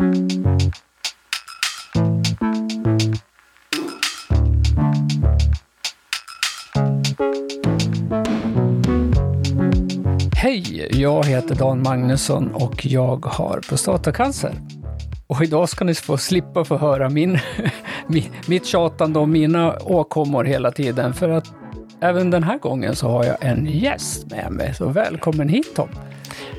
Hej, 0.00 0.08
jag 10.92 11.24
heter 11.24 11.54
Dan 11.54 11.82
Magnusson 11.82 12.54
och 12.54 12.86
jag 12.86 13.26
har 13.26 13.60
prostatacancer. 13.68 14.52
Och 15.26 15.42
idag 15.42 15.68
ska 15.68 15.84
ni 15.84 15.94
få 15.94 16.16
slippa 16.16 16.64
få 16.64 16.76
höra 16.76 17.08
min, 17.08 17.38
mitt 18.46 18.66
tjatande 18.66 19.18
om 19.18 19.32
mina 19.32 19.78
åkommor 19.80 20.44
hela 20.44 20.70
tiden. 20.70 21.14
För 21.14 21.28
att 21.28 21.52
även 22.00 22.30
den 22.30 22.42
här 22.42 22.58
gången 22.58 22.96
så 22.96 23.08
har 23.08 23.24
jag 23.24 23.36
en 23.40 23.66
gäst 23.66 24.30
med 24.30 24.52
mig. 24.52 24.74
Så 24.74 24.88
välkommen 24.88 25.48
hit 25.48 25.74
Tom! 25.76 25.88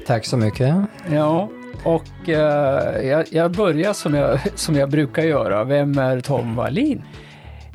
Tack 0.08 0.26
så 0.26 0.38
mycket! 0.38 0.76
Ja, 1.12 1.50
och 1.84 2.30
eh, 2.30 3.08
jag, 3.08 3.26
jag, 3.32 3.52
börjar 3.52 3.94
som 3.94 4.14
jag, 4.14 4.40
som 4.56 4.76
jag 4.76 4.90
brukar 4.90 5.24
göra. 5.24 5.64
Vem 5.64 5.98
är 5.98 6.22
Tom 6.22 6.56
Wallin? 6.56 7.04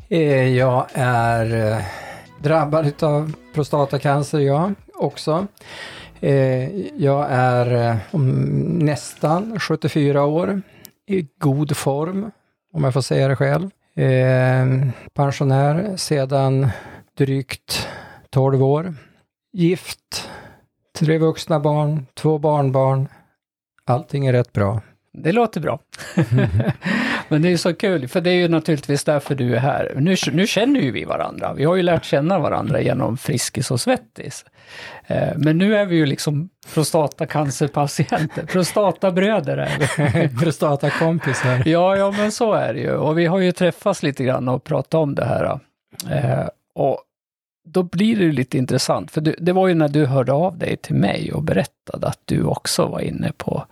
Eh, 0.08 0.48
jag 0.56 0.86
är 0.92 1.72
eh, 1.72 1.84
drabbad 2.42 3.02
av 3.02 3.32
prostatacancer, 3.54 4.38
jag 4.38 4.74
också. 4.94 5.46
Eh, 6.20 6.76
jag 6.96 7.26
är 7.30 7.98
nästan 8.84 9.60
74 9.60 10.24
år, 10.24 10.62
i 11.06 11.26
god 11.38 11.76
form, 11.76 12.30
om 12.72 12.84
jag 12.84 12.92
får 12.92 13.00
säga 13.00 13.28
det 13.28 13.36
själv. 13.36 13.70
Pensionär 15.14 15.96
sedan 15.96 16.68
drygt 17.18 17.88
12 18.30 18.64
år. 18.64 18.94
Gift, 19.52 20.28
tre 20.98 21.18
vuxna 21.18 21.60
barn, 21.60 22.06
två 22.14 22.38
barnbarn. 22.38 23.08
Allting 23.86 24.26
är 24.26 24.32
rätt 24.32 24.52
bra. 24.52 24.80
Det 25.12 25.32
låter 25.32 25.60
bra. 25.60 25.78
Men 27.28 27.42
det 27.42 27.52
är 27.52 27.56
så 27.56 27.74
kul, 27.74 28.08
för 28.08 28.20
det 28.20 28.30
är 28.30 28.34
ju 28.34 28.48
naturligtvis 28.48 29.04
därför 29.04 29.34
du 29.34 29.54
är 29.54 29.58
här. 29.58 29.92
Nu, 29.96 30.16
nu 30.32 30.46
känner 30.46 30.80
ju 30.80 30.90
vi 30.90 31.04
varandra. 31.04 31.54
Vi 31.54 31.64
har 31.64 31.76
ju 31.76 31.82
lärt 31.82 32.04
känna 32.04 32.38
varandra 32.38 32.80
genom 32.80 33.16
Friskis 33.16 33.70
och 33.70 33.80
Svettis. 33.80 34.44
Eh, 35.06 35.32
men 35.36 35.58
nu 35.58 35.76
är 35.76 35.86
vi 35.86 35.96
ju 35.96 36.06
liksom 36.06 36.48
prostatacancerpatienter, 36.74 38.46
prostatabröder 38.52 39.56
är 39.56 39.78
vi. 39.78 40.28
Prostatakompisar. 40.40 41.62
Ja, 41.66 41.96
ja 41.96 42.10
men 42.10 42.32
så 42.32 42.52
är 42.52 42.74
det 42.74 42.80
ju. 42.80 42.92
Och 42.92 43.18
vi 43.18 43.26
har 43.26 43.38
ju 43.38 43.52
träffats 43.52 44.02
lite 44.02 44.24
grann 44.24 44.48
och 44.48 44.64
pratat 44.64 44.94
om 44.94 45.14
det 45.14 45.24
här. 45.24 45.60
Eh, 46.10 46.48
och 46.74 46.98
då 47.66 47.82
blir 47.82 48.16
det 48.16 48.24
ju 48.24 48.32
lite 48.32 48.58
intressant, 48.58 49.10
för 49.10 49.20
det 49.20 49.52
var 49.52 49.68
ju 49.68 49.74
när 49.74 49.88
du 49.88 50.06
hörde 50.06 50.32
av 50.32 50.58
dig 50.58 50.76
till 50.76 50.94
mig 50.94 51.32
och 51.32 51.42
berättade 51.42 52.06
att 52.06 52.20
du 52.24 52.44
också 52.44 52.86
var 52.86 53.00
inne 53.00 53.32
på 53.36 53.64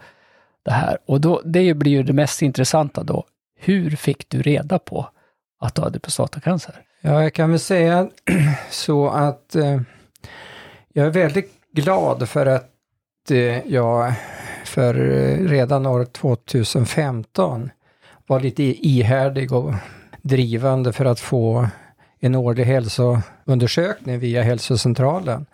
det 0.62 0.70
här. 0.70 0.98
Och 1.06 1.20
då, 1.20 1.42
det 1.45 1.75
blir 1.75 1.92
ju 1.92 2.03
det 2.03 2.12
mest 2.12 2.42
intressanta 2.42 3.03
då. 3.03 3.25
Hur 3.59 3.91
fick 3.91 4.28
du 4.28 4.42
reda 4.42 4.78
på 4.78 5.09
att 5.61 5.75
du 5.75 5.83
hade 5.83 5.98
prostatacancer? 5.98 6.75
Ja, 7.00 7.22
jag 7.22 7.33
kan 7.33 7.50
väl 7.50 7.59
säga 7.59 8.09
så 8.70 9.09
att 9.09 9.56
eh, 9.56 9.81
jag 10.92 11.06
är 11.06 11.11
väldigt 11.11 11.53
glad 11.72 12.28
för 12.28 12.47
att 12.47 13.31
eh, 13.31 13.67
jag 13.67 14.12
för 14.65 14.95
eh, 14.95 15.48
redan 15.48 15.87
år 15.87 16.05
2015 16.05 17.70
var 18.27 18.41
lite 18.41 18.62
ihärdig 18.62 19.53
och 19.53 19.75
drivande 20.22 20.92
för 20.92 21.05
att 21.05 21.20
få 21.20 21.69
en 22.25 22.34
årlig 22.34 22.64
hälsoundersökning 22.64 24.19
via 24.19 24.42
hälsocentralen. 24.42 25.47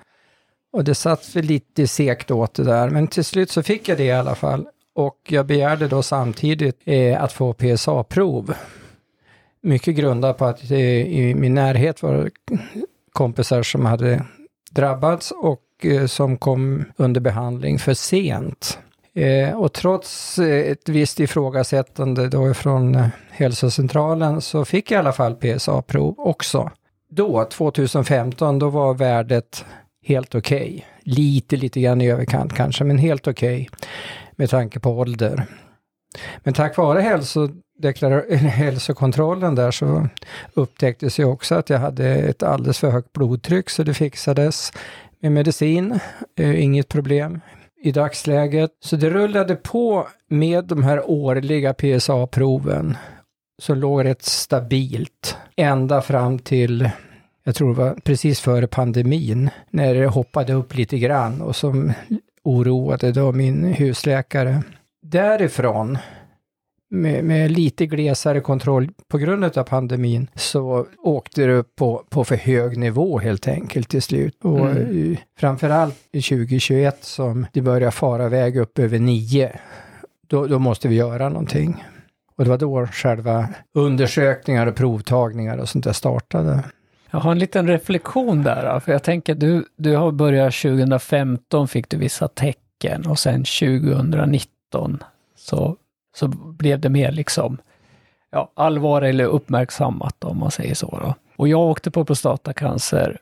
Och 0.72 0.84
det 0.84 0.94
satt 0.94 1.36
väl 1.36 1.44
lite 1.44 1.86
segt 1.86 2.30
åt 2.30 2.54
det 2.54 2.64
där, 2.64 2.90
men 2.90 3.06
till 3.06 3.24
slut 3.24 3.50
så 3.50 3.62
fick 3.62 3.88
jag 3.88 3.98
det 3.98 4.04
i 4.04 4.12
alla 4.12 4.34
fall. 4.34 4.66
Och 4.94 5.16
jag 5.28 5.46
begärde 5.46 5.88
då 5.88 6.02
samtidigt 6.02 6.80
eh, 6.84 7.22
att 7.22 7.32
få 7.32 7.52
PSA-prov. 7.52 8.54
Mycket 9.62 9.96
grundat 9.96 10.38
på 10.38 10.44
att 10.44 10.70
eh, 10.70 10.78
i 11.06 11.34
min 11.34 11.54
närhet 11.54 12.02
var 12.02 12.30
kompisar 13.12 13.62
som 13.62 13.86
hade 13.86 14.24
drabbats 14.70 15.30
och 15.30 15.64
eh, 15.82 16.06
som 16.06 16.36
kom 16.36 16.84
under 16.96 17.20
behandling 17.20 17.78
för 17.78 17.94
sent. 17.94 18.78
Eh, 19.14 19.54
och 19.54 19.72
trots 19.72 20.38
eh, 20.38 20.70
ett 20.70 20.88
visst 20.88 21.20
ifrågasättande 21.20 22.28
då 22.28 22.54
från 22.54 22.94
eh, 22.94 23.06
hälsocentralen 23.30 24.40
så 24.40 24.64
fick 24.64 24.90
jag 24.90 24.98
i 24.98 25.00
alla 25.00 25.12
fall 25.12 25.34
PSA-prov 25.34 26.14
också. 26.18 26.70
Då, 27.10 27.44
2015, 27.44 28.58
då 28.58 28.68
var 28.68 28.94
värdet 28.94 29.64
helt 30.04 30.34
okej. 30.34 30.60
Okay. 30.60 30.82
Lite, 31.02 31.56
lite 31.56 31.80
grann 31.80 32.00
i 32.00 32.10
överkant 32.10 32.54
kanske, 32.54 32.84
men 32.84 32.98
helt 32.98 33.28
okej. 33.28 33.68
Okay 33.70 33.88
med 34.40 34.50
tanke 34.50 34.80
på 34.80 34.90
ålder. 34.90 35.46
Men 36.42 36.54
tack 36.54 36.76
vare 36.76 37.00
hälsokontrollen 38.36 39.54
där 39.54 39.70
så 39.70 40.08
upptäcktes 40.54 41.18
ju 41.18 41.24
också 41.24 41.54
att 41.54 41.70
jag 41.70 41.78
hade 41.78 42.06
ett 42.06 42.42
alldeles 42.42 42.78
för 42.78 42.90
högt 42.90 43.12
blodtryck 43.12 43.70
så 43.70 43.82
det 43.82 43.94
fixades 43.94 44.72
med 45.20 45.32
medicin, 45.32 45.98
eh, 46.36 46.62
inget 46.62 46.88
problem 46.88 47.40
i 47.82 47.92
dagsläget. 47.92 48.70
Så 48.80 48.96
det 48.96 49.10
rullade 49.10 49.56
på 49.56 50.08
med 50.28 50.64
de 50.64 50.82
här 50.82 51.10
årliga 51.10 51.74
PSA-proven 51.74 52.96
som 53.62 53.78
låg 53.78 54.04
rätt 54.04 54.22
stabilt 54.22 55.36
ända 55.56 56.02
fram 56.02 56.38
till 56.38 56.90
jag 57.44 57.54
tror 57.54 57.74
det 57.74 57.80
var 57.80 57.94
precis 58.04 58.40
före 58.40 58.66
pandemin, 58.66 59.50
när 59.70 59.94
det 59.94 60.06
hoppade 60.06 60.52
upp 60.52 60.76
lite 60.76 60.98
grann 60.98 61.42
och 61.42 61.56
som 61.56 61.92
oroade 62.44 63.12
då 63.12 63.32
min 63.32 63.64
husläkare. 63.64 64.62
Därifrån, 65.02 65.98
med, 66.90 67.24
med 67.24 67.50
lite 67.50 67.86
glesare 67.86 68.40
kontroll 68.40 68.88
på 69.08 69.18
grund 69.18 69.44
av 69.44 69.62
pandemin, 69.64 70.30
så 70.34 70.86
åkte 70.98 71.46
det 71.46 71.52
upp 71.52 71.76
på, 71.76 72.04
på 72.08 72.24
för 72.24 72.36
hög 72.36 72.78
nivå 72.78 73.18
helt 73.18 73.48
enkelt 73.48 73.88
till 73.88 74.02
slut. 74.02 74.36
Och 74.42 74.70
mm. 74.70 75.16
framförallt 75.38 75.96
i 76.12 76.22
2021 76.22 77.04
som 77.04 77.46
det 77.52 77.60
började 77.60 77.90
fara 77.90 78.26
iväg 78.26 78.56
upp 78.56 78.78
över 78.78 78.98
nio, 78.98 79.60
då, 80.26 80.46
då 80.46 80.58
måste 80.58 80.88
vi 80.88 80.94
göra 80.94 81.28
någonting. 81.28 81.84
Och 82.36 82.44
det 82.44 82.50
var 82.50 82.58
då 82.58 82.86
själva 82.86 83.48
undersökningar 83.74 84.66
och 84.66 84.76
provtagningar 84.76 85.58
och 85.58 85.68
sånt 85.68 85.84
där 85.84 85.92
startade. 85.92 86.64
Jag 87.10 87.20
har 87.20 87.32
en 87.32 87.38
liten 87.38 87.68
reflektion 87.68 88.42
där, 88.42 88.80
för 88.80 88.92
jag 88.92 89.02
tänker 89.02 89.34
du, 89.34 89.64
du 89.76 89.96
har 89.96 90.12
börjat 90.12 90.54
2015 90.54 91.68
fick 91.68 91.88
du 91.88 91.96
vissa 91.96 92.28
tecken 92.28 93.06
och 93.06 93.18
sen 93.18 93.44
2019 93.44 95.02
så, 95.36 95.76
så 96.20 96.28
blev 96.28 96.80
det 96.80 96.88
mer 96.88 97.12
liksom 97.12 97.58
ja, 98.30 98.50
allvar 98.54 99.02
eller 99.02 99.24
uppmärksammat 99.24 100.24
om 100.24 100.38
man 100.38 100.50
säger 100.50 100.74
så. 100.74 100.98
Då. 101.02 101.14
Och 101.36 101.48
jag 101.48 101.60
åkte 101.60 101.90
på 101.90 102.04
prostatacancer, 102.04 103.18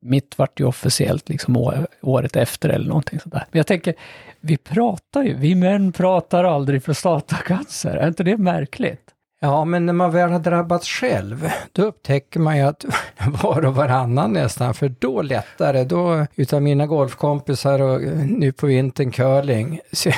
mitt 0.00 0.38
vart 0.38 0.60
ju 0.60 0.64
officiellt 0.64 1.28
liksom 1.28 1.56
året 2.00 2.36
efter 2.36 2.68
eller 2.68 2.88
någonting 2.88 3.20
sådär. 3.20 3.46
Men 3.50 3.58
jag 3.58 3.66
tänker, 3.66 3.94
vi 4.40 4.56
pratar 4.56 5.22
ju, 5.22 5.34
vi 5.34 5.54
män 5.54 5.92
pratar 5.92 6.44
aldrig 6.44 6.84
prostatacancer, 6.84 7.96
är 7.96 8.08
inte 8.08 8.22
det 8.22 8.36
märkligt? 8.36 9.14
Ja, 9.40 9.64
men 9.64 9.86
när 9.86 9.92
man 9.92 10.10
väl 10.10 10.30
har 10.30 10.38
drabbats 10.38 10.88
själv, 10.88 11.50
då 11.72 11.82
upptäcker 11.82 12.40
man 12.40 12.56
ju 12.56 12.62
att 12.62 12.84
var 13.42 13.64
och 13.64 13.74
varannan 13.74 14.32
nästan, 14.32 14.74
för 14.74 14.94
då 14.98 15.22
lättare, 15.22 15.84
då 15.84 16.26
utav 16.34 16.62
mina 16.62 16.86
golfkompisar 16.86 17.82
och 17.82 18.00
nu 18.26 18.52
på 18.52 18.66
vintern 18.66 19.10
curling, 19.10 19.80
så 19.92 20.10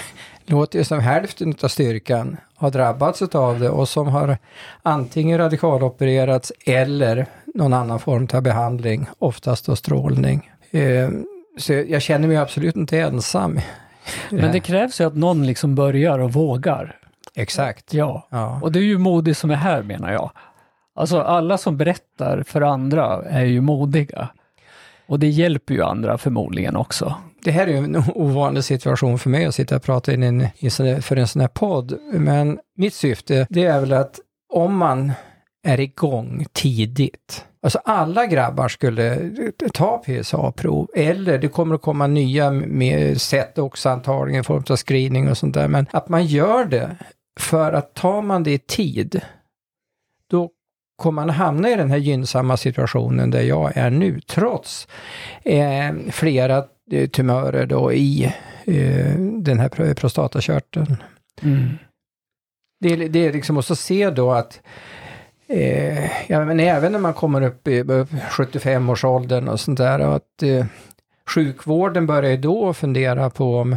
låter 0.50 0.78
ju 0.78 0.84
som 0.84 1.00
hälften 1.00 1.54
av 1.62 1.68
styrkan 1.68 2.36
har 2.54 2.70
drabbats 2.70 3.22
av 3.22 3.60
det 3.60 3.70
och 3.70 3.88
som 3.88 4.06
har 4.06 4.38
antingen 4.82 5.38
radikalopererats 5.38 6.52
eller 6.66 7.26
någon 7.54 7.72
annan 7.72 8.00
form 8.00 8.28
av 8.34 8.42
behandling, 8.42 9.06
oftast 9.18 9.66
då 9.66 9.76
strålning. 9.76 10.50
Eh, 10.70 11.08
så 11.58 11.72
jag 11.72 12.02
känner 12.02 12.28
mig 12.28 12.36
absolut 12.36 12.76
inte 12.76 12.98
ensam. 12.98 13.60
Men 14.30 14.52
det 14.52 14.60
krävs 14.60 15.00
ju 15.00 15.04
att 15.04 15.16
någon 15.16 15.46
liksom 15.46 15.74
börjar 15.74 16.18
och 16.18 16.32
vågar. 16.32 16.96
Exakt. 17.34 17.94
Ja. 17.94 18.28
ja, 18.30 18.60
och 18.62 18.72
det 18.72 18.78
är 18.78 18.82
ju 18.82 18.98
modig 18.98 19.36
som 19.36 19.50
är 19.50 19.54
här 19.54 19.82
menar 19.82 20.12
jag. 20.12 20.30
Alltså 20.94 21.20
alla 21.20 21.58
som 21.58 21.76
berättar 21.76 22.42
för 22.42 22.60
andra 22.60 23.22
är 23.24 23.44
ju 23.44 23.60
modiga. 23.60 24.28
Och 25.06 25.18
det 25.18 25.28
hjälper 25.28 25.74
ju 25.74 25.82
andra 25.82 26.18
förmodligen 26.18 26.76
också. 26.76 27.14
Det 27.42 27.50
här 27.50 27.66
är 27.66 27.70
ju 27.70 27.76
en 27.76 27.96
ovanlig 28.14 28.64
situation 28.64 29.18
för 29.18 29.30
mig 29.30 29.44
att 29.44 29.54
sitta 29.54 29.76
och 29.76 29.82
prata 29.82 30.14
in 30.14 30.22
en, 30.22 30.48
för 31.02 31.16
en 31.16 31.28
sån 31.28 31.40
här 31.40 31.48
podd. 31.48 31.98
Men 32.12 32.58
mitt 32.76 32.94
syfte, 32.94 33.46
det 33.50 33.64
är 33.64 33.80
väl 33.80 33.92
att 33.92 34.20
om 34.52 34.76
man 34.76 35.12
är 35.66 35.80
igång 35.80 36.46
tidigt, 36.52 37.44
Alltså 37.62 37.78
alla 37.84 38.26
grabbar 38.26 38.68
skulle 38.68 39.30
ta 39.72 39.98
PSA-prov 39.98 40.90
eller 40.94 41.38
det 41.38 41.48
kommer 41.48 41.74
att 41.74 41.82
komma 41.82 42.06
nya 42.06 42.50
med 42.50 43.20
sätt 43.20 43.58
också 43.58 43.88
antagligen 43.88 44.40
i 44.40 44.44
form 44.44 44.64
av 44.70 44.76
screening 44.76 45.30
och 45.30 45.38
sånt 45.38 45.54
där. 45.54 45.68
Men 45.68 45.86
att 45.90 46.08
man 46.08 46.26
gör 46.26 46.64
det 46.64 46.96
för 47.40 47.72
att 47.72 47.94
tar 47.94 48.22
man 48.22 48.42
det 48.42 48.52
i 48.52 48.58
tid, 48.58 49.20
då 50.30 50.50
kommer 50.96 51.26
man 51.26 51.34
hamna 51.34 51.70
i 51.70 51.76
den 51.76 51.90
här 51.90 51.98
gynnsamma 51.98 52.56
situationen 52.56 53.30
där 53.30 53.42
jag 53.42 53.76
är 53.76 53.90
nu, 53.90 54.20
trots 54.20 54.88
eh, 55.42 55.92
flera 56.10 56.64
tumörer 57.12 57.66
då 57.66 57.92
i 57.92 58.24
eh, 58.64 59.14
den 59.18 59.58
här 59.60 59.94
prostatakörteln. 59.94 60.96
Mm. 61.42 61.68
det, 62.80 62.88
är- 62.92 63.08
det 63.08 63.26
är 63.26 63.32
liksom 63.32 63.56
också 63.58 63.76
se 63.76 64.10
då 64.10 64.32
att 64.32 64.60
eh, 65.48 66.04
ja, 66.30 66.44
men 66.44 66.60
även 66.60 66.92
när 66.92 66.98
man 66.98 67.14
kommer 67.14 67.42
upp 67.42 67.68
i 67.68 67.80
upp 67.80 68.10
75-årsåldern 68.12 69.48
och 69.48 69.60
sånt 69.60 69.78
där, 69.78 69.98
att 70.00 70.42
eh, 70.42 70.66
sjukvården 71.34 72.06
börjar 72.06 72.30
ju 72.30 72.36
då 72.36 72.72
fundera 72.74 73.30
på 73.30 73.56
om, 73.58 73.76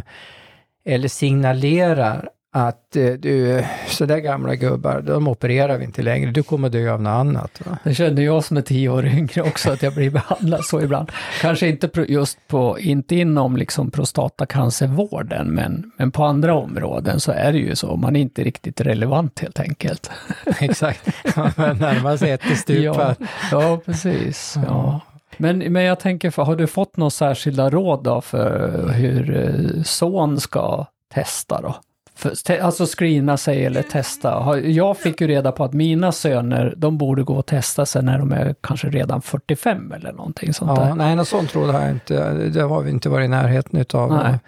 eller 0.84 1.08
signalerar 1.08 2.28
att 2.56 2.96
eh, 2.96 3.12
du, 3.12 3.64
så 3.86 4.06
där 4.06 4.18
gamla 4.18 4.54
gubbar, 4.54 5.00
de 5.00 5.28
opererar 5.28 5.78
vi 5.78 5.84
inte 5.84 6.02
längre, 6.02 6.30
du 6.30 6.42
kommer 6.42 6.68
dö 6.68 6.92
av 6.92 7.02
något 7.02 7.10
annat. 7.10 7.60
Va? 7.66 7.78
Det 7.84 7.94
kände 7.94 8.22
jag 8.22 8.44
som 8.44 8.56
är 8.56 8.60
tio 8.60 8.88
år 8.88 9.06
yngre 9.06 9.42
också, 9.42 9.70
att 9.72 9.82
jag 9.82 9.94
blir 9.94 10.10
behandlad 10.10 10.64
så 10.64 10.80
ibland. 10.80 11.12
Kanske 11.40 11.68
inte 11.68 12.04
just 12.08 12.38
på, 12.48 12.78
inte 12.80 13.16
inom 13.16 13.56
liksom 13.56 13.90
prostatacancervården, 13.90 15.48
men, 15.48 15.92
men 15.96 16.10
på 16.10 16.24
andra 16.24 16.54
områden 16.54 17.20
så 17.20 17.32
är 17.32 17.52
det 17.52 17.58
ju 17.58 17.76
så. 17.76 17.96
Man 17.96 18.16
är 18.16 18.20
inte 18.20 18.44
riktigt 18.44 18.80
relevant 18.80 19.40
helt 19.40 19.60
enkelt. 19.60 20.10
Exakt, 20.60 21.06
man 21.36 21.76
närmar 21.78 22.16
sig 22.16 22.30
ett 22.30 22.44
i 22.68 22.82
Ja, 22.84 22.94
stupa. 22.94 23.16
ja 23.50 23.80
precis. 23.84 24.54
Ja. 24.66 25.00
Men, 25.36 25.58
men 25.58 25.82
jag 25.82 26.00
tänker, 26.00 26.30
för, 26.30 26.42
har 26.42 26.56
du 26.56 26.66
fått 26.66 26.96
några 26.96 27.10
särskilda 27.10 27.70
råd 27.70 28.04
då 28.04 28.20
för 28.20 28.88
hur 28.92 29.36
eh, 29.36 29.82
son 29.82 30.40
ska 30.40 30.86
testa 31.14 31.60
då? 31.60 31.74
För, 32.16 32.58
alltså 32.60 32.86
screena 32.86 33.36
sig 33.36 33.64
eller 33.64 33.82
testa. 33.82 34.58
Jag 34.64 34.98
fick 34.98 35.20
ju 35.20 35.26
reda 35.26 35.52
på 35.52 35.64
att 35.64 35.72
mina 35.72 36.12
söner, 36.12 36.74
de 36.76 36.98
borde 36.98 37.22
gå 37.22 37.34
och 37.34 37.46
testa 37.46 37.86
sig 37.86 38.02
när 38.02 38.18
de 38.18 38.32
är 38.32 38.54
kanske 38.60 38.88
redan 38.88 39.22
45 39.22 39.92
eller 39.92 40.12
någonting 40.12 40.54
sånt 40.54 40.70
Ja, 40.76 40.84
där. 40.84 40.94
nej, 40.94 41.16
något 41.16 41.28
sånt 41.28 41.54
råd 41.54 41.70
har 41.70 41.80
jag 41.80 41.90
inte, 41.90 42.32
det 42.32 42.62
har 42.62 42.82
vi 42.82 42.90
inte 42.90 43.08
varit 43.08 43.24
i 43.24 43.28
närheten 43.28 43.80
utav. 43.80 44.10
Nej. 44.12 44.38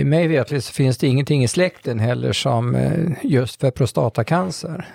Eh, 0.00 0.04
Mig 0.06 0.28
vetligt 0.28 0.64
så 0.64 0.72
finns 0.72 0.98
det 0.98 1.06
ingenting 1.06 1.44
i 1.44 1.48
släkten 1.48 1.98
heller 1.98 2.32
som 2.32 2.74
eh, 2.74 2.92
just 3.22 3.60
för 3.60 3.70
prostatacancer. 3.70 4.86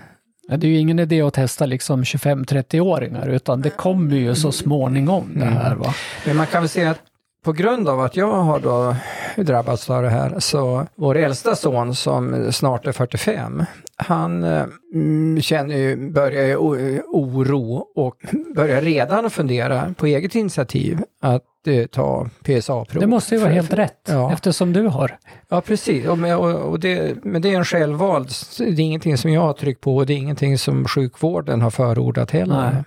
Det 0.50 0.68
är 0.68 0.72
ju 0.72 0.78
ingen 0.78 1.00
idé 1.00 1.22
att 1.22 1.34
testa 1.34 1.66
liksom 1.66 2.04
25-30-åringar, 2.04 3.28
utan 3.28 3.62
det 3.62 3.70
kommer 3.70 4.16
ju 4.16 4.36
så 4.36 4.52
småningom 4.52 5.32
det 5.36 5.46
här. 5.46 5.76
Va? 5.76 5.94
Men 6.26 6.36
man 6.38 6.46
kan 6.48 6.62
väl 6.62 6.70
säga 6.70 6.92
att 6.92 7.00
på 7.44 7.54
grund 7.54 7.90
av 7.90 8.00
att 8.02 8.16
jag 8.16 8.32
har 8.32 8.60
då 8.60 8.96
drabbats 9.44 9.90
av 9.90 10.04
det 10.04 10.10
här, 10.10 10.40
så 10.40 10.88
vår 10.96 11.18
äldsta 11.18 11.56
son 11.56 11.96
som 11.96 12.52
snart 12.52 12.88
är 12.88 12.92
45, 12.92 13.64
han 13.96 14.44
eh, 14.44 14.64
mm, 14.94 15.42
känner 15.42 15.76
ju, 15.78 16.10
börjar 16.12 16.44
ju 16.44 16.56
oro 17.02 17.86
och 17.96 18.16
börjar 18.56 18.82
redan 18.82 19.30
fundera 19.30 19.94
på 19.98 20.06
eget 20.06 20.36
initiativ 20.36 21.00
att 21.22 21.44
eh, 21.68 21.86
ta 21.86 22.30
PSA-prov. 22.44 23.00
Det 23.02 23.08
måste 23.08 23.36
ju 23.36 23.42
vara 23.42 23.52
helt 23.52 23.74
rätt, 23.74 24.02
Ja. 24.10 24.34
eftersom 24.34 24.74
du 24.74 24.88
har. 24.88 25.18
Ja, 25.50 25.62
precis. 25.62 26.08
Och, 26.08 26.18
med, 26.18 26.38
och 26.38 26.80
det, 26.80 27.24
men 27.24 27.42
det 27.42 27.54
är 27.54 27.58
en 27.58 27.66
självvald, 27.66 28.30
det 28.58 28.64
är 28.64 28.80
ingenting 28.80 29.18
som 29.18 29.32
jag 29.32 29.42
har 29.42 29.54
tryckt 29.54 29.82
på 29.82 29.96
och 29.96 30.06
det 30.06 30.14
är 30.14 30.18
ingenting 30.18 30.58
som 30.58 30.86
sjukvården 30.88 31.62
har 31.62 31.70
förordat 31.70 32.32
heller. 32.32 32.72
Nej. 32.72 32.84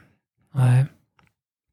Nej. 0.55 0.85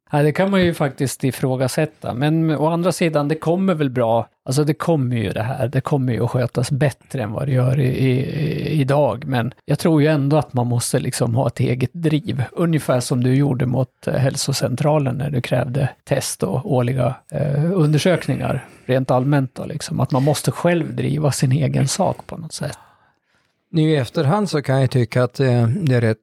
Nej, 0.10 0.24
det 0.24 0.32
kan 0.32 0.52
man 0.52 0.62
ju 0.62 0.74
faktiskt 0.74 1.24
ifrågasätta. 1.24 2.14
Men 2.14 2.52
å 2.52 2.68
andra 2.68 2.92
sidan, 2.92 3.28
det 3.28 3.36
kommer 3.36 3.74
väl 3.74 3.90
bra. 3.90 4.28
Alltså 4.46 4.64
det 4.64 4.74
kommer 4.74 5.16
ju 5.16 5.32
det 5.32 5.44
här. 5.44 5.68
Det 5.68 5.82
kommer 5.82 6.14
ju 6.14 6.24
att 6.24 6.32
skötas 6.32 6.72
bättre 6.72 7.24
än 7.24 7.32
vad 7.32 7.48
det 7.48 7.52
gör 7.52 7.80
i, 7.80 7.88
i, 7.88 8.82
idag. 8.82 9.26
Men 9.26 9.54
jag 9.66 9.80
tror 9.80 10.02
ju 10.02 10.08
ändå 10.08 10.38
att 10.38 10.54
man 10.54 10.68
måste 10.68 11.00
liksom 11.00 11.36
ha 11.36 11.48
ett 11.48 11.60
eget 11.60 11.94
driv. 11.94 12.44
Ungefär 12.52 13.00
som 13.00 13.24
du 13.24 13.36
gjorde 13.36 13.66
mot 13.66 14.08
eh, 14.08 14.14
hälsocentralen 14.14 15.16
när 15.16 15.30
du 15.30 15.42
krävde 15.42 15.90
test 16.04 16.44
och 16.44 16.74
årliga 16.74 17.16
eh, 17.32 17.72
undersökningar. 17.74 18.66
Rent 18.86 19.12
allmänt 19.12 19.56
då 19.56 19.66
liksom. 19.66 20.00
Att 20.00 20.12
man 20.12 20.24
måste 20.24 20.52
själv 20.52 20.96
driva 20.96 21.32
sin 21.32 21.52
egen 21.52 21.88
sak 21.88 22.28
på 22.28 22.38
något 22.38 22.54
sätt. 22.54 22.78
Nu 23.70 23.82
i 23.82 23.96
efterhand 23.96 24.50
så 24.50 24.62
kan 24.62 24.82
jag 24.82 24.92
tycka 24.92 25.24
att 25.24 25.40
eh, 25.40 25.68
det 25.68 25.96
är 25.96 26.02
rätt 26.02 26.18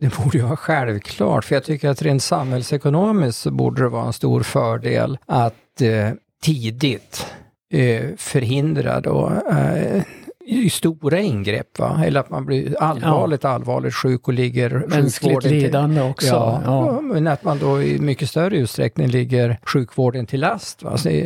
det 0.00 0.16
borde 0.16 0.38
ju 0.38 0.44
vara 0.44 0.56
självklart, 0.56 1.44
för 1.44 1.54
jag 1.56 1.64
tycker 1.64 1.88
att 1.88 2.02
rent 2.02 2.22
samhällsekonomiskt 2.22 3.38
så 3.40 3.50
borde 3.50 3.82
det 3.82 3.88
vara 3.88 4.06
en 4.06 4.12
stor 4.12 4.42
fördel 4.42 5.18
att 5.26 5.80
eh, 5.80 6.10
tidigt 6.42 7.26
eh, 7.72 8.02
förhindra 8.16 9.00
då 9.00 9.32
eh, 9.50 10.02
i 10.46 10.70
stora 10.70 11.20
ingrepp, 11.20 11.78
va? 11.78 12.02
eller 12.06 12.20
att 12.20 12.30
man 12.30 12.46
blir 12.46 12.82
allvarligt, 12.82 13.44
allvarligt 13.44 13.94
sjuk 13.94 14.28
och 14.28 14.34
ligger 14.34 14.84
Mänskligt 14.88 15.40
till- 15.40 15.50
lidande 15.52 16.00
också. 16.02 16.26
Ja, 16.26 16.60
Ja. 16.64 17.00
men 17.00 17.26
att 17.26 17.44
man 17.44 17.58
då 17.58 17.82
i 17.82 17.98
mycket 17.98 18.28
större 18.30 18.56
utsträckning 18.56 19.08
ligger 19.08 19.58
sjukvården 19.64 20.26
till 20.26 20.40
last. 20.40 20.82
Va? 20.82 20.96
Så 20.96 21.22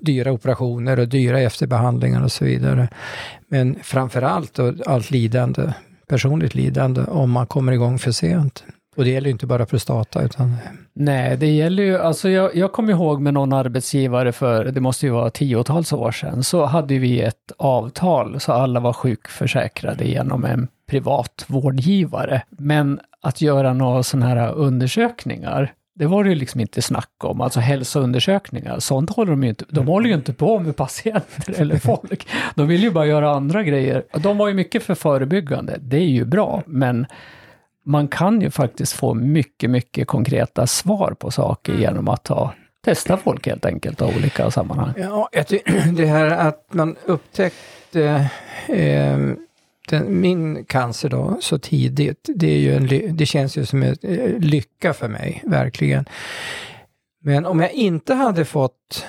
dyra 0.00 0.32
operationer 0.32 0.98
och 0.98 1.08
dyra 1.08 1.40
efterbehandlingar 1.40 2.24
och 2.24 2.32
så 2.32 2.44
vidare. 2.44 2.88
Men 3.48 3.78
framför 3.82 4.22
allt 4.22 4.54
då, 4.54 4.74
allt 4.86 5.10
lidande, 5.10 5.72
personligt 6.10 6.54
lidande, 6.54 7.00
om 7.04 7.30
man 7.30 7.46
kommer 7.46 7.72
igång 7.72 7.98
för 7.98 8.10
sent. 8.10 8.64
Och 8.96 9.04
det 9.04 9.10
gäller 9.10 9.26
ju 9.26 9.32
inte 9.32 9.46
bara 9.46 9.66
prostata, 9.66 10.22
utan 10.22 10.56
Nej, 10.92 11.36
det 11.36 11.46
gäller 11.46 11.82
ju, 11.82 11.98
alltså 11.98 12.28
jag, 12.28 12.56
jag 12.56 12.72
kommer 12.72 12.92
ihåg 12.92 13.20
med 13.20 13.34
någon 13.34 13.52
arbetsgivare 13.52 14.32
för, 14.32 14.64
det 14.64 14.80
måste 14.80 15.06
ju 15.06 15.12
vara 15.12 15.30
tiotals 15.30 15.92
år 15.92 16.12
sedan, 16.12 16.42
så 16.44 16.64
hade 16.64 16.98
vi 16.98 17.20
ett 17.20 17.52
avtal 17.58 18.40
så 18.40 18.52
alla 18.52 18.80
var 18.80 18.92
sjukförsäkrade 18.92 20.04
genom 20.04 20.44
en 20.44 20.68
privat 20.86 21.44
vårdgivare. 21.46 22.42
Men 22.50 23.00
att 23.22 23.40
göra 23.40 23.72
några 23.72 24.02
sådana 24.02 24.26
här 24.26 24.52
undersökningar, 24.52 25.72
det 26.00 26.06
var 26.06 26.24
det 26.24 26.30
ju 26.30 26.36
liksom 26.36 26.60
inte 26.60 26.82
snack 26.82 27.24
om, 27.24 27.40
alltså 27.40 27.60
hälsoundersökningar, 27.60 28.78
sånt 28.78 29.10
håller 29.10 29.30
de 29.30 29.42
ju 29.42 29.48
inte, 29.48 29.64
de 29.68 29.86
håller 29.86 30.08
ju 30.08 30.14
inte 30.14 30.32
på 30.32 30.58
med 30.58 30.76
patienter 30.76 31.60
eller 31.60 31.78
folk. 31.78 32.28
De 32.54 32.68
vill 32.68 32.82
ju 32.82 32.90
bara 32.90 33.06
göra 33.06 33.30
andra 33.30 33.62
grejer. 33.62 34.04
De 34.12 34.38
var 34.38 34.48
ju 34.48 34.54
mycket 34.54 34.82
för 34.82 34.94
förebyggande, 34.94 35.76
det 35.80 35.96
är 35.96 36.08
ju 36.08 36.24
bra, 36.24 36.62
men 36.66 37.06
man 37.84 38.08
kan 38.08 38.40
ju 38.40 38.50
faktiskt 38.50 38.92
få 38.92 39.14
mycket, 39.14 39.70
mycket 39.70 40.08
konkreta 40.08 40.66
svar 40.66 41.14
på 41.18 41.30
saker 41.30 41.74
genom 41.74 42.08
att 42.08 42.24
ta, 42.24 42.54
testa 42.84 43.16
folk 43.16 43.46
helt 43.46 43.64
enkelt 43.64 44.02
av 44.02 44.08
olika 44.16 44.50
sammanhang. 44.50 44.92
Ja, 44.96 45.28
jag 45.32 45.46
det 45.96 46.06
här 46.06 46.30
att 46.30 46.74
man 46.74 46.96
upptäckte 47.04 48.28
eh, 48.68 49.18
den, 49.90 50.20
min 50.20 50.64
cancer 50.64 51.08
då 51.08 51.36
så 51.40 51.58
tidigt, 51.58 52.28
det, 52.34 52.46
är 52.50 52.58
ju 52.58 52.74
en, 52.74 53.16
det 53.16 53.26
känns 53.26 53.56
ju 53.56 53.64
som 53.66 53.82
en 53.82 53.96
eh, 54.02 54.38
lycka 54.38 54.92
för 54.92 55.08
mig, 55.08 55.42
verkligen. 55.46 56.04
Men 57.22 57.46
om 57.46 57.60
jag 57.60 57.72
inte 57.72 58.14
hade 58.14 58.44
fått 58.44 59.06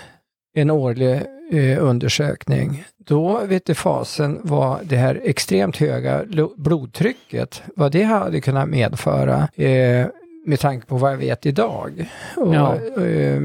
en 0.55 0.69
årlig 0.69 1.21
eh, 1.51 1.83
undersökning, 1.83 2.83
då 2.97 3.41
vet 3.45 3.65
du 3.65 3.75
fasen 3.75 4.39
vad 4.43 4.85
det 4.85 4.95
här 4.95 5.19
extremt 5.23 5.77
höga 5.77 6.23
lo- 6.27 6.53
blodtrycket, 6.57 7.61
vad 7.75 7.91
det 7.91 8.03
hade 8.03 8.41
kunnat 8.41 8.69
medföra 8.69 9.47
eh, 9.55 10.07
med 10.45 10.59
tanke 10.59 10.85
på 10.87 10.97
vad 10.97 11.11
jag 11.11 11.17
vet 11.17 11.45
idag. 11.45 12.09
Och, 12.37 12.55
Ja. 12.55 12.75
eh, 13.01 13.41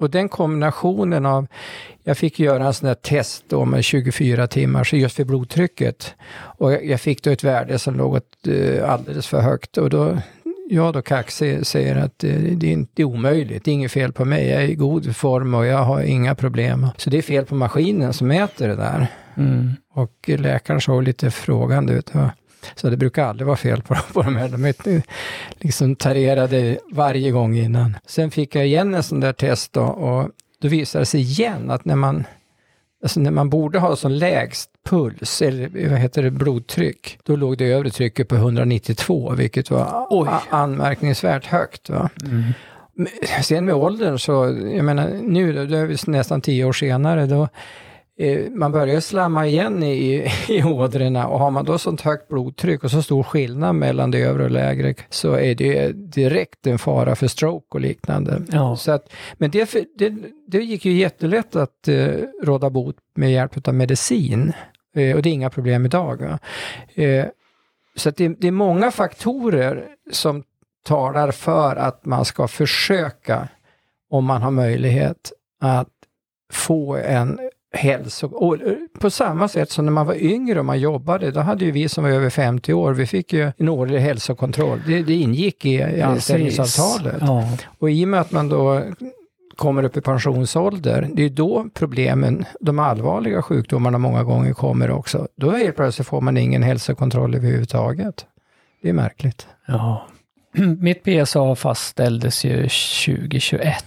och 0.00 0.10
den 0.10 0.28
kombinationen 0.28 1.26
av, 1.26 1.46
jag 2.04 2.18
fick 2.18 2.40
göra 2.40 2.66
en 2.66 2.74
sån 2.74 2.86
där 2.86 2.94
test 2.94 3.44
då 3.48 3.64
med 3.64 3.84
24 3.84 4.46
timmar, 4.46 4.84
så 4.84 4.96
just 4.96 5.16
för 5.16 5.24
blodtrycket. 5.24 6.14
Och 6.32 6.72
jag, 6.72 7.00
fick 7.00 7.22
då 7.22 7.30
ett 7.30 7.44
värde 7.44 7.78
som 7.78 7.96
låg 7.96 8.20
eh, 8.48 8.90
alldeles 8.90 9.26
för 9.26 9.40
högt 9.40 9.76
och 9.78 9.90
då, 9.90 10.18
jag 10.70 10.92
då 10.94 11.02
kaxig 11.02 11.66
säger 11.66 11.96
att 11.96 12.24
eh, 12.24 12.34
det 12.34 12.66
är 12.66 12.72
inte 12.72 13.04
omöjligt, 13.04 13.64
det 13.64 13.70
är 13.70 13.72
inget 13.72 13.92
fel 13.92 14.12
på 14.12 14.24
mig, 14.24 14.48
jag 14.48 14.62
är 14.62 14.68
i 14.68 14.74
god 14.74 15.16
form 15.16 15.54
och 15.54 15.66
jag 15.66 15.78
har 15.78 16.02
inga 16.02 16.34
problem. 16.34 16.86
Så 16.96 17.10
det 17.10 17.18
är 17.18 17.22
fel 17.22 17.44
på 17.44 17.54
maskinen 17.54 18.12
som 18.12 18.28
mäter 18.28 18.68
det 18.68 18.76
där. 18.76 19.06
Mm. 19.36 19.72
Och 19.94 20.28
läkaren 20.28 20.80
såg 20.80 21.02
lite 21.02 21.30
frågande 21.30 21.92
ut. 21.92 22.12
Så 22.74 22.90
det 22.90 22.96
brukar 22.96 23.24
aldrig 23.24 23.46
vara 23.46 23.56
fel 23.56 23.82
på, 23.82 23.94
på 24.12 24.22
de 24.22 24.36
här. 24.36 24.48
De 24.48 24.64
är 24.64 24.74
liksom 25.58 25.96
tarerade 25.96 26.78
varje 26.92 27.30
gång 27.30 27.56
innan. 27.56 27.96
Sen 28.06 28.30
fick 28.30 28.54
jag 28.54 28.66
igen 28.66 28.94
en 28.94 29.02
sån 29.02 29.20
där 29.20 29.32
test 29.32 29.72
då, 29.72 29.82
och 29.82 30.30
då 30.60 30.68
visade 30.68 31.02
det 31.02 31.06
sig 31.06 31.20
igen 31.20 31.70
att 31.70 31.84
när 31.84 31.96
man, 31.96 32.24
alltså 33.02 33.20
när 33.20 33.30
man 33.30 33.50
borde 33.50 33.78
ha 33.78 33.96
som 33.96 34.12
lägst 34.12 34.70
puls, 34.84 35.42
eller 35.42 35.88
vad 35.90 35.98
heter 35.98 36.22
det, 36.22 36.30
blodtryck, 36.30 37.18
då 37.22 37.36
låg 37.36 37.58
det 37.58 37.64
övre 37.64 37.90
trycket 37.90 38.28
på 38.28 38.34
192, 38.34 39.34
vilket 39.34 39.70
var 39.70 40.06
Oj. 40.10 40.28
anmärkningsvärt 40.50 41.46
högt. 41.46 41.90
Va? 41.90 42.10
Mm. 42.24 42.42
Sen 43.42 43.64
med 43.64 43.74
åldern 43.74 44.18
så, 44.18 44.32
jag 44.74 44.84
menar 44.84 45.10
nu 45.22 45.52
då, 45.52 45.64
då 45.64 45.76
är 45.76 45.86
vi 45.86 45.96
nästan 46.06 46.40
tio 46.40 46.64
år 46.64 46.72
senare, 46.72 47.26
då 47.26 47.48
man 48.50 48.72
börjar 48.72 49.00
slamma 49.00 49.46
igen 49.46 49.82
i, 49.82 50.32
i 50.48 50.62
ådrorna 50.62 51.28
och 51.28 51.38
har 51.38 51.50
man 51.50 51.64
då 51.64 51.78
sånt 51.78 52.00
högt 52.00 52.28
blodtryck 52.28 52.84
och 52.84 52.90
så 52.90 53.02
stor 53.02 53.22
skillnad 53.22 53.74
mellan 53.74 54.10
det 54.10 54.18
övre 54.18 54.44
och 54.44 54.50
lägre 54.50 54.94
så 55.08 55.32
är 55.32 55.54
det 55.54 55.92
direkt 55.92 56.66
en 56.66 56.78
fara 56.78 57.16
för 57.16 57.26
stroke 57.26 57.66
och 57.70 57.80
liknande. 57.80 58.42
Ja. 58.52 58.76
Så 58.76 58.92
att, 58.92 59.12
men 59.34 59.50
det, 59.50 59.70
det, 59.98 60.14
det 60.46 60.58
gick 60.58 60.84
ju 60.84 60.92
jättelätt 60.92 61.56
att 61.56 61.88
eh, 61.88 62.14
råda 62.42 62.70
bot 62.70 62.96
med 63.14 63.32
hjälp 63.32 63.68
av 63.68 63.74
medicin 63.74 64.52
eh, 64.96 65.16
och 65.16 65.22
det 65.22 65.28
är 65.28 65.32
inga 65.32 65.50
problem 65.50 65.86
idag. 65.86 66.22
Eh, 66.94 67.24
så 67.96 68.10
det, 68.10 68.28
det 68.28 68.48
är 68.48 68.52
många 68.52 68.90
faktorer 68.90 69.88
som 70.12 70.42
talar 70.84 71.30
för 71.30 71.76
att 71.76 72.04
man 72.04 72.24
ska 72.24 72.48
försöka, 72.48 73.48
om 74.10 74.24
man 74.24 74.42
har 74.42 74.50
möjlighet, 74.50 75.32
att 75.60 75.88
få 76.52 76.96
en 76.96 77.49
hälso... 77.72 78.26
Och 78.26 78.54
eh, 78.54 78.74
på 78.98 79.10
samma 79.10 79.48
sätt 79.48 79.70
som 79.70 79.84
när 79.84 79.92
man 79.92 80.06
var 80.06 80.14
yngre 80.14 80.58
och 80.58 80.64
man 80.64 80.80
jobbade, 80.80 81.30
då 81.30 81.40
hade 81.40 81.64
ju 81.64 81.70
vi 81.70 81.88
som 81.88 82.04
var 82.04 82.10
över 82.10 82.30
50 82.30 82.72
år, 82.72 82.92
vi 82.92 83.06
fick 83.06 83.32
ju 83.32 83.52
en 83.56 83.68
årlig 83.68 83.98
hälsokontroll. 83.98 84.82
Det, 84.86 85.02
det 85.02 85.14
ingick 85.14 85.64
i, 85.64 85.74
i 85.74 86.02
anställningsavtalet. 86.02 87.16
Ja. 87.20 87.48
Och 87.78 87.90
i 87.90 88.04
och 88.04 88.08
med 88.08 88.20
att 88.20 88.32
man 88.32 88.48
då 88.48 88.82
kommer 89.56 89.82
upp 89.82 89.96
i 89.96 90.00
pensionsålder, 90.00 91.08
det 91.12 91.22
är 91.22 91.28
då 91.28 91.66
problemen, 91.74 92.44
de 92.60 92.78
allvarliga 92.78 93.42
sjukdomarna 93.42 93.98
många 93.98 94.24
gånger 94.24 94.52
kommer 94.52 94.90
också. 94.90 95.28
Då 95.36 95.50
helt 95.50 95.76
plötsligt 95.76 96.08
får 96.08 96.20
man 96.20 96.36
ingen 96.36 96.62
hälsokontroll 96.62 97.34
överhuvudtaget. 97.34 98.26
Det 98.82 98.88
är 98.88 98.92
märkligt. 98.92 99.46
Ja. 99.66 100.06
Mitt 100.78 101.04
PSA 101.04 101.54
fastställdes 101.54 102.44
ju 102.44 102.56
2021 102.56 103.84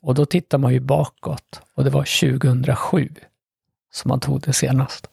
och 0.00 0.14
då 0.14 0.26
tittar 0.26 0.58
man 0.58 0.72
ju 0.72 0.80
bakåt 0.80 1.62
och 1.74 1.84
det 1.84 1.90
var 1.90 2.30
2007 2.30 3.08
som 3.92 4.08
man 4.08 4.20
tog 4.20 4.40
det 4.40 4.52
senast. 4.52 5.10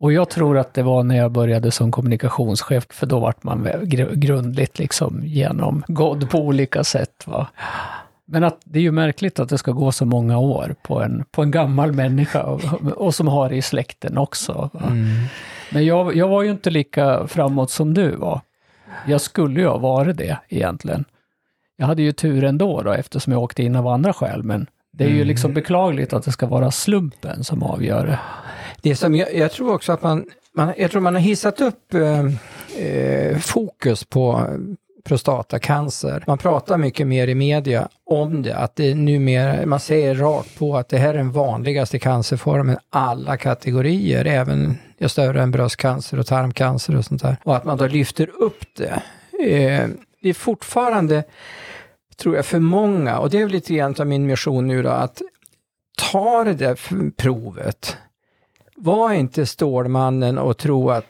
Och 0.00 0.12
jag 0.12 0.30
tror 0.30 0.58
att 0.58 0.74
det 0.74 0.82
var 0.82 1.02
när 1.02 1.16
jag 1.16 1.32
började 1.32 1.70
som 1.70 1.92
kommunikationschef, 1.92 2.86
för 2.90 3.06
då 3.06 3.20
vart 3.20 3.42
man 3.42 3.68
grundligt 4.12 4.78
liksom 4.78 5.20
genomgådd 5.24 6.30
på 6.30 6.38
olika 6.38 6.84
sätt. 6.84 7.26
Va? 7.26 7.48
Men 8.24 8.44
att 8.44 8.60
det 8.64 8.78
är 8.78 8.82
ju 8.82 8.92
märkligt 8.92 9.40
att 9.40 9.48
det 9.48 9.58
ska 9.58 9.72
gå 9.72 9.92
så 9.92 10.04
många 10.04 10.38
år 10.38 10.74
på 10.82 11.02
en, 11.02 11.24
på 11.30 11.42
en 11.42 11.50
gammal 11.50 11.92
människa 11.92 12.42
och, 12.42 12.60
och 12.96 13.14
som 13.14 13.28
har 13.28 13.48
det 13.48 13.56
i 13.56 13.62
släkten 13.62 14.18
också. 14.18 14.70
Va? 14.72 14.92
Men 15.72 15.84
jag, 15.84 16.16
jag 16.16 16.28
var 16.28 16.42
ju 16.42 16.50
inte 16.50 16.70
lika 16.70 17.26
framåt 17.26 17.70
som 17.70 17.94
du 17.94 18.16
var. 18.16 18.40
Jag 19.06 19.20
skulle 19.20 19.60
ju 19.60 19.66
ha 19.66 19.78
varit 19.78 20.16
det 20.16 20.38
egentligen. 20.48 21.04
Jag 21.80 21.86
hade 21.86 22.02
ju 22.02 22.12
tur 22.12 22.44
ändå 22.44 22.82
då 22.82 22.92
eftersom 22.92 23.32
jag 23.32 23.42
åkte 23.42 23.62
in 23.62 23.76
av 23.76 23.86
andra 23.86 24.12
skäl, 24.12 24.42
men 24.42 24.66
det 24.92 25.04
är 25.04 25.08
ju 25.08 25.24
liksom 25.24 25.54
beklagligt 25.54 26.12
att 26.12 26.24
det 26.24 26.32
ska 26.32 26.46
vara 26.46 26.70
slumpen 26.70 27.44
som 27.44 27.62
avgör 27.62 28.06
det. 28.06 28.18
Det 28.82 28.96
som 28.96 29.14
jag, 29.14 29.34
jag 29.34 29.52
tror 29.52 29.74
också 29.74 29.92
att 29.92 30.02
man, 30.02 30.24
man, 30.54 30.72
jag 30.78 30.90
tror 30.90 31.00
man 31.00 31.14
har 31.14 31.22
hissat 31.22 31.60
upp 31.60 31.94
eh, 31.94 32.24
eh, 32.86 33.38
fokus 33.38 34.04
på 34.04 34.46
prostatacancer. 35.04 36.24
Man 36.26 36.38
pratar 36.38 36.78
mycket 36.78 37.06
mer 37.06 37.28
i 37.28 37.34
media 37.34 37.88
om 38.06 38.42
det, 38.42 38.56
att 38.56 38.76
det 38.76 38.94
numera, 38.94 39.66
man 39.66 39.80
säger 39.80 40.14
rakt 40.14 40.58
på 40.58 40.76
att 40.76 40.88
det 40.88 40.98
här 40.98 41.08
är 41.08 41.18
den 41.18 41.32
vanligaste 41.32 41.98
cancerformen, 41.98 42.78
alla 42.90 43.36
kategorier, 43.36 44.24
även 44.24 44.78
större 45.06 45.42
än 45.42 45.50
bröstcancer 45.50 46.18
och 46.18 46.26
tarmcancer 46.26 46.96
och 46.96 47.04
sånt 47.04 47.22
där. 47.22 47.36
Och 47.44 47.56
att 47.56 47.64
man 47.64 47.78
då 47.78 47.86
lyfter 47.86 48.30
upp 48.42 48.64
det. 48.76 49.02
Eh, 49.46 49.88
det 50.22 50.28
är 50.28 50.34
fortfarande, 50.34 51.24
tror 52.16 52.36
jag, 52.36 52.46
för 52.46 52.58
många, 52.58 53.18
och 53.18 53.30
det 53.30 53.38
är 53.38 53.48
lite 53.48 53.74
grann 53.74 53.94
av 53.98 54.06
min 54.06 54.26
mission 54.26 54.66
nu 54.66 54.82
då, 54.82 54.88
att 54.88 55.22
ta 55.96 56.44
det 56.44 56.54
där 56.54 57.10
provet. 57.10 57.96
Var 58.76 59.12
inte 59.12 59.46
Stålmannen 59.46 60.38
och 60.38 60.56
tro 60.56 60.90
att 60.90 61.06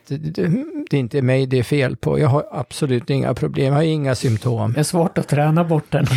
det, 0.91 0.99
inte 0.99 1.19
är 1.19 1.23
mig 1.23 1.47
det 1.47 1.59
är 1.59 1.63
fel 1.63 1.97
på. 1.97 2.19
Jag 2.19 2.29
har 2.29 2.47
absolut 2.51 3.11
inga 3.11 3.35
problem, 3.35 3.67
jag 3.67 3.73
har 3.73 3.83
inga 3.83 4.15
symptom. 4.15 4.73
Det 4.73 4.81
är 4.81 4.85
svårt 4.85 5.19
att 5.19 5.29
träna 5.29 5.65
bort 5.65 5.91
den. 5.91 6.07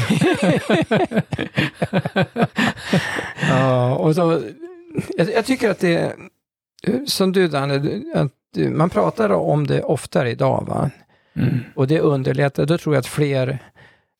Ja, 3.49 3.95
och 3.95 4.15
så, 4.15 4.41
jag, 5.17 5.33
jag 5.33 5.45
tycker 5.45 5.69
att 5.69 5.79
det 5.79 6.15
som 7.05 7.31
du 7.31 7.47
Danne, 7.47 8.01
att 8.15 8.31
man 8.69 8.89
pratar 8.89 9.29
om 9.29 9.67
det 9.67 9.83
oftare 9.83 10.31
idag 10.31 10.65
va? 10.67 10.91
Mm. 11.35 11.59
Och 11.75 11.87
det 11.87 11.99
underlättar, 11.99 12.65
då 12.65 12.77
tror 12.77 12.95
jag 12.95 12.99
att 12.99 13.07
fler 13.07 13.59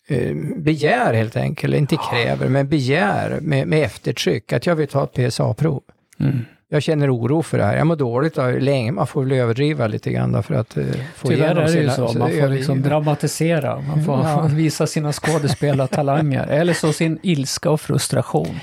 eh, 0.08 0.36
begär 0.58 1.14
helt 1.14 1.36
enkelt, 1.36 1.76
inte 1.76 1.98
kräver, 2.12 2.50
men 2.50 2.68
begär 2.70 3.40
med, 3.42 3.68
med 3.68 3.84
eftertryck 3.84 4.54
att 4.54 4.66
jag 4.66 4.76
vill 4.76 4.88
ta 4.88 5.04
ett 5.04 5.14
PSA-prov. 5.32 5.82
Mm. 6.20 6.46
Jag 6.70 6.84
känner 6.84 7.16
oro 7.16 7.42
för 7.42 7.58
det 7.58 7.64
här. 7.64 7.78
Jag 7.78 7.88
mår 7.88 7.96
dåligt 7.96 8.38
av 8.38 8.60
länge. 8.60 8.92
Man 8.92 9.08
får 9.08 9.24
väl 9.24 9.32
överdriva 9.32 9.88
lite 9.88 10.12
grann 10.12 10.44
för 10.44 10.56
att 10.56 10.78
eh, 10.78 10.86
få 11.16 11.28
Tyvärr 11.28 11.46
igenom 11.46 11.64
är 11.64 11.68
det 11.68 11.72
ju 11.74 11.90
sina- 11.90 12.08
så, 12.08 12.18
man 12.20 12.32
får 12.32 12.48
liksom 12.50 12.82
dramatisera, 12.82 13.80
man 13.82 14.06
får 14.06 14.16
Ja. 14.20 14.48
visa 14.52 14.88
sina 14.88 15.14
skådespelartalanger, 15.14 16.48
eller 16.48 16.74
så 16.74 16.94
sin 16.94 17.20
ilska 17.24 17.70
och 17.70 17.82
frustration. 17.82 18.60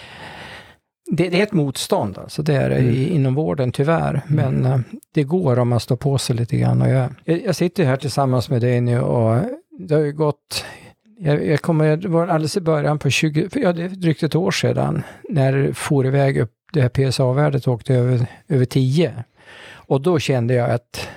Det, 1.12 1.28
det 1.28 1.38
är 1.38 1.42
ett 1.42 1.52
motstånd, 1.52 2.18
alltså 2.18 2.42
det 2.42 2.54
är 2.54 2.70
Mm. 2.70 2.90
i, 2.94 3.08
inom 3.08 3.34
vården 3.34 3.72
tyvärr. 3.72 4.22
Men 4.26 4.66
eh, 4.66 4.78
det 5.14 5.22
går 5.22 5.58
om 5.58 5.68
man 5.68 5.80
står 5.80 5.96
på 5.96 6.18
sig 6.18 6.36
lite 6.36 6.56
grann. 6.56 6.82
Och 6.82 6.88
jag, 6.88 7.08
jag, 7.24 7.42
jag 7.44 7.56
sitter 7.56 7.84
här 7.84 7.96
tillsammans 7.96 8.50
med 8.50 8.60
dig 8.60 8.80
nu 8.80 9.00
och 9.00 9.42
det 9.78 9.94
har 9.94 10.02
ju 10.02 10.12
gått 10.12 10.64
jag, 11.22 11.46
jag 11.46 11.60
kommer, 11.60 11.96
det 11.96 12.08
var 12.08 12.26
alldeles 12.26 12.56
i 12.56 12.60
början 12.60 12.98
på 12.98 13.10
20, 13.10 13.48
ja 13.54 13.72
det 13.72 13.82
är 13.82 13.88
drygt 13.88 14.22
ett 14.22 14.34
år 14.34 14.50
sedan, 14.50 15.02
när 15.28 15.52
det 15.52 15.74
for 15.74 16.06
iväg 16.06 16.38
upp, 16.38 16.52
det 16.72 16.80
här 16.80 16.88
PSA-värdet 16.88 17.68
åkte 17.68 17.94
över, 17.94 18.26
över 18.48 18.64
10. 18.64 19.24
Och 19.72 20.00
då 20.00 20.18
kände 20.18 20.54
jag 20.54 20.70
att 20.70 21.08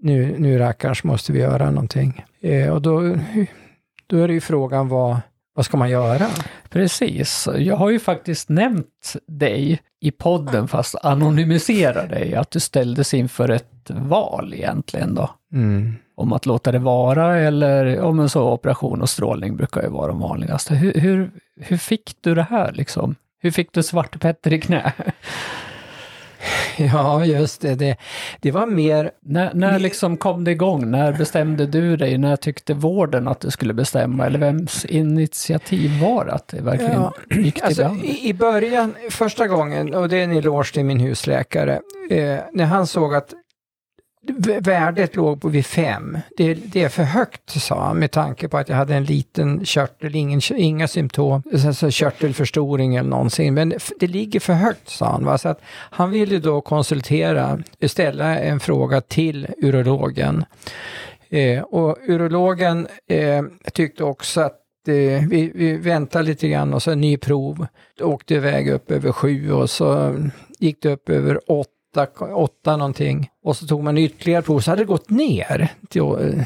nu, 0.00 0.34
nu 0.38 0.58
rackars 0.58 1.04
måste 1.04 1.32
vi 1.32 1.38
göra 1.38 1.70
någonting. 1.70 2.24
Eh, 2.40 2.68
och 2.68 2.82
då, 2.82 3.16
då 4.06 4.18
är 4.18 4.28
det 4.28 4.34
ju 4.34 4.40
frågan 4.40 4.88
vad, 4.88 5.16
vad 5.54 5.64
ska 5.64 5.76
man 5.76 5.90
göra? 5.90 6.26
Precis, 6.68 7.48
jag 7.56 7.76
har 7.76 7.90
ju 7.90 7.98
faktiskt 7.98 8.48
nämnt 8.48 9.16
dig 9.26 9.80
i 10.00 10.10
podden, 10.10 10.68
fast 10.68 10.94
anonymiserar 11.02 12.08
dig, 12.08 12.34
att 12.34 12.50
du 12.50 12.60
ställdes 12.60 13.14
inför 13.14 13.48
ett 13.48 13.90
val 13.90 14.54
egentligen 14.54 15.14
då. 15.14 15.30
Mm. 15.52 15.94
Om 16.16 16.32
att 16.32 16.46
låta 16.46 16.72
det 16.72 16.78
vara 16.78 17.38
eller 17.38 18.00
om 18.00 18.20
en 18.20 18.28
så 18.28 18.52
operation 18.52 19.02
och 19.02 19.08
strålning 19.08 19.56
brukar 19.56 19.82
ju 19.82 19.88
vara 19.88 20.06
de 20.06 20.20
vanligaste. 20.20 20.74
Hur, 20.74 21.00
hur, 21.00 21.30
hur 21.60 21.76
fick 21.76 22.16
du 22.20 22.34
det 22.34 22.46
här 22.50 22.72
liksom? 22.72 23.14
Hur 23.38 23.50
fick 23.50 23.72
du 23.72 23.82
Svarte 23.82 24.18
Petter 24.18 24.52
i 24.52 24.60
knä? 24.60 24.92
Ja, 26.76 27.24
just 27.24 27.60
det. 27.60 27.74
Det, 27.74 27.96
det 28.40 28.50
var 28.50 28.66
mer 28.66 29.10
När, 29.20 29.54
när 29.54 29.78
liksom 29.78 30.16
kom 30.16 30.44
det 30.44 30.50
igång? 30.50 30.90
När 30.90 31.12
bestämde 31.12 31.66
du 31.66 31.96
dig? 31.96 32.18
När 32.18 32.36
tyckte 32.36 32.74
vården 32.74 33.28
att 33.28 33.40
du 33.40 33.50
skulle 33.50 33.74
bestämma? 33.74 34.26
Eller 34.26 34.38
vems 34.38 34.84
initiativ 34.84 36.00
var 36.00 36.24
det 36.24 36.32
att 36.32 36.48
det 36.48 36.60
verkligen 36.60 36.92
Ja, 36.92 37.12
gick 37.30 37.54
till 37.54 37.64
Alltså, 37.64 37.96
i, 38.04 38.34
början, 38.34 38.94
första 39.10 39.48
gången, 39.48 39.94
och 39.94 40.08
det 40.08 40.16
är 40.16 40.24
en 40.24 40.36
eloge 40.36 40.72
till 40.72 40.84
min 40.84 41.00
husläkare, 41.00 41.80
eh, 42.10 42.38
när 42.52 42.64
han 42.64 42.86
såg 42.86 43.14
att 43.14 43.34
värdet 44.60 45.16
låg 45.16 45.40
på 45.40 45.48
vid 45.48 45.66
fem, 45.66 46.18
det, 46.36 46.54
det 46.54 46.82
är 46.82 46.88
för 46.88 47.02
högt, 47.02 47.50
sa 47.50 47.84
han, 47.84 47.98
med 47.98 48.10
tanke 48.10 48.48
på 48.48 48.58
att 48.58 48.68
jag 48.68 48.76
hade 48.76 48.94
en 48.94 49.04
liten 49.04 49.64
körtel, 49.64 50.14
ingen, 50.14 50.40
inga 50.56 50.88
symptom, 50.88 51.42
alltså 51.52 51.90
körtelförstoring 51.90 52.96
eller 52.96 53.10
någonsin, 53.10 53.54
men 53.54 53.74
det 54.00 54.06
ligger 54.06 54.40
för 54.40 54.52
högt, 54.52 54.88
sa 54.88 55.06
han. 55.06 55.24
Va? 55.24 55.38
Så 55.38 55.48
att 55.48 55.60
han 55.90 56.10
ville 56.10 56.38
då 56.38 56.60
konsultera, 56.60 57.58
ställa 57.86 58.38
en 58.38 58.60
fråga 58.60 59.00
till 59.00 59.46
urologen. 59.62 60.44
Eh, 61.28 61.62
och 61.62 61.98
urologen 62.08 62.86
eh, 63.08 63.42
tyckte 63.72 64.04
också 64.04 64.40
att 64.40 64.60
eh, 64.88 65.28
vi, 65.28 65.52
vi 65.54 65.76
väntar 65.76 66.22
lite 66.22 66.48
grann 66.48 66.74
och 66.74 66.82
så 66.82 66.90
en 66.90 67.00
ny 67.00 67.16
prov. 67.16 67.66
Det 67.98 68.04
åkte 68.04 68.34
iväg 68.34 68.68
upp 68.68 68.90
över 68.90 69.12
sju 69.12 69.52
och 69.52 69.70
så 69.70 70.14
gick 70.58 70.82
det 70.82 70.92
upp 70.92 71.08
över 71.08 71.50
åtta, 71.50 71.70
åtta 72.34 72.76
någonting. 72.76 73.28
Och 73.44 73.56
så 73.56 73.66
tog 73.66 73.84
man 73.84 73.98
ytterligare 73.98 74.42
prov 74.42 74.60
så 74.60 74.70
hade 74.70 74.82
det 74.82 74.86
gått 74.86 75.10
ner 75.10 75.68
till 75.88 76.02
eh, 76.02 76.44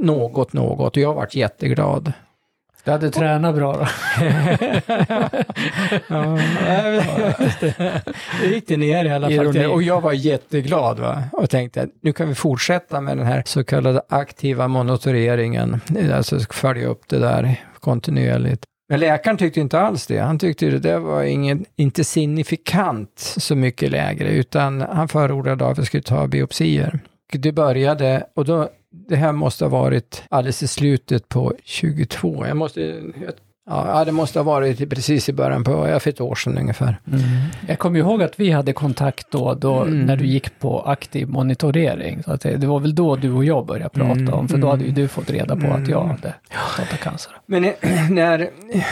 något, 0.00 0.52
något 0.52 0.96
och 0.96 1.02
jag 1.02 1.14
varit 1.14 1.34
jätteglad. 1.34 2.12
Du 2.84 2.90
hade 2.90 3.10
tränat 3.10 3.54
bra 3.54 3.72
då? 3.72 3.86
Ja, 6.08 6.38
det 8.40 8.46
gick 8.48 8.68
det 8.68 8.76
ner 8.76 9.04
i 9.04 9.10
alla 9.10 9.26
fall. 9.26 9.32
Ironi. 9.32 9.66
Och 9.66 9.82
jag 9.82 10.00
var 10.00 10.12
jätteglad 10.12 10.98
va? 10.98 11.22
och 11.32 11.50
tänkte 11.50 11.82
att 11.82 11.88
nu 12.02 12.12
kan 12.12 12.28
vi 12.28 12.34
fortsätta 12.34 13.00
med 13.00 13.16
den 13.16 13.26
här 13.26 13.42
så 13.46 13.64
kallade 13.64 14.02
aktiva 14.08 14.68
monitoreringen. 14.68 15.80
Alltså 16.14 16.38
följa 16.38 16.88
upp 16.88 17.08
det 17.08 17.18
där 17.18 17.56
kontinuerligt. 17.80 18.64
Men 18.90 19.00
läkaren 19.00 19.36
tyckte 19.36 19.60
inte 19.60 19.80
alls 19.80 20.06
det. 20.06 20.18
Han 20.18 20.38
tyckte 20.38 20.66
det 20.70 20.78
där 20.78 20.98
var 20.98 21.22
ingen, 21.22 21.64
inte 21.76 22.04
signifikant 22.04 23.18
så 23.18 23.56
mycket 23.56 23.90
lägre, 23.90 24.28
utan 24.28 24.80
han 24.80 25.08
förordade 25.08 25.66
att 25.66 25.78
vi 25.78 25.84
skulle 25.84 26.02
ta 26.02 26.26
biopsier. 26.26 26.98
Det 27.32 27.52
började, 27.52 28.24
och 28.36 28.44
då, 28.44 28.68
det 29.08 29.16
här 29.16 29.32
måste 29.32 29.64
ha 29.64 29.70
varit 29.70 30.22
alldeles 30.28 30.62
i 30.62 30.68
slutet 30.68 31.28
på 31.28 31.54
22. 31.64 32.46
Jag 32.46 32.56
måste, 32.56 33.00
ja, 33.70 34.04
det 34.04 34.12
måste 34.12 34.38
ha 34.38 34.44
varit 34.44 34.90
precis 34.90 35.28
i 35.28 35.32
början 35.32 35.64
på, 35.64 35.98
för 36.00 36.08
ett 36.10 36.20
år 36.20 36.34
sedan 36.34 36.58
ungefär. 36.58 36.96
Jag 37.68 37.78
kommer 37.78 37.98
ihåg 37.98 38.22
att 38.22 38.40
vi 38.40 38.50
hade 38.50 38.72
kontakt 38.72 39.26
då, 39.30 39.54
då 39.54 39.82
Mm. 39.82 40.00
när 40.06 40.16
du 40.16 40.26
gick 40.26 40.58
på 40.58 40.80
aktiv 40.82 41.28
monitorering. 41.28 42.22
Så 42.22 42.32
att 42.32 42.40
det, 42.40 42.56
det 42.56 42.66
var 42.66 42.80
väl 42.80 42.94
då 42.94 43.16
du 43.16 43.32
och 43.32 43.44
jag 43.44 43.66
började 43.66 43.88
prata 43.88 44.10
Mm, 44.10 44.34
om, 44.34 44.48
för 44.48 44.58
då 44.58 44.68
hade 44.70 44.82
ju 44.82 44.90
mm. 44.90 45.02
du 45.02 45.08
fått 45.08 45.30
reda 45.30 45.56
på 45.56 45.66
att 45.66 45.88
jag 45.88 46.04
Mm. 46.04 46.16
hade 46.16 46.34
prostatacancer. 46.50 47.32
Men 47.50 47.64
eh, 47.64 47.74
när 48.10 48.40
eh, 48.40 48.82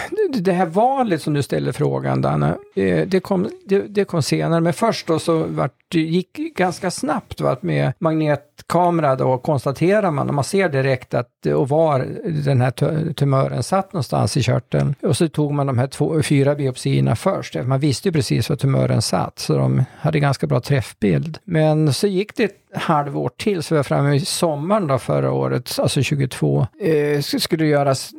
det 0.40 0.52
här 0.52 0.66
valet 0.66 1.22
som 1.22 1.34
du 1.34 1.42
ställer 1.42 1.72
frågan, 1.72 2.22
Danne, 2.22 2.56
eh, 2.74 3.06
det 3.06 3.20
kom, 3.20 3.48
det, 3.66 3.80
det 3.80 4.04
kom 4.04 4.22
senare. 4.22 4.60
Men 4.60 4.72
först 4.72 5.06
då 5.06 5.18
så 5.18 5.44
vart, 5.44 5.74
det 5.88 6.00
gick 6.00 6.36
ganska 6.56 6.90
snabbt 6.90 7.40
va, 7.40 7.56
med 7.60 7.92
magnetkamera 7.98 9.16
då 9.16 9.38
konstaterar 9.38 10.10
man, 10.10 10.28
och 10.28 10.34
man 10.34 10.44
ser 10.44 10.68
direkt 10.68 11.14
att 11.14 11.46
och 11.46 11.68
var 11.68 12.06
den 12.44 12.60
här 12.60 13.12
tumören 13.12 13.62
satt 13.62 13.92
någonstans 13.92 14.36
i 14.36 14.42
körteln. 14.42 14.94
Och 15.02 15.16
så 15.16 15.28
tog 15.28 15.52
man 15.54 15.66
de 15.66 15.78
här 15.78 15.86
två, 15.86 16.22
fyra 16.22 16.54
biopsierna 16.54 17.16
först. 17.16 17.54
Man 17.54 17.80
visste 17.80 18.08
ju 18.08 18.12
precis 18.12 18.48
var 18.48 18.56
tumören 18.56 19.02
satt, 19.02 19.38
så 19.38 19.56
de 19.56 19.84
hade 19.98 20.20
ganska 20.20 20.46
bra 20.46 20.60
träffbild. 20.60 21.38
Men 21.44 21.92
så 21.92 22.06
gick 22.06 22.36
det 22.36 22.67
halvår 22.74 23.30
till, 23.36 23.62
så 23.62 23.74
vi 23.74 23.76
var 23.76 23.82
framme 23.82 24.14
i 24.14 24.20
sommaren 24.20 24.86
då 24.86 24.98
förra 24.98 25.32
året, 25.32 25.78
alltså 25.78 26.02
22, 26.02 26.66
eh, 26.80 27.20
skulle 27.20 27.64
det 27.64 27.70
göras 27.70 28.10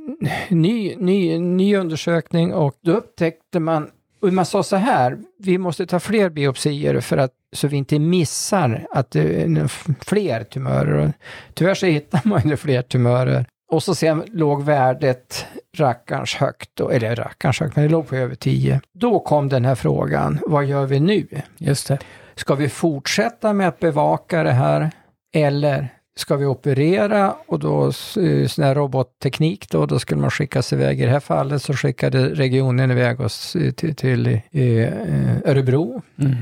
ny, 0.50 0.96
ny, 0.96 1.40
ny 1.40 1.76
undersökning 1.76 2.54
och 2.54 2.76
då 2.82 2.92
upptäckte 2.92 3.60
man 3.60 3.90
och 4.22 4.34
man 4.34 4.46
sa 4.46 4.64
så 4.64 4.76
här, 4.76 5.18
vi 5.38 5.58
måste 5.58 5.86
ta 5.86 6.00
fler 6.00 6.30
biopsier 6.30 7.00
för 7.00 7.18
att, 7.18 7.32
så 7.54 7.68
vi 7.68 7.78
inte 7.78 8.00
missar 8.00 8.88
att 8.92 9.16
eh, 9.16 9.24
det 9.24 9.62
är 9.62 10.04
fler 10.06 10.44
tumörer. 10.44 11.06
Och 11.06 11.12
tyvärr 11.54 11.74
så 11.74 11.86
hittar 11.86 12.22
man 12.24 12.50
ju 12.50 12.58
fler 12.58 12.82
tumörer. 12.82 13.46
Och 13.72 13.84
så 13.84 13.96
sen 13.96 14.24
låg 14.28 14.64
värdet 14.64 15.46
rackarns 15.78 16.36
högt, 16.36 16.70
då, 16.74 16.90
eller 16.90 17.16
rackarns 17.16 17.60
högt, 17.60 17.76
men 17.76 17.86
det 17.86 17.92
låg 17.92 18.08
på 18.08 18.16
över 18.16 18.36
10. 18.36 18.82
Då 18.94 19.20
kom 19.20 19.50
den 19.50 19.66
här 19.66 19.76
frågan, 19.76 20.40
vad 20.48 20.66
gör 20.66 20.86
vi 20.86 21.00
nu? 21.00 21.28
Just 21.58 21.88
det. 21.88 22.00
Ska 22.40 22.56
vi 22.56 22.70
fortsätta 22.70 23.54
med 23.54 23.68
att 23.68 23.80
bevaka 23.80 24.44
det 24.44 24.52
här 24.52 24.92
eller 25.36 25.88
ska 26.16 26.36
vi 26.36 26.46
operera 26.46 27.36
och 27.48 27.60
då 27.60 27.86
eh, 27.86 28.48
sån 28.48 28.64
här 28.64 28.76
robotteknik 28.76 29.70
då, 29.70 29.86
då 29.86 30.00
skulle 30.00 30.22
man 30.22 30.32
skickas 30.32 30.74
iväg. 30.74 31.02
I 31.02 31.06
det 31.06 31.12
här 31.12 31.20
fallet 31.20 31.62
så 31.62 31.74
skickade 31.74 32.30
regionen 32.30 32.92
iväg 32.92 33.20
oss 33.20 33.56
eh, 33.56 33.72
till, 33.72 33.96
till 33.96 34.28
eh, 34.52 35.38
Örebro. 35.46 36.02
Mm. 36.20 36.36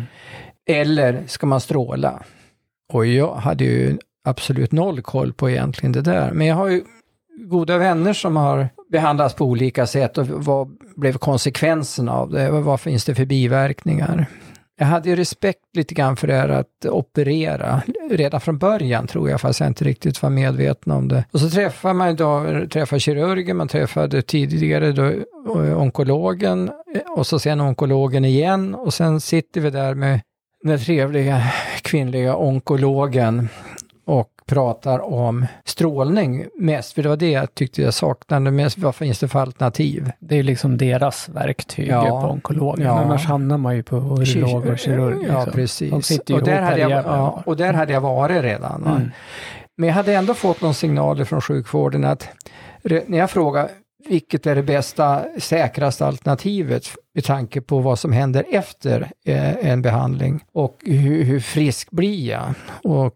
Eller 0.70 1.24
ska 1.28 1.48
man 1.48 1.62
stråla? 1.62 2.24
Och 2.94 3.06
jag 3.06 3.36
hade 3.36 3.64
ju 3.64 3.98
absolut 4.24 4.72
noll 4.72 5.02
koll 5.02 5.34
på 5.34 5.50
egentligen 5.50 5.92
det 5.92 6.02
där. 6.02 6.32
Men 6.32 6.48
jag 6.48 6.56
har 6.56 6.68
ju 6.68 6.84
goda 7.46 7.78
vänner 7.78 8.14
som 8.14 8.36
har 8.36 8.70
behandlats 8.92 9.36
på 9.36 9.46
olika 9.46 9.88
sätt 9.88 10.18
och 10.18 10.28
vad 10.28 10.78
blev 10.96 11.14
konsekvenserna 11.14 12.14
av 12.14 12.32
det? 12.32 12.50
Vad 12.50 12.82
finns 12.82 13.06
det 13.06 13.16
för 13.16 13.26
biverkningar? 13.26 14.26
Jag 14.80 14.88
hade 14.88 15.10
ju 15.10 15.16
respekt 15.16 15.60
lite 15.74 15.94
grann 15.94 16.16
för 16.16 16.28
det 16.28 16.34
här 16.34 16.50
att 16.50 16.86
operera 16.86 17.82
redan 18.10 18.42
från 18.42 18.58
början 18.58 19.08
tror 19.08 19.30
jag, 19.30 19.42
fast 19.42 19.60
jag 19.60 19.68
inte 19.68 19.84
riktigt 19.84 20.22
var 20.22 20.30
medveten 20.30 20.92
om 20.92 21.08
det. 21.08 21.26
Och 21.32 21.40
så 21.40 21.50
träffar 21.50 21.94
man 21.94 22.16
då, 22.16 22.46
träffar 22.72 23.00
kirurgen, 23.00 23.58
man 23.58 23.68
träffade 23.68 24.22
tidigare 24.22 24.92
då 24.92 25.06
eh, 25.64 25.82
onkologen 25.82 26.70
eh, 26.96 27.12
och 27.18 27.28
så 27.28 27.40
sen 27.40 27.62
onkologen 27.62 28.26
igen 28.26 28.76
och 28.76 28.94
sen 28.94 29.22
sitter 29.22 29.62
vi 29.62 29.70
där 29.70 29.96
med 29.96 30.22
den 30.64 30.80
trevliga 30.80 31.44
kvinnliga 31.82 32.36
onkologen 32.36 33.50
och 34.06 34.30
pratar 34.48 35.00
om 35.00 35.46
strålning 35.66 36.46
mest, 36.60 36.94
för 36.94 37.04
det 37.04 37.10
var 37.10 37.18
det 37.18 37.32
jag 37.32 37.56
tyckte 37.56 37.82
jag 37.82 37.94
saknade 37.94 38.52
mest. 38.52 38.78
Vad 38.78 38.96
finns 38.96 39.20
det 39.20 39.28
för 39.28 39.40
alternativ? 39.40 40.12
Det 40.20 40.40
är 40.40 40.44
liksom 40.44 40.78
deras 40.78 41.30
verktyg 41.30 41.88
ja, 41.88 42.22
på 42.22 42.28
onkologen, 42.28 42.86
ja. 42.86 43.00
annars 43.00 43.26
hamnar 43.26 43.58
man 43.58 43.76
ju 43.76 43.84
på 43.84 43.96
urolog 43.96 44.66
och 44.66 44.80
kirurg. 44.80 45.26
Ja, 45.28 45.38
liksom. 45.38 45.54
precis. 45.54 45.92
De 45.92 46.02
sitter 46.02 46.34
ju 46.34 46.40
och, 46.40 46.46
där 46.46 46.62
hade 46.62 46.80
jag, 46.80 46.92
ja, 46.92 47.44
och 47.46 47.58
där 47.58 47.74
hade 47.74 47.94
jag 47.94 48.02
varit 48.02 48.44
redan. 48.44 48.84
Mm. 48.86 49.12
Men 49.78 49.88
jag 49.88 49.96
hade 49.96 50.14
ändå 50.14 50.34
fått 50.34 50.62
någon 50.62 50.74
signal 50.74 51.26
från 51.26 51.42
sjukvården 51.42 52.06
att 52.06 52.30
när 52.84 53.18
jag 53.18 53.30
frågade 53.30 53.70
vilket 54.10 54.46
är 54.46 54.56
det 54.56 54.64
bästa, 54.64 55.26
säkraste 55.40 56.06
alternativet 56.06 56.88
med 57.18 57.24
tanke 57.24 57.62
på 57.62 57.80
vad 57.80 58.00
som 58.00 58.12
händer 58.12 58.46
efter 58.50 59.12
eh, 59.26 59.72
en 59.72 59.82
behandling 59.82 60.44
och 60.52 60.78
hur, 60.86 61.24
hur, 61.24 61.40
frisk 61.40 61.92
blir 61.92 62.30
jag? 62.30 62.54
Och 62.84 63.14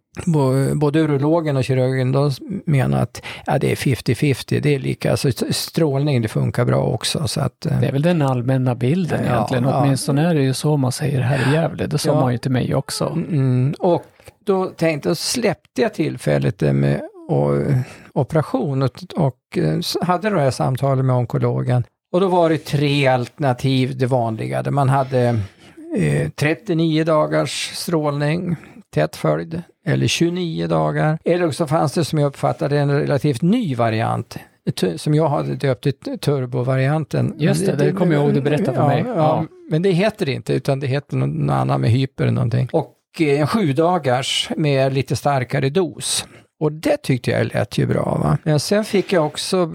både 0.76 1.00
urologen 1.00 1.58
och 1.58 1.64
kirurgen 1.64 2.12
de 2.12 2.32
menar 2.66 3.02
att 3.02 3.22
ja, 3.46 3.58
det 3.58 3.72
är 3.72 3.76
50-50, 3.76 4.60
det 4.60 4.76
är 4.76 4.80
lika, 4.80 5.12
alltså 5.12 5.32
strålning 5.50 6.22
det 6.22 6.28
funkar 6.28 6.66
bra 6.66 6.84
också. 6.84 7.28
Så 7.28 7.42
att, 7.42 7.66
eh, 7.66 7.80
det 7.80 7.88
är 7.88 7.92
väl 7.92 8.02
den 8.02 8.22
allmänna 8.22 8.76
bilden 8.76 9.26
ja, 9.26 9.34
egentligen, 9.34 9.64
ja, 9.64 9.82
åtminstone 9.82 10.30
är 10.30 10.36
det 10.36 10.42
ju 10.42 10.54
så 10.54 10.78
man 10.78 10.92
säger 10.92 11.22
här 11.22 11.50
i 11.50 11.56
Gävle, 11.56 11.88
det 11.88 11.98
sa 11.98 12.10
ja, 12.10 12.22
man 12.22 12.32
ju 12.32 12.38
till 12.38 12.52
mig 12.52 12.76
också. 12.76 13.06
Mm, 13.06 13.74
och 13.80 14.06
då 14.46 14.66
tänkte 14.66 15.10
jag, 15.10 15.18
släppte 15.18 15.82
jag 15.82 15.94
tillfället 15.94 16.62
med 16.62 17.02
och, 17.28 17.52
operation 18.14 18.82
och, 18.82 19.04
och 19.16 19.58
eh, 19.58 19.80
hade 20.02 20.30
det 20.30 20.40
här 20.40 20.52
samtalet 20.52 21.06
med 21.06 21.16
onkologen. 21.16 21.84
Och 22.12 22.22
då 22.22 22.28
var 22.28 22.50
det 22.50 22.58
tre 22.58 23.08
alternativ, 23.08 23.98
det 23.98 24.06
vanliga. 24.06 24.64
Där 24.64 24.72
man 24.72 24.90
hade 24.90 25.40
eh, 25.98 26.30
39 26.30 27.04
dagars 27.04 27.72
strålning 27.74 28.56
tätt 28.94 29.16
följd, 29.16 29.62
eller 29.86 30.08
29 30.08 30.68
dagar. 30.68 31.20
Eller 31.26 31.52
så 31.52 31.68
fanns 31.68 31.94
det 31.94 32.06
som 32.06 32.20
jag 32.20 32.28
uppfattade 32.28 32.80
en 32.80 32.92
relativt 33.00 33.42
ny 33.42 33.76
variant 33.76 34.38
som 34.96 35.16
jag 35.16 35.30
hade 35.30 35.56
döpt 35.56 35.84
till 35.84 36.20
turbovarianten. 36.20 37.36
Just 37.38 37.66
det, 37.66 37.76
det 37.76 37.92
kommer 37.92 38.14
jag 38.14 38.24
ihåg 38.24 38.34
du 38.34 38.42
berättade 38.42 38.78
för 38.78 38.88
mig. 38.88 39.04
Ja, 39.08 39.16
ja. 39.16 39.46
Men 39.70 39.82
det 39.82 39.92
heter 39.92 40.26
det 40.26 40.32
inte, 40.32 40.54
utan 40.54 40.80
det 40.80 40.88
heter 40.88 41.18
någon 41.18 41.50
annan 41.50 41.82
med 41.82 41.90
hyper 41.90 42.24
eller 42.24 42.34
någonting. 42.34 42.70
Och 42.72 42.96
eh, 43.20 43.42
en 43.42 43.48
sju 43.48 43.74
dagars 43.74 44.50
med 44.58 44.94
lite 44.94 45.16
starkare 45.16 45.70
dos. 45.70 46.26
Och 46.60 46.72
det 46.72 46.98
tyckte 46.98 47.32
jag 47.32 47.46
lät 47.54 47.78
ju 47.78 47.86
bra. 47.86 48.20
Va? 48.24 48.38
Men 48.44 48.60
sen 48.60 48.84
fick 48.84 49.14
jag 49.14 49.26
också, 49.26 49.74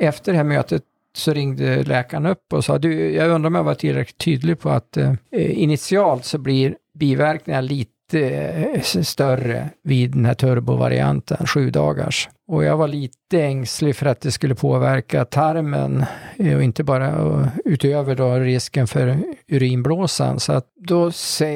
efter 0.00 0.32
det 0.32 0.38
här 0.38 0.44
mötet, 0.44 0.82
så 1.16 1.32
ringde 1.32 1.82
läkaren 1.82 2.26
upp 2.26 2.52
och 2.52 2.64
sa, 2.64 2.78
du, 2.78 3.10
jag 3.10 3.30
undrar 3.30 3.46
om 3.46 3.54
jag 3.54 3.64
var 3.64 3.74
tillräckligt 3.74 4.18
tydlig 4.18 4.60
på 4.60 4.70
att 4.70 4.96
eh, 4.96 5.12
initialt 5.32 6.24
så 6.24 6.38
blir 6.38 6.76
biverkningarna 6.98 7.60
lite 7.60 8.20
eh, 8.20 8.82
större 8.82 9.70
vid 9.82 10.10
den 10.10 10.24
här 10.24 10.34
turbovarianten, 10.34 11.46
sju 11.46 11.70
dagars. 11.70 12.28
Och 12.48 12.64
jag 12.64 12.76
var 12.76 12.88
lite 12.88 13.42
ängslig 13.42 13.96
för 13.96 14.06
att 14.06 14.20
det 14.20 14.32
skulle 14.32 14.54
påverka 14.54 15.24
tarmen 15.24 16.04
eh, 16.38 16.56
och 16.56 16.62
inte 16.62 16.84
bara 16.84 17.22
och, 17.22 17.46
utöver 17.64 18.14
då 18.14 18.34
risken 18.34 18.86
för 18.86 19.18
urinblåsan. 19.48 20.40
Så 20.40 20.52
att 20.52 20.66
då, 20.76 21.10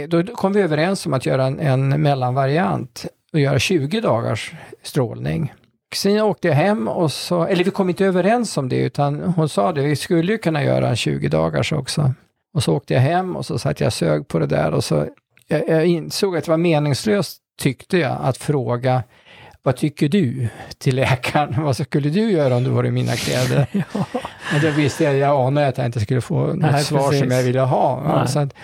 då 0.08 0.22
kom 0.22 0.52
vi 0.52 0.60
överens 0.60 1.06
om 1.06 1.14
att 1.14 1.26
göra 1.26 1.46
en, 1.46 1.60
en 1.60 2.02
mellanvariant 2.02 3.06
och 3.32 3.40
göra 3.40 3.58
20 3.58 4.00
dagars 4.00 4.52
strålning. 4.82 5.52
Sen 5.94 6.20
åkte 6.20 6.48
jag 6.48 6.54
hem 6.54 6.88
och 6.88 7.12
så, 7.12 7.44
eller 7.44 7.64
vi 7.64 7.70
kom 7.70 7.88
inte 7.88 8.04
överens 8.04 8.56
om 8.56 8.68
det 8.68 8.76
utan 8.76 9.20
hon 9.22 9.48
sa 9.48 9.72
det, 9.72 9.82
vi 9.82 9.96
skulle 9.96 10.32
ju 10.32 10.38
kunna 10.38 10.64
göra 10.64 10.88
en 10.88 10.96
20 10.96 11.28
dagars 11.28 11.72
också. 11.72 12.14
Och 12.54 12.62
så 12.62 12.76
åkte 12.76 12.94
jag 12.94 13.00
hem 13.00 13.36
och 13.36 13.46
så 13.46 13.58
satt 13.58 13.80
jag 13.80 13.92
sög 13.92 14.28
på 14.28 14.38
det 14.38 14.46
där 14.46 14.72
och 14.72 14.84
så 14.84 15.06
jag, 15.48 15.68
jag 15.68 15.86
insåg 15.86 16.36
att 16.36 16.44
det 16.44 16.50
var 16.50 16.58
meningslöst 16.58 17.38
tyckte 17.60 17.98
jag 17.98 18.18
att 18.22 18.36
fråga 18.36 19.02
vad 19.62 19.76
tycker 19.76 20.08
du 20.08 20.48
till 20.78 20.96
läkaren? 20.96 21.54
Vad 21.64 21.76
skulle 21.76 22.10
du 22.10 22.30
göra 22.30 22.56
om 22.56 22.64
du 22.64 22.70
var 22.70 22.86
i 22.86 22.90
mina 22.90 23.16
kläder? 23.16 23.66
ja. 23.92 24.06
Och 24.54 24.60
då 24.62 24.70
visste 24.70 25.04
jag, 25.04 25.16
jag 25.16 25.46
anade 25.46 25.66
att 25.66 25.78
jag 25.78 25.86
inte 25.86 26.00
skulle 26.00 26.20
få 26.20 26.46
något 26.46 26.56
Nej, 26.56 26.84
svar 26.84 26.98
precis. 26.98 27.18
som 27.18 27.30
jag 27.30 27.42
ville 27.42 27.60
ha. 27.60 28.26
Så 28.26 28.38
att, 28.38 28.54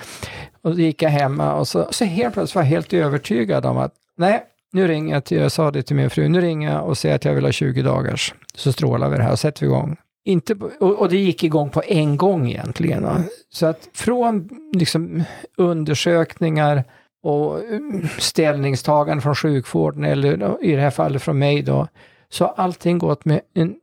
och 0.62 0.70
då 0.70 0.80
gick 0.80 1.02
jag 1.02 1.10
hemma 1.10 1.54
och 1.54 1.68
så, 1.68 1.88
så 1.90 2.04
helt 2.04 2.34
plötsligt 2.34 2.54
var 2.54 2.62
jag 2.62 2.68
helt 2.68 2.92
övertygad 2.92 3.66
om 3.66 3.78
att 3.78 3.92
nej, 4.16 4.42
nu 4.74 4.88
ringer 4.88 5.14
jag 5.14 5.24
till, 5.24 5.38
jag 5.38 5.52
sa 5.52 5.70
det 5.70 5.82
till 5.82 5.96
min 5.96 6.10
fru, 6.10 6.28
nu 6.28 6.40
ringer 6.40 6.72
jag 6.72 6.88
och 6.88 6.98
säger 6.98 7.14
att 7.14 7.24
jag 7.24 7.34
vill 7.34 7.44
ha 7.44 7.52
20 7.52 7.82
dagars, 7.82 8.34
så 8.54 8.72
strålar 8.72 9.08
vi 9.08 9.16
det 9.16 9.22
här 9.22 9.32
och 9.32 9.38
sätter 9.38 9.60
vi 9.60 9.66
igång. 9.66 9.96
Inte, 10.24 10.54
och, 10.80 11.00
och 11.00 11.08
det 11.08 11.16
gick 11.16 11.44
igång 11.44 11.70
på 11.70 11.82
en 11.86 12.16
gång 12.16 12.48
egentligen. 12.48 13.06
Så 13.52 13.66
att 13.66 13.88
från 13.92 14.48
liksom, 14.72 15.22
undersökningar 15.56 16.84
och 17.22 17.64
mm, 17.64 18.08
ställningstagande 18.18 19.22
från 19.22 19.34
sjukvården, 19.34 20.04
eller 20.04 20.64
i 20.64 20.72
det 20.72 20.80
här 20.80 20.90
fallet 20.90 21.22
från 21.22 21.38
mig 21.38 21.62
då, 21.62 21.88
så 22.28 22.44
har 22.44 22.54
allting 22.56 22.98
gått 22.98 23.24
med 23.24 23.40
en 23.54 23.74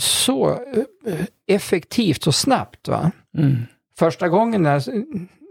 så 0.00 0.50
eh, 0.50 1.24
effektivt 1.46 2.26
och 2.26 2.34
snabbt. 2.34 2.88
Va? 2.88 3.10
Mm. 3.38 3.56
Första 3.98 4.28
gången 4.28 4.62
när 4.62 4.82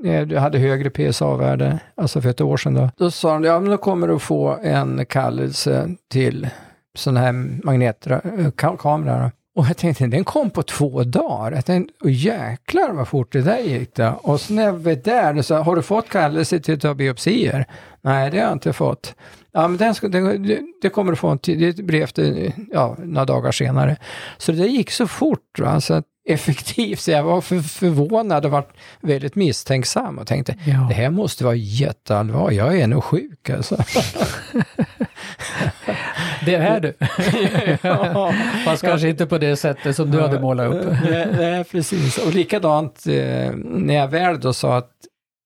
Eh, 0.06 0.28
du 0.28 0.38
hade 0.38 0.58
högre 0.58 0.90
PSA-värde, 0.90 1.80
alltså 1.96 2.22
för 2.22 2.30
ett 2.30 2.42
år 2.42 2.58
sedan 2.58 2.74
då, 2.74 2.90
då 2.98 3.12
sa 3.12 3.34
de, 3.34 3.44
ja 3.44 3.60
men 3.60 3.72
då 3.72 3.78
kommer 3.78 4.08
du 4.08 4.16
att 4.16 4.22
få 4.22 4.60
en 4.64 5.06
kallelse 5.06 5.90
till 6.12 6.50
sån 6.98 7.18
här 7.18 7.32
magnetkamera. 7.64 9.24
Eh, 9.26 9.30
Och 9.56 9.66
jag 9.70 9.78
tänkte, 9.78 10.08
den 10.08 10.24
kom 10.24 10.50
på 10.50 10.64
två 10.64 11.04
dagar. 11.04 11.52
Jag 11.52 11.66
tänkte, 11.66 11.94
oh, 12.06 12.12
jäklar 12.12 12.94
vad 12.94 13.08
fort 13.08 13.32
det 13.32 13.42
där 13.42 13.58
gick 13.60 13.96
då. 13.96 14.20
Och 14.22 14.42
så 14.42 14.54
när 14.54 14.64
jag 14.64 14.74
var 14.74 14.96
där, 14.96 15.42
så 15.42 15.56
har 15.56 15.76
du 15.76 15.82
fått 15.82 16.10
kallelse 16.10 16.60
till 16.60 16.74
att 16.74 16.82
ta 16.82 16.94
biopsier? 16.94 17.66
Nej, 18.02 18.32
det 18.32 18.38
har 18.38 18.44
jag 18.44 18.54
inte 18.54 18.74
fått. 18.74 19.16
Ja, 19.52 19.68
men 19.68 19.78
den, 19.78 19.96
ska, 19.96 20.08
den, 20.08 20.58
det 20.82 20.90
kommer 20.90 21.12
du 21.12 21.16
få, 21.16 21.28
en, 21.28 21.40
det 21.44 21.84
brev 21.84 22.08
till, 22.08 22.54
ja, 22.72 22.96
några 23.00 23.26
dagar 23.26 23.52
senare. 23.52 23.98
Så 24.38 24.52
det 24.52 24.68
gick 24.68 24.92
så 24.92 25.08
fort. 25.08 25.60
Va? 25.60 25.82
Så 25.82 25.94
att 25.94 26.06
effektivt, 26.28 27.00
så 27.00 27.12
jag 27.12 27.24
var 27.24 27.42
för, 27.42 27.60
förvånad 27.60 28.46
och 28.46 28.52
var 28.52 28.66
väldigt 29.02 29.36
misstänksam 29.36 30.18
och 30.18 30.28
tänkte, 30.28 30.56
ja. 30.66 30.86
det 30.90 30.94
här 30.94 31.10
måste 31.10 31.44
vara 31.44 31.56
jätteallvarligt, 31.56 32.58
jag 32.58 32.80
är 32.80 32.88
nog 32.88 33.04
sjuk 33.04 33.50
alltså. 33.50 33.78
Det 36.46 36.56
är 36.56 36.80
du. 36.80 36.94
Ja. 37.82 38.34
Fast 38.66 38.82
kanske 38.82 39.10
inte 39.10 39.26
på 39.26 39.38
det 39.38 39.56
sättet 39.56 39.96
som 39.96 40.12
du 40.12 40.22
hade 40.22 40.40
målat 40.40 40.74
upp. 40.74 40.94
nej, 41.10 41.28
nej, 41.38 41.64
precis. 41.64 42.18
Och 42.18 42.34
likadant 42.34 43.08
eh, 43.08 43.52
när 43.56 43.94
jag 43.94 44.08
väl 44.08 44.40
då 44.40 44.54
sa 44.54 44.78
att 44.78 44.92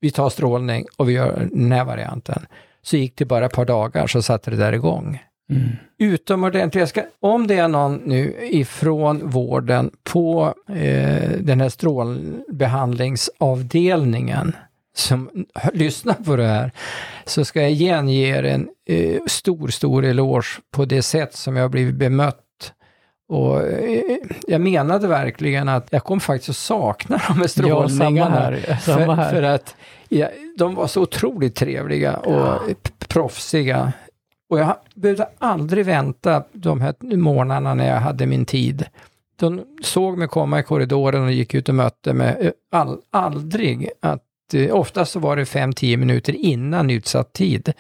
vi 0.02 0.12
tar 0.12 0.30
strålning 0.30 0.86
och 0.98 1.10
vi 1.10 1.13
gör 1.13 1.50
den 1.52 1.72
här 1.72 1.86
varianten, 1.86 2.46
så 2.82 2.98
gick 2.98 3.17
det 3.17 3.26
bara 3.26 3.46
ett 3.46 3.54
par 3.54 3.65
dagar 3.65 4.08
så 4.08 4.22
satte 4.22 4.52
det 4.52 4.58
där 4.58 4.74
igång. 4.74 5.20
Mm. 5.52 5.70
Utomordentligt. 5.98 6.90
Ska, 6.90 7.04
om 7.20 7.48
det 7.48 7.56
är 7.58 7.68
någon 7.68 7.96
nu 8.06 8.36
ifrån 8.42 9.30
vården 9.30 9.92
på 10.04 10.54
eh, 10.70 11.30
den 11.40 11.62
här 11.62 11.70
strålbehandlingsavdelningen 11.70 14.56
som 14.96 15.30
lyssnar 15.74 16.14
på 16.14 16.36
det 16.36 16.48
här, 16.48 16.72
så 17.26 17.46
ska 17.46 17.62
jag 17.62 17.72
igen 17.72 18.10
ge 18.10 18.36
er 18.38 18.44
en 18.44 18.68
eh, 18.88 19.20
stor, 19.28 19.68
stor 19.68 20.06
eloge 20.06 20.48
på 20.72 20.86
det 20.86 21.02
sätt 21.02 21.36
som 21.36 21.56
jag 21.56 21.72
blivit 21.72 21.96
bemött. 21.96 22.38
Och 23.30 23.62
eh, 23.62 24.02
jag 24.48 24.62
menade 24.62 25.08
verkligen 25.08 25.70
att 25.70 25.88
jag 25.92 26.04
kom 26.04 26.20
faktiskt 26.20 26.50
att 26.50 26.56
sakna 26.56 27.22
de 27.28 27.34
här 27.34 27.42
Ja, 27.44 27.48
strålningarna. 27.48 28.40
här. 28.40 28.78
Samma 28.82 29.16
För, 29.16 29.24
för 29.30 29.42
här. 29.42 29.56
att 29.56 29.76
ja, 30.10 30.28
de 30.58 30.76
var 30.76 30.88
så 30.88 31.02
otroligt 31.02 31.56
trevliga 31.56 32.18
och 32.18 32.68
p- 32.68 32.90
proffsiga. 33.08 33.94
Och 34.52 34.60
jag 34.60 34.76
behövde 34.96 35.28
aldrig 35.38 35.86
vänta 35.86 36.44
de 36.52 36.82
här 36.82 37.16
månaderna 37.16 37.74
när 37.74 37.88
jag 37.88 38.00
hade 38.00 38.26
min 38.26 38.46
tid. 38.46 38.86
De 39.36 39.62
såg 39.82 40.18
mig 40.18 40.28
komma 40.28 40.60
i 40.60 40.64
korridoren 40.64 41.24
och 41.24 41.32
gick 41.32 41.54
ut 41.54 41.70
och 41.70 41.76
mötte 41.76 42.14
mig. 42.14 42.38
Eh, 42.40 42.52
All, 42.72 42.98
aldrig 43.12 43.90
att, 44.02 44.54
eh, 44.54 44.76
oftast 44.76 45.12
så 45.12 45.20
var 45.20 45.36
det 45.36 45.46
5-10 45.46 45.98
minuter 45.98 46.34
innan 46.34 46.90
utsatt 46.90 47.34
tid. 47.34 47.74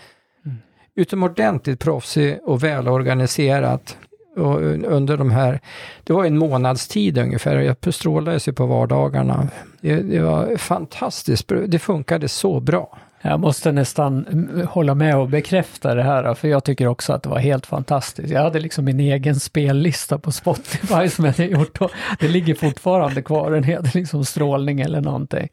Mm. 0.45 0.57
Utomordentligt 0.95 1.79
proffsig 1.79 2.39
och 2.43 2.63
välorganiserat. 2.63 3.97
Och 4.35 4.61
under 4.85 5.17
de 5.17 5.31
här, 5.31 5.59
det 6.03 6.13
var 6.13 6.25
en 6.25 6.37
månads 6.37 6.87
tid 6.87 7.17
ungefär, 7.17 7.55
och 7.55 7.63
jag 7.63 7.93
strålades 7.93 8.47
ju 8.47 8.53
på 8.53 8.65
vardagarna. 8.65 9.47
Det, 9.81 9.95
det 9.95 10.19
var 10.19 10.57
fantastiskt, 10.57 11.51
det 11.67 11.79
funkade 11.79 12.27
så 12.27 12.59
bra. 12.59 12.97
Jag 13.21 13.39
måste 13.39 13.71
nästan 13.71 14.25
hålla 14.69 14.95
med 14.95 15.17
och 15.17 15.29
bekräfta 15.29 15.95
det 15.95 16.03
här, 16.03 16.33
för 16.33 16.47
jag 16.47 16.63
tycker 16.63 16.87
också 16.87 17.13
att 17.13 17.23
det 17.23 17.29
var 17.29 17.39
helt 17.39 17.65
fantastiskt. 17.65 18.29
Jag 18.29 18.41
hade 18.41 18.59
liksom 18.59 18.85
min 18.85 18.99
egen 18.99 19.39
spellista 19.39 20.17
på 20.17 20.31
Spotify 20.31 21.09
som 21.09 21.25
jag 21.25 21.31
hade 21.33 21.45
gjort 21.45 21.81
och 21.81 21.91
det 22.19 22.27
ligger 22.27 22.55
fortfarande 22.55 23.21
kvar. 23.21 23.51
Den 23.51 23.63
heter 23.63 23.91
liksom 23.93 24.25
strålning 24.25 24.81
eller 24.81 25.01
någonting. 25.01 25.47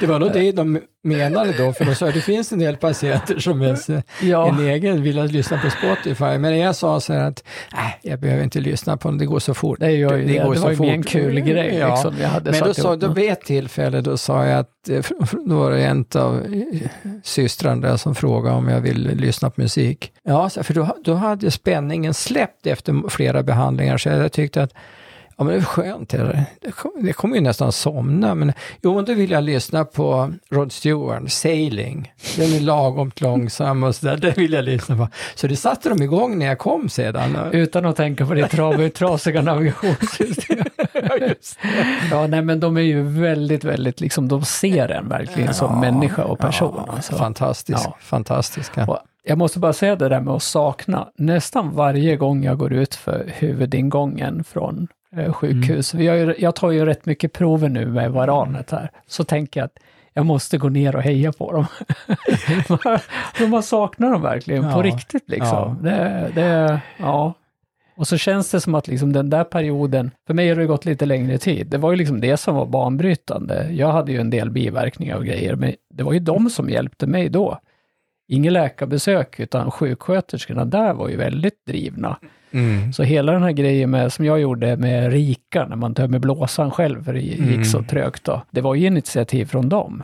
Det 0.00 0.06
var 0.06 0.18
nog 0.18 0.32
det 0.32 0.52
de 0.52 0.80
menade 1.04 1.52
då, 1.58 1.72
för 1.72 1.84
de 1.84 1.94
sa 1.94 2.08
att 2.08 2.14
det 2.14 2.20
finns 2.20 2.52
en 2.52 2.58
del 2.58 2.76
patienter 2.76 3.38
som 3.38 3.62
ens 3.62 3.90
Ja, 4.22 4.48
en 4.48 4.68
egen 4.68 5.02
vill 5.02 5.22
lyssna 5.22 5.58
på 5.58 5.70
Spotify, 5.70 6.38
men 6.38 6.58
jag 6.58 6.76
sa 6.76 7.00
så 7.00 7.12
här 7.12 7.28
att 7.28 7.44
nej, 7.74 7.98
jag 8.02 8.20
behöver 8.20 8.44
inte 8.44 8.60
lyssna 8.60 8.96
på 8.96 9.08
den, 9.08 9.18
det 9.18 9.26
går 9.26 9.38
så 9.38 9.54
fort. 9.54 9.80
det, 9.80 9.90
gör 9.90 10.16
ju 10.16 10.24
det. 10.26 10.32
det, 10.32 10.44
går 10.44 10.54
så 10.54 10.62
var 10.62 10.86
ju 10.86 10.90
en 10.90 11.02
kul 11.02 11.40
grej 11.40 11.76
Ja. 11.78 11.90
liksom. 11.90 12.14
Men 12.44 12.60
då, 12.60 12.74
sa, 12.74 12.96
då 12.96 13.08
vid 13.08 13.30
ett 13.32 13.44
tillfälle 13.44 14.00
då 14.00 14.16
sa 14.16 14.46
jag 14.46 14.58
att, 14.58 14.68
Eh, 14.88 15.04
då 15.44 15.58
var 15.58 15.70
det 15.70 15.84
en 15.84 16.04
av 16.14 16.40
eh, 16.40 16.88
systrarna 17.22 17.88
där 17.88 17.96
som 17.96 18.14
frågade 18.14 18.56
om 18.56 18.68
jag 18.68 18.80
ville 18.80 19.14
lyssna 19.14 19.50
på 19.50 19.60
musik. 19.60 20.12
Ja, 20.22 20.48
för 20.48 20.74
då, 20.74 20.96
då 21.04 21.14
hade 21.14 21.50
spänningen 21.50 22.14
släppt 22.14 22.66
efter 22.66 23.08
flera 23.08 23.42
behandlingar, 23.42 23.98
så 23.98 24.08
jag 24.08 24.32
tyckte 24.32 24.62
att 24.62 24.72
Ja, 25.36 25.44
men 25.44 25.46
det 25.54 25.60
är 25.60 25.64
skönt. 25.64 26.08
Det, 26.08 26.46
det, 26.60 26.72
kom, 26.72 26.90
det 27.00 27.12
kommer 27.12 27.34
ju 27.36 27.40
nästan 27.42 27.72
somna, 27.72 28.34
men 28.34 28.52
jo, 28.82 28.94
men 28.94 29.04
då 29.04 29.14
vill 29.14 29.30
jag 29.30 29.44
lyssna 29.44 29.84
på 29.84 30.32
Rod 30.50 30.72
Stewart, 30.72 31.30
Sailing. 31.30 32.12
Den 32.36 32.52
är 32.52 32.60
lagom 32.60 33.10
långsam 33.16 33.82
och 33.82 33.94
sådär, 33.94 34.16
det 34.16 34.38
vill 34.38 34.52
jag 34.52 34.64
lyssna 34.64 34.96
på. 34.96 35.08
Så 35.34 35.46
det 35.46 35.56
satte 35.56 35.88
de 35.88 36.02
igång 36.02 36.38
när 36.38 36.46
jag 36.46 36.58
kom 36.58 36.88
sedan. 36.88 37.38
Utan 37.52 37.86
att 37.86 37.96
tänka 37.96 38.26
på 38.26 38.34
det 38.34 38.48
trasiga, 38.48 38.90
trasiga 38.90 39.42
navigationssystem. 39.42 40.64
ja, 42.10 42.26
nej 42.26 42.42
men 42.42 42.60
de 42.60 42.76
är 42.76 42.80
ju 42.80 43.02
väldigt, 43.02 43.64
väldigt 43.64 44.00
liksom, 44.00 44.28
de 44.28 44.44
ser 44.44 44.88
en 44.88 45.08
verkligen 45.08 45.54
som 45.54 45.80
människa 45.80 46.24
och 46.24 46.38
person. 46.38 46.74
Ja, 46.86 46.92
alltså. 46.96 47.14
fantastisk, 47.16 47.80
Ja. 47.84 47.96
fantastiska. 48.00 48.84
Och 48.84 48.98
jag 49.24 49.38
måste 49.38 49.58
bara 49.58 49.72
säga 49.72 49.96
det 49.96 50.08
där 50.08 50.20
med 50.20 50.34
att 50.34 50.42
sakna. 50.42 51.08
Nästan 51.18 51.74
varje 51.74 52.16
gång 52.16 52.44
jag 52.44 52.58
går 52.58 52.72
ut 52.72 52.94
för 52.94 53.32
huvudingången 53.38 54.44
från 54.44 54.88
sjukhus, 55.32 55.94
vi 55.94 56.06
har 56.06 56.16
ju, 56.16 56.34
jag 56.38 56.54
tar 56.54 56.70
ju 56.70 56.84
rätt 56.84 57.06
mycket 57.06 57.32
prover 57.32 57.68
nu 57.68 57.86
med 57.86 58.10
varanet 58.12 58.70
här, 58.70 58.90
så 59.06 59.24
tänker 59.24 59.60
jag 59.60 59.64
att 59.64 59.78
jag 60.14 60.26
måste 60.26 60.58
gå 60.58 60.68
ner 60.68 60.96
och 60.96 61.02
heja 61.02 61.32
på 61.32 61.52
dem. 61.52 61.66
För 63.34 63.46
man 63.46 63.62
saknar 63.62 64.10
dem 64.10 64.22
verkligen, 64.22 64.62
på 64.62 64.78
Ja. 64.78 64.82
riktigt 64.82 65.28
liksom. 65.28 65.78
Det, 65.82 66.30
det, 66.34 66.80
ja. 66.96 67.34
Och 67.96 68.08
så 68.08 68.16
känns 68.16 68.50
det 68.50 68.60
som 68.60 68.74
att 68.74 68.88
liksom 68.88 69.12
den 69.12 69.30
där 69.30 69.44
perioden, 69.44 70.10
för 70.26 70.34
mig 70.34 70.48
har 70.48 70.56
det 70.56 70.66
gått 70.66 70.84
lite 70.84 71.06
längre 71.06 71.38
tid, 71.38 71.66
det 71.66 71.78
var 71.78 71.90
ju 71.90 71.96
liksom 71.96 72.20
det 72.20 72.36
som 72.36 72.54
var 72.54 72.66
banbrytande. 72.66 73.68
Jag 73.72 73.92
hade 73.92 74.12
ju 74.12 74.20
en 74.20 74.30
del 74.30 74.50
biverkningar 74.50 75.16
och 75.16 75.24
grejer, 75.24 75.54
men 75.56 75.72
det 75.94 76.02
var 76.02 76.12
ju 76.12 76.18
de 76.18 76.50
som 76.50 76.70
hjälpte 76.70 77.06
mig 77.06 77.28
då. 77.28 77.58
Inget 78.28 78.52
läkarbesök, 78.52 79.40
utan 79.40 79.70
sjuksköterskorna 79.70 80.64
där 80.64 80.92
var 80.94 81.08
ju 81.08 81.16
väldigt 81.16 81.66
drivna. 81.66 82.16
Mm. 82.52 82.92
Så 82.92 83.02
hela 83.02 83.32
den 83.32 83.42
här 83.42 83.52
grejen 83.52 83.90
med, 83.90 84.12
som 84.12 84.24
jag 84.24 84.40
gjorde 84.40 84.76
med 84.76 85.12
Rika, 85.12 85.66
när 85.68 85.76
man 85.76 85.94
tömmer 85.94 86.18
blåsan 86.18 86.70
själv, 86.70 87.04
för 87.04 87.12
det 87.12 87.20
gick 87.20 87.38
Mm. 87.38 87.64
så 87.64 87.82
trögt 87.82 88.24
då, 88.24 88.42
det 88.50 88.60
var 88.60 88.74
ju 88.74 88.86
initiativ 88.86 89.44
från 89.46 89.68
dem. 89.68 90.02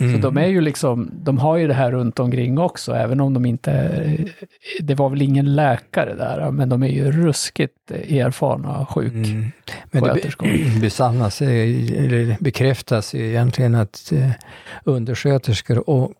Mm. 0.00 0.12
Så 0.14 0.18
de 0.30 0.36
är 0.38 0.46
ju 0.46 0.60
liksom, 0.60 1.10
de 1.22 1.38
har 1.38 1.56
ju 1.56 1.66
det 1.66 1.74
här 1.74 1.92
runt 1.92 2.18
omkring 2.18 2.58
också, 2.58 2.92
även 2.92 3.20
om 3.20 3.34
de 3.34 3.46
inte, 3.46 4.02
det 4.80 4.94
var 4.94 5.08
väl 5.08 5.22
ingen 5.22 5.54
läkare 5.54 6.14
där, 6.14 6.50
men 6.50 6.68
de 6.68 6.82
är 6.82 6.88
ju 6.88 7.12
ruskigt 7.12 7.90
erfarna 7.90 8.86
sjuksköterskor. 8.86 9.26
Mm. 9.26 9.50
Men 9.90 10.02
det 10.02 10.74
be- 10.74 10.80
besannas, 10.80 11.42
eh, 11.42 11.48
eller 12.04 12.36
bekräftas 12.40 13.14
ju 13.14 13.28
egentligen 13.28 13.74
att 13.74 14.12
eh, 14.12 14.30
undersköterskor 14.84 15.90
och 15.90 16.12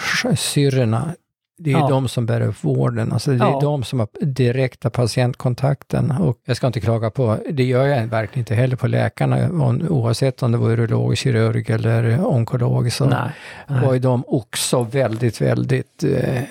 sjuksyrrorna, 0.00 1.14
det 1.62 1.72
är 1.72 1.78
Ja. 1.78 1.88
de 1.88 2.08
som 2.08 2.26
bär 2.26 2.40
upp 2.40 2.64
vården. 2.64 3.12
Alltså 3.12 3.30
det 3.30 3.36
är 3.36 3.50
Ja. 3.50 3.58
de 3.62 3.82
som 3.84 4.00
har 4.00 4.08
direkta 4.20 4.90
patientkontakten. 4.90 6.10
Och 6.10 6.38
jag 6.44 6.56
ska 6.56 6.66
inte 6.66 6.80
klaga 6.80 7.10
på, 7.10 7.38
det 7.50 7.64
gör 7.64 7.86
jag 7.86 8.06
verkligen 8.06 8.38
inte 8.42 8.54
heller 8.54 8.76
på 8.76 8.86
läkarna, 8.86 9.50
oavsett 9.88 10.42
om 10.42 10.52
det 10.52 10.58
var 10.58 10.70
urolog, 10.70 11.16
kirurg 11.16 11.70
eller 11.70 12.26
onkolog. 12.26 12.92
Så 12.92 13.04
Nej. 13.04 13.30
var 13.82 13.92
ju 13.92 13.98
de 13.98 14.24
också 14.26 14.82
väldigt, 14.82 15.40
väldigt... 15.40 16.04
Eh, 16.04 16.42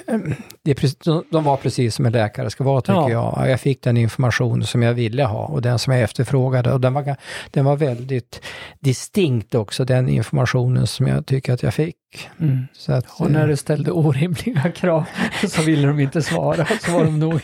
det 0.63 0.95
de, 1.31 1.43
var 1.43 1.57
precis 1.57 1.95
som 1.95 2.05
en 2.05 2.11
läkare 2.11 2.49
ska 2.49 2.63
vara, 2.63 2.81
tycker 2.81 3.09
Ja. 3.09 3.09
jag. 3.37 3.49
Jag 3.49 3.59
fick 3.59 3.83
den 3.83 3.97
information 3.97 4.63
som 4.63 4.83
jag 4.83 4.93
ville 4.93 5.23
ha 5.23 5.45
och 5.45 5.61
den 5.61 5.79
som 5.79 5.93
jag 5.93 6.01
efterfrågade. 6.03 6.71
Och 6.73 6.81
den 6.81 6.93
var, 6.93 7.15
den 7.51 7.65
var 7.65 7.75
väldigt 7.75 8.41
distinkt 8.79 9.55
också, 9.55 9.85
den 9.85 10.09
informationen 10.09 10.87
som 10.87 11.07
jag 11.07 11.25
tycker 11.25 11.53
att 11.53 11.63
jag 11.63 11.73
fick. 11.73 11.95
Mm. 12.39 12.67
Så 12.73 12.93
att, 12.93 13.05
Och 13.19 13.31
när 13.31 13.41
eh, 13.41 13.47
du 13.47 13.55
ställde 13.55 13.91
orimliga 13.91 14.71
krav 14.71 15.05
så 15.47 15.61
ville 15.61 15.87
de 15.87 15.99
inte 15.99 16.21
svara, 16.21 16.65
så 16.65 16.91
var 16.91 17.03
de 17.03 17.19
nog 17.19 17.41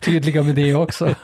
tydliga 0.00 0.42
med 0.42 0.54
det 0.54 0.74
också. 0.74 1.04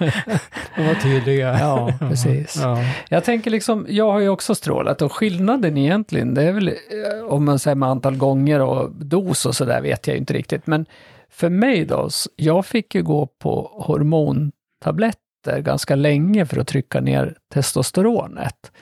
de 0.77 0.87
var 0.87 0.95
tydliga. 1.03 1.59
Ja, 1.59 1.93
precis. 1.99 2.57
Ja. 2.57 2.79
Jag 3.09 3.25
tänker 3.25 3.51
liksom, 3.51 3.87
jag 3.89 4.13
har 4.13 4.21
ju 4.21 4.29
också 4.29 4.55
strålat 4.55 5.03
och 5.03 5.13
skillnaden 5.13 5.77
egentligen, 5.77 6.35
det 6.35 6.43
är 6.43 6.53
väl, 6.53 6.69
eh, 6.69 7.25
om 7.29 7.45
man 7.45 7.59
säger 7.59 7.75
med 7.75 7.89
antal 7.89 8.17
gånger 8.17 8.61
och 8.61 8.91
dos 8.93 9.47
och 9.47 9.57
sådär 9.57 9.81
vet 9.81 10.07
jag 10.07 10.15
ju 10.15 10.19
inte 10.21 10.35
riktigt, 10.35 10.67
men 10.67 10.87
för 11.31 11.49
mig 11.49 11.85
då, 11.85 12.09
jag 12.37 12.67
fick 12.67 12.95
ju 12.95 13.03
gå 13.03 13.27
på 13.27 13.71
hormontabletter 13.75 15.61
ganska 15.61 15.95
länge 15.95 16.47
för 16.47 16.61
att 16.61 16.69
trycka 16.69 17.01
ner 17.01 17.37
testosteronet. 17.55 18.73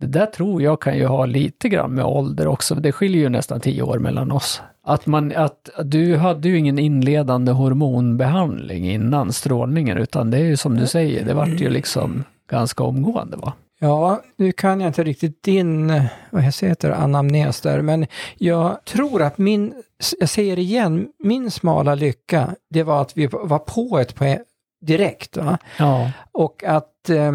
Det 0.00 0.06
där 0.06 0.26
tror 0.26 0.62
jag 0.62 0.80
kan 0.80 0.96
ju 0.96 1.06
ha 1.06 1.26
lite 1.26 1.68
grann 1.68 1.94
med 1.94 2.04
ålder 2.04 2.46
också, 2.46 2.74
det 2.74 2.92
skiljer 2.92 3.22
ju 3.22 3.28
nästan 3.28 3.60
tio 3.60 3.82
år 3.82 3.98
mellan 3.98 4.32
oss. 4.32 4.62
Att 4.84 5.06
man, 5.06 5.32
att 5.36 5.70
du 5.84 6.16
hade 6.16 6.48
ju 6.48 6.58
ingen 6.58 6.78
inledande 6.78 7.52
hormonbehandling 7.52 8.90
innan 8.90 9.32
strålningen, 9.32 9.98
utan 9.98 10.30
det 10.30 10.38
är 10.38 10.44
ju 10.44 10.56
som 10.56 10.76
du 10.76 10.86
säger, 10.86 11.24
det 11.24 11.34
vart 11.34 11.60
ju 11.60 11.70
liksom 11.70 12.24
ganska 12.50 12.84
omgående 12.84 13.36
va? 13.36 13.52
Ja, 13.80 14.22
nu 14.36 14.52
kan 14.52 14.80
jag 14.80 14.88
inte 14.88 15.04
riktigt 15.04 15.42
din, 15.42 16.02
vad 16.30 16.42
heter 16.42 16.88
det, 16.88 16.96
anamnes 16.96 17.60
där, 17.60 17.82
men 17.82 18.06
jag 18.36 18.84
tror 18.84 19.22
att 19.22 19.38
min, 19.38 19.74
jag 20.20 20.28
säger 20.28 20.58
igen, 20.58 21.08
min 21.18 21.50
smala 21.50 21.94
lycka, 21.94 22.54
det 22.70 22.82
var 22.82 23.02
att 23.02 23.16
vi 23.16 23.26
var 23.26 23.58
på 23.58 23.98
ett 23.98 24.14
på 24.14 24.36
direkt. 24.80 25.36
Va? 25.36 25.58
Ja. 25.78 26.10
Och 26.32 26.64
att 26.64 27.10
eh, 27.10 27.32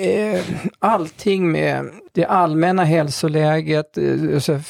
eh, 0.00 0.40
allting 0.78 1.52
med 1.52 1.90
det 2.12 2.24
allmänna 2.24 2.84
hälsoläget, 2.84 3.98
eh, 3.98 4.34
alltså 4.34 4.60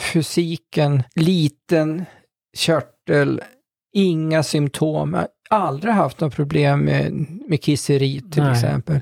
fysiken, 0.00 1.02
liten 1.14 2.04
körtel, 2.56 3.42
inga 3.92 4.42
symptom. 4.42 5.16
Aldrig 5.50 5.94
haft 5.94 6.20
något 6.20 6.34
problem 6.36 6.80
med, 6.80 7.26
med 7.48 7.62
kisseri 7.62 8.22
till 8.32 8.42
Nej. 8.42 8.52
exempel. 8.52 9.00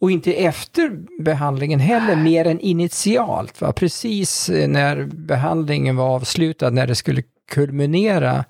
Och 0.00 0.10
inte 0.10 0.32
efter 0.32 0.90
behandlingen 1.22 1.80
heller, 1.80 2.16
mer 2.16 2.46
än 2.46 2.60
initialt. 2.60 3.60
Va? 3.60 3.72
Precis 3.72 4.48
eh, 4.48 4.68
när 4.68 5.04
behandlingen 5.04 5.96
var 5.96 6.08
avslutad, 6.14 6.70
när 6.70 6.86
det 6.86 6.94
skulle 6.94 7.22
kulminera, 7.52 8.44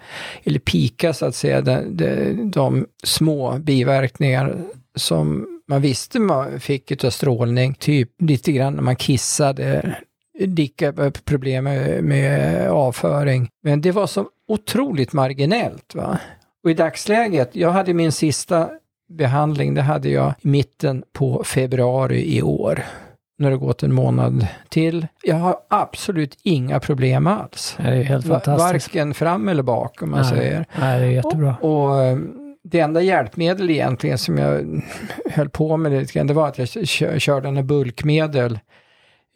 eller 0.44 0.58
pika 0.58 1.12
så 1.12 1.26
att 1.26 1.34
säga, 1.34 1.60
de, 1.60 1.96
de, 1.96 2.32
de 2.50 2.86
små 3.04 3.58
biverkningar 3.58 4.56
som 4.96 5.53
man 5.68 5.80
visste 5.80 6.20
man 6.20 6.60
fick 6.60 7.04
av 7.04 7.10
strålning, 7.10 7.74
typ 7.74 8.10
lite 8.18 8.52
grann 8.52 8.74
när 8.74 8.82
man 8.82 8.96
kissade, 8.96 9.96
lika 10.38 10.92
problem 11.24 11.64
med, 11.64 12.04
med 12.04 12.68
avföring. 12.70 13.48
Men 13.62 13.80
det 13.80 13.92
var 13.92 14.06
så 14.06 14.26
otroligt 14.48 15.12
marginellt. 15.12 15.94
Va? 15.94 16.18
Och 16.64 16.70
i 16.70 16.74
dagsläget, 16.74 17.56
jag 17.56 17.70
hade 17.70 17.94
min 17.94 18.12
sista 18.12 18.70
behandling, 19.12 19.74
det 19.74 19.82
hade 19.82 20.08
jag 20.08 20.34
i 20.40 20.48
mitten 20.48 21.04
på 21.12 21.44
februari 21.44 22.36
i 22.36 22.42
år. 22.42 22.84
Nu 23.38 23.46
har 23.46 23.50
det 23.50 23.56
gått 23.56 23.82
en 23.82 23.92
månad 23.92 24.46
till. 24.68 25.06
Jag 25.22 25.36
har 25.36 25.56
absolut 25.68 26.38
inga 26.42 26.80
problem 26.80 27.26
alls. 27.26 27.74
Det 27.76 27.88
är 27.88 28.02
helt 28.02 28.26
fantastiskt. 28.26 28.94
Varken 28.94 29.14
fram 29.14 29.48
eller 29.48 29.62
bak 29.62 30.02
om 30.02 30.10
man 30.10 30.20
Nej. 30.20 30.30
säger. 30.30 30.66
Nej, 30.80 31.00
det 31.00 31.06
är 31.06 31.10
jättebra. 31.10 31.56
Och, 31.60 31.84
och 31.84 32.02
eh, 32.02 32.18
det 32.64 32.80
enda 32.80 33.02
hjälpmedel 33.02 33.70
egentligen 33.70 34.18
som 34.18 34.38
jag 34.38 34.82
höll 35.30 35.48
på 35.48 35.76
med 35.76 35.92
lite 35.92 36.12
grann, 36.12 36.26
det 36.26 36.34
var 36.34 36.48
att 36.48 36.76
jag 37.00 37.20
körde 37.20 37.48
en 37.48 37.66
bulkmedel. 37.66 38.58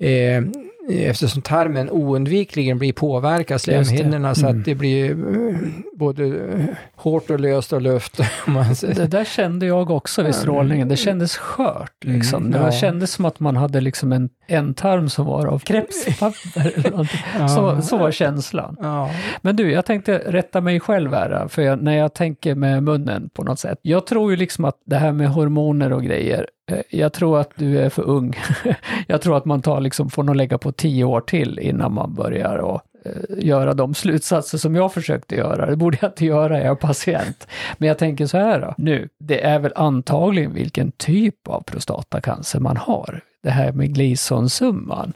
Eh, 0.01 0.43
eftersom 0.91 1.43
tarmen 1.43 1.91
oundvikligen 1.91 2.79
blir 2.79 2.93
påverkad, 2.93 3.55
det. 3.67 3.85
slemhinnorna, 3.85 4.35
så 4.35 4.47
Mm. 4.47 4.59
att 4.59 4.65
det 4.65 4.75
blir 4.75 5.11
eh, 5.11 5.57
både 5.99 6.27
eh, 6.27 6.65
hårt 6.97 7.31
och 7.31 7.41
löst 7.41 7.73
och 7.73 7.83
luft. 7.83 8.17
Det 8.97 9.07
där 9.07 9.25
kände 9.25 9.67
jag 9.67 9.91
också 9.91 10.23
vid 10.23 10.35
strålningen. 10.35 10.89
Det 10.89 10.97
kändes 10.97 11.37
skört 11.37 12.05
liksom. 12.05 12.47
Mm, 12.47 12.53
Det 12.53 12.67
ja. 12.67 12.73
kändes 12.73 13.13
som 13.13 13.25
att 13.25 13.41
man 13.41 13.57
hade 13.57 13.81
liksom 13.81 14.13
en, 14.13 14.29
en 14.47 14.75
tarm 14.75 15.09
som 15.09 15.27
var 15.27 15.47
av 15.47 15.59
krepspapper 15.59 16.91
någonting. 16.91 17.21
Så, 17.49 17.83
så 17.83 17.97
var 17.99 18.11
känslan. 18.11 18.77
Ja. 18.81 19.11
Men 19.43 19.57
du, 19.57 19.73
jag 19.73 19.85
tänkte 19.85 20.19
rätta 20.27 20.61
mig 20.61 20.81
själv 20.81 21.15
här, 21.15 21.49
för 21.49 21.63
jag, 21.63 21.83
när 21.83 21.97
jag 21.97 22.15
tänker 22.15 22.55
med 22.55 22.83
munnen 22.83 23.31
på 23.35 23.43
något 23.45 23.59
sätt. 23.59 23.79
Jag 23.83 24.07
tror 24.07 24.31
ju 24.31 24.37
liksom 24.37 24.65
att 24.65 24.77
det 24.87 24.97
här 24.97 25.13
med 25.13 25.29
hormoner 25.29 25.93
och 25.93 26.03
grejer, 26.03 26.47
jag 26.91 27.13
tror 27.13 27.41
att 27.41 27.51
du 27.55 27.79
är 27.79 27.89
för 27.89 28.03
ung. 28.03 28.35
jag 29.07 29.23
tror 29.23 29.37
att 29.37 29.45
man 29.45 29.63
tar 29.63 29.81
liksom, 29.81 30.11
får 30.11 30.23
nog 30.23 30.37
lägga 30.37 30.59
på 30.59 30.73
tio 30.73 31.05
år 31.05 31.21
till 31.21 31.59
innan 31.59 31.93
man 31.95 32.15
börjar 32.15 32.57
och 32.57 32.81
eh, 33.05 33.13
göra 33.47 33.75
de 33.75 33.95
slutsatser 33.95 34.59
som 34.59 34.75
jag 34.75 34.93
försökte 34.93 35.35
göra. 35.37 35.67
Det 35.67 35.77
borde 35.77 35.99
jag 36.01 36.11
inte 36.11 36.25
göra, 36.27 36.59
jag 36.59 36.67
är 36.67 36.75
patient. 36.75 37.47
Men 37.79 37.89
jag 37.89 37.99
tänker 37.99 38.27
så 38.27 38.39
här 38.39 38.61
då, 38.61 38.75
nu, 38.79 39.09
det 39.21 39.45
är 39.45 39.59
väl 39.59 39.73
antagligen 39.77 40.55
vilken 40.55 40.93
typ 40.93 41.49
av 41.49 41.61
prostatacancer 41.63 42.61
man 42.61 42.77
har. 42.77 43.21
Det 43.43 43.51
här 43.51 43.73
med 43.73 43.95
Gleason-summan. 43.95 45.13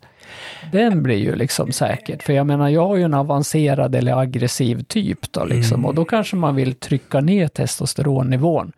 Den 0.72 1.02
blir 1.02 1.16
ju 1.16 1.34
liksom 1.34 1.72
säkert, 1.72 2.22
för 2.22 2.32
jag 2.32 2.46
menar 2.46 2.68
jag 2.68 2.86
har 2.86 2.96
ju 2.96 3.02
en 3.02 3.14
avancerad 3.14 3.94
eller 3.94 4.16
aggressiv 4.20 4.84
typ 4.88 5.32
då 5.32 5.44
liksom 5.44 5.74
Mm. 5.74 5.84
och 5.86 5.94
då 5.94 6.04
kanske 6.04 6.36
man 6.36 6.54
vill 6.56 6.74
trycka 6.74 7.20
ner 7.20 7.48
testosteronnivån. 7.48 8.72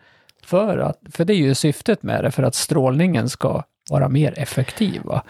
För, 0.45 0.79
att, 0.79 0.99
för 1.13 1.25
det 1.25 1.33
är 1.35 1.37
ju 1.39 1.55
syftet 1.55 2.03
med 2.03 2.25
det, 2.25 2.31
för 2.31 2.43
att 2.43 2.55
strålningen 2.55 3.29
ska 3.29 3.63
vara 3.91 4.09
mer 4.09 4.35
effektiv. 4.39 5.01
Va? 5.05 5.23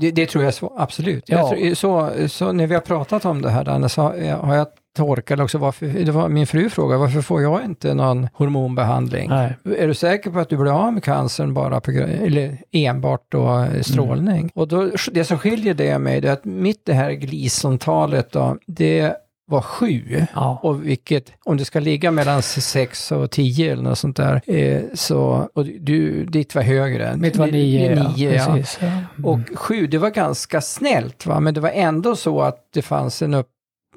Det, 0.00 0.10
det 0.10 0.26
tror 0.26 0.44
jag 0.44 0.54
så, 0.54 0.72
absolut. 0.78 1.24
Ja. 1.26 1.48
Tror, 1.48 1.74
så, 1.74 2.10
så 2.28 2.52
när 2.52 2.66
vi 2.66 2.74
har 2.74 2.80
pratat 2.80 3.24
om 3.24 3.42
det 3.42 3.50
här, 3.50 3.64
Danne, 3.64 3.88
så 3.88 4.02
har 4.02 4.54
jag- 4.54 4.66
torkat 4.96 5.40
också 5.40 5.58
varför, 5.58 5.86
det 5.86 6.12
var 6.12 6.28
min 6.28 6.46
fru 6.46 6.70
fråga, 6.70 6.96
varför 6.98 7.20
får 7.20 7.42
jag 7.42 7.64
inte 7.64 7.94
någon 7.94 8.28
hormonbehandling? 8.34 9.28
Nej. 9.28 9.56
Är 9.78 9.86
du 9.86 9.94
säker 9.94 10.30
på 10.30 10.38
att 10.38 10.48
du 10.48 10.56
blir 10.56 10.86
av 10.86 10.92
med 10.92 11.04
cancern 11.04 11.54
bara 11.54 11.80
på, 11.80 11.90
eller 11.90 12.58
enbart 12.72 13.24
då 13.28 13.66
strålning? 13.82 14.38
Mm. 14.38 14.50
Och 14.54 14.68
då, 14.68 14.90
det 15.12 15.24
som 15.24 15.38
skiljer 15.38 15.74
det 15.74 15.98
mig, 15.98 16.20
det 16.20 16.28
är 16.28 16.32
att 16.32 16.44
mitt 16.44 16.80
det 16.86 16.92
här 16.92 17.10
Gleason-talet 17.12 18.32
då, 18.32 18.56
det 18.66 19.14
var 19.46 19.60
sju. 19.60 20.26
Ja. 20.34 20.60
Och 20.62 20.86
vilket, 20.86 21.32
om 21.44 21.56
det 21.56 21.64
ska 21.64 21.80
ligga 21.80 22.10
mellan 22.10 22.42
6 22.42 23.12
och 23.12 23.30
10 23.30 23.72
eller 23.72 23.82
något 23.82 23.98
sånt 23.98 24.16
där, 24.16 24.42
eh, 24.46 24.82
så, 24.94 25.48
och 25.54 25.66
du, 25.66 26.24
ditt 26.24 26.54
var 26.54 26.62
högre. 26.62 27.16
Mitt 27.16 27.36
var 27.36 27.46
nio, 27.46 27.94
ja. 27.96 28.08
nio 28.08 28.34
ja. 28.34 28.46
Precis, 28.46 28.78
ja. 28.80 28.86
Mm. 28.86 29.24
Och 29.24 29.58
sju, 29.58 29.86
det 29.86 29.98
var 29.98 30.10
ganska 30.10 30.60
snällt 30.60 31.26
va, 31.26 31.40
men 31.40 31.54
det 31.54 31.60
var 31.60 31.70
ändå 31.70 32.16
så 32.16 32.40
att 32.42 32.68
det 32.72 32.82
fanns 32.82 33.22
en 33.22 33.34
upp, 33.34 33.48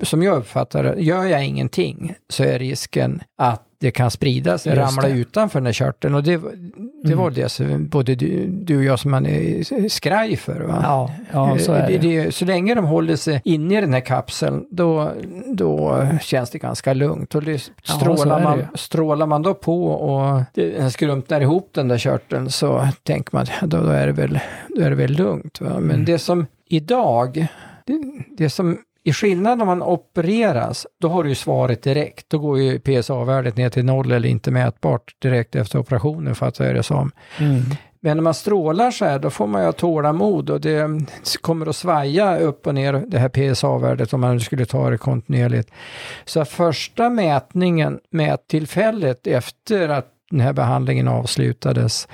som 0.02 0.24
jag 0.24 0.38
uppfattar 0.38 0.84
det, 0.84 1.02
gör 1.02 1.26
jag 1.26 1.46
ingenting 1.46 2.16
så 2.30 2.44
är 2.44 2.60
risken 2.60 3.22
att 3.38 3.65
det 3.80 3.92
kan 3.92 4.12
sprida 4.12 4.58
sig, 4.58 4.76
Just 4.76 4.82
ramla 4.98 5.10
det. 5.10 5.20
utanför 5.20 5.60
den 5.60 5.66
här 5.66 5.74
körteln. 5.74 6.16
Och 6.16 6.24
det, 6.24 6.38
det 6.38 7.12
Mm. 7.12 7.18
var 7.18 7.32
det 7.32 7.50
som 7.50 7.88
både 7.88 8.16
du, 8.16 8.48
du 8.48 8.78
och 8.78 8.84
jag 8.84 9.00
som 9.00 9.12
man 9.12 9.26
är 9.26 9.90
skraj 9.90 10.36
för. 10.36 10.60
Va? 10.62 10.80
ja, 10.84 11.12
ja, 11.32 11.58
så 11.60 11.72
är 11.74 11.88
det, 11.88 11.98
det. 11.98 12.36
så 12.36 12.46
länge 12.46 12.76
de 12.76 12.86
håller 12.86 13.16
sig 13.16 13.42
inne 13.44 13.78
i 13.78 13.82
den 13.82 13.94
här 13.94 14.00
kapseln, 14.00 14.66
då, 14.72 15.12
då 15.48 16.08
känns 16.22 16.50
det 16.50 16.58
ganska 16.58 16.94
lugnt. 16.94 17.36
Och 17.36 17.44
strålar, 17.84 18.38
det 18.38 18.44
man, 18.44 18.68
strålar 18.76 19.26
man 19.26 19.42
då 19.42 19.54
på 19.54 19.86
och 19.88 20.42
den 20.54 20.92
skrumpnar 20.92 21.42
ihop 21.42 21.70
den 21.72 21.88
där 21.88 21.98
körteln 21.98 22.50
så 22.50 22.88
tänker 23.04 23.36
man 23.36 23.46
då, 23.62 23.78
då, 23.82 23.90
är, 23.90 24.06
det 24.08 24.14
väl, 24.14 24.40
då 24.76 24.82
är 24.82 24.90
det 24.90 24.96
väl 24.96 25.12
lugnt. 25.12 25.62
Va? 25.62 25.70
Men 25.80 25.90
Mm. 25.92 26.06
det 26.06 26.20
som 26.20 26.46
idag, 26.70 27.48
det, 27.86 28.02
det 28.38 28.50
som 28.50 28.78
i 29.08 29.14
skillnad 29.14 29.62
om 29.62 29.68
man 29.68 29.84
opereras, 29.84 30.88
då 31.02 31.08
har 31.10 31.24
du 31.24 31.30
ju 31.30 31.36
svaret 31.36 31.84
direkt. 31.84 32.30
Då 32.30 32.40
går 32.40 32.60
ju 32.60 32.80
PSA-värdet 32.80 33.58
ner 33.58 33.70
till 33.70 33.86
noll 33.86 34.12
eller 34.12 34.30
inte 34.30 34.52
mätbart 34.52 35.16
direkt 35.22 35.56
efter 35.56 35.80
operationen, 35.80 36.36
fattar 36.36 36.66
jag 36.66 36.76
det 36.76 36.84
som. 36.84 37.12
Mm. 37.40 37.62
Men 38.00 38.18
när 38.18 38.24
man 38.24 38.34
strålar 38.34 38.92
så 38.92 39.06
här, 39.06 39.20
då 39.20 39.30
får 39.30 39.48
man 39.48 39.62
ju 39.62 39.66
ha 39.66 39.72
tålamod 39.72 40.50
och 40.50 40.62
det 40.62 40.90
kommer 41.42 41.66
att 41.66 41.76
svaja 41.76 42.38
upp 42.38 42.68
och 42.68 42.76
ner, 42.76 42.94
det 43.08 43.20
här 43.20 43.30
PSA-värdet, 43.30 44.14
om 44.14 44.22
man 44.22 44.40
skulle 44.40 44.66
ta 44.66 44.90
det 44.90 44.98
kontinuerligt. 44.98 45.72
Så 46.26 46.46
första 46.46 47.10
mätningen, 47.10 48.00
mättillfället 48.10 49.28
efter 49.28 49.90
att 49.90 50.08
den 50.32 50.40
här 50.40 50.54
behandlingen 50.54 51.08
avslutades, 51.08 52.08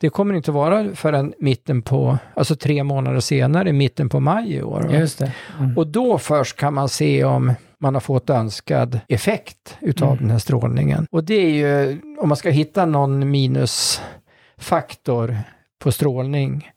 det 0.00 0.08
kommer 0.10 0.34
inte 0.34 0.52
vara 0.52 0.94
förrän 0.94 1.34
mitten 1.38 1.82
på, 1.82 2.18
alltså 2.34 2.56
tre 2.56 2.84
månader 2.84 3.20
senare, 3.20 3.72
mitten 3.72 4.08
på 4.08 4.20
maj 4.20 4.52
i 4.54 4.62
år. 4.62 4.92
Just 4.92 5.18
det. 5.18 5.32
Mm. 5.58 5.76
Och 5.78 5.86
då 5.86 6.18
först 6.18 6.56
kan 6.56 6.74
man 6.74 6.88
se 6.88 7.24
om 7.24 7.52
man 7.80 7.94
har 7.94 8.00
fått 8.00 8.30
önskad 8.30 9.00
effekt 9.08 9.76
utav 9.80 10.08
Mm. 10.08 10.18
den 10.22 10.30
här 10.30 10.38
strålningen. 10.38 11.06
Och 11.10 11.24
det 11.24 11.34
är 11.34 11.50
ju, 11.50 12.00
om 12.18 12.28
man 12.28 12.36
ska 12.36 12.50
hitta 12.50 12.86
någon 12.86 13.30
minusfaktor 14.56 15.38
på 15.78 15.92
strålning 15.92 16.70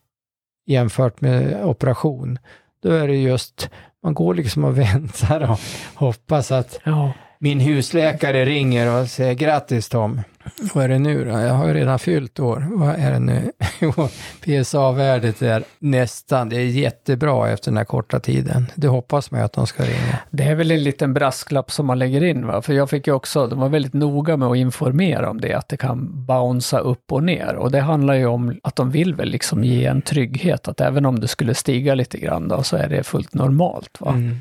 jämfört 0.67 1.21
med 1.21 1.65
operation, 1.65 2.39
då 2.83 2.91
är 2.91 3.07
det 3.07 3.15
just, 3.15 3.69
man 4.03 4.13
går 4.13 4.33
liksom 4.33 4.63
och 4.63 4.77
väntar 4.79 5.51
och 5.51 5.59
hoppas 5.95 6.51
att 6.51 6.79
Ja. 6.83 7.13
Min 7.41 7.59
husläkare 7.59 8.45
ringer 8.45 9.01
och 9.01 9.07
säger 9.07 9.33
grattis 9.33 9.89
Tom. 9.89 10.21
Vad 10.73 10.83
är 10.83 10.89
det 10.89 10.99
nu 10.99 11.25
då? 11.25 11.31
Jag 11.31 11.53
har 11.53 11.67
ju 11.67 11.73
redan 11.73 11.99
fyllt 11.99 12.39
år. 12.39 12.67
Vad 12.71 12.95
är 12.95 13.11
det 13.11 13.19
nu? 13.19 13.51
Jo, 13.81 13.93
PSA-värdet 14.41 15.41
är 15.41 15.63
nästan, 15.79 16.49
det 16.49 16.55
är 16.55 16.65
jättebra 16.65 17.49
efter 17.49 17.71
den 17.71 17.77
här 17.77 17.85
korta 17.85 18.19
tiden. 18.19 18.65
Det 18.75 18.87
hoppas 18.87 19.31
man 19.31 19.41
att 19.41 19.53
de 19.53 19.67
ska 19.67 19.83
ringa. 19.83 20.19
Det 20.29 20.43
är 20.43 20.55
väl 20.55 20.71
en 20.71 20.83
liten 20.83 21.13
brasklapp 21.13 21.71
som 21.71 21.85
man 21.85 21.99
lägger 21.99 22.23
in, 22.23 22.47
va? 22.47 22.61
för 22.61 22.73
jag 22.73 22.89
fick 22.89 23.07
ju 23.07 23.13
också, 23.13 23.47
de 23.47 23.59
var 23.59 23.69
väldigt 23.69 23.93
noga 23.93 24.37
med 24.37 24.47
att 24.47 24.57
informera 24.57 25.29
om 25.29 25.41
det, 25.41 25.53
att 25.53 25.67
det 25.69 25.77
kan 25.77 26.25
bouncea 26.25 26.79
upp 26.79 27.11
och 27.11 27.23
ner. 27.23 27.55
Och 27.55 27.71
det 27.71 27.79
handlar 27.79 28.13
ju 28.13 28.25
om 28.25 28.59
att 28.63 28.75
de 28.75 28.91
vill 28.91 29.15
väl 29.15 29.29
liksom 29.29 29.63
ge 29.63 29.85
en 29.85 30.01
trygghet, 30.01 30.67
att 30.67 30.81
även 30.81 31.05
om 31.05 31.19
det 31.19 31.27
skulle 31.27 31.55
stiga 31.55 31.95
lite 31.95 32.17
grann 32.17 32.47
då, 32.47 32.63
så 32.63 32.77
är 32.77 32.89
det 32.89 33.03
fullt 33.03 33.33
normalt. 33.33 33.97
Va? 33.99 34.11
Mm. 34.11 34.37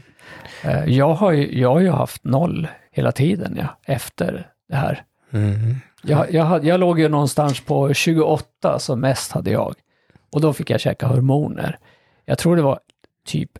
Eh, 0.64 0.85
Jag, 0.85 1.14
har 1.14 1.33
ju, 1.33 1.61
jag 1.61 1.73
har 1.73 1.81
ju 1.81 1.90
haft 1.90 2.25
noll 2.25 2.68
hela 2.90 3.12
tiden 3.12 3.57
ja, 3.61 3.66
efter 3.94 4.51
det 4.68 4.77
här. 4.77 5.05
Mm. 5.31 5.75
Jag, 6.03 6.33
jag, 6.35 6.64
jag 6.64 6.81
låg 6.81 7.01
ju 7.01 7.09
någonstans 7.09 7.61
på 7.61 7.94
28 7.94 8.79
som 8.79 9.01
mest 9.01 9.33
hade 9.33 9.51
jag. 9.51 9.75
Och 10.33 10.40
då 10.40 10.53
fick 10.53 10.71
jag 10.71 10.81
käka 10.81 11.07
hormoner. 11.07 11.79
Jag 12.25 12.38
tror 12.38 12.57
det 12.57 12.62
var 12.62 12.79
typ 13.27 13.51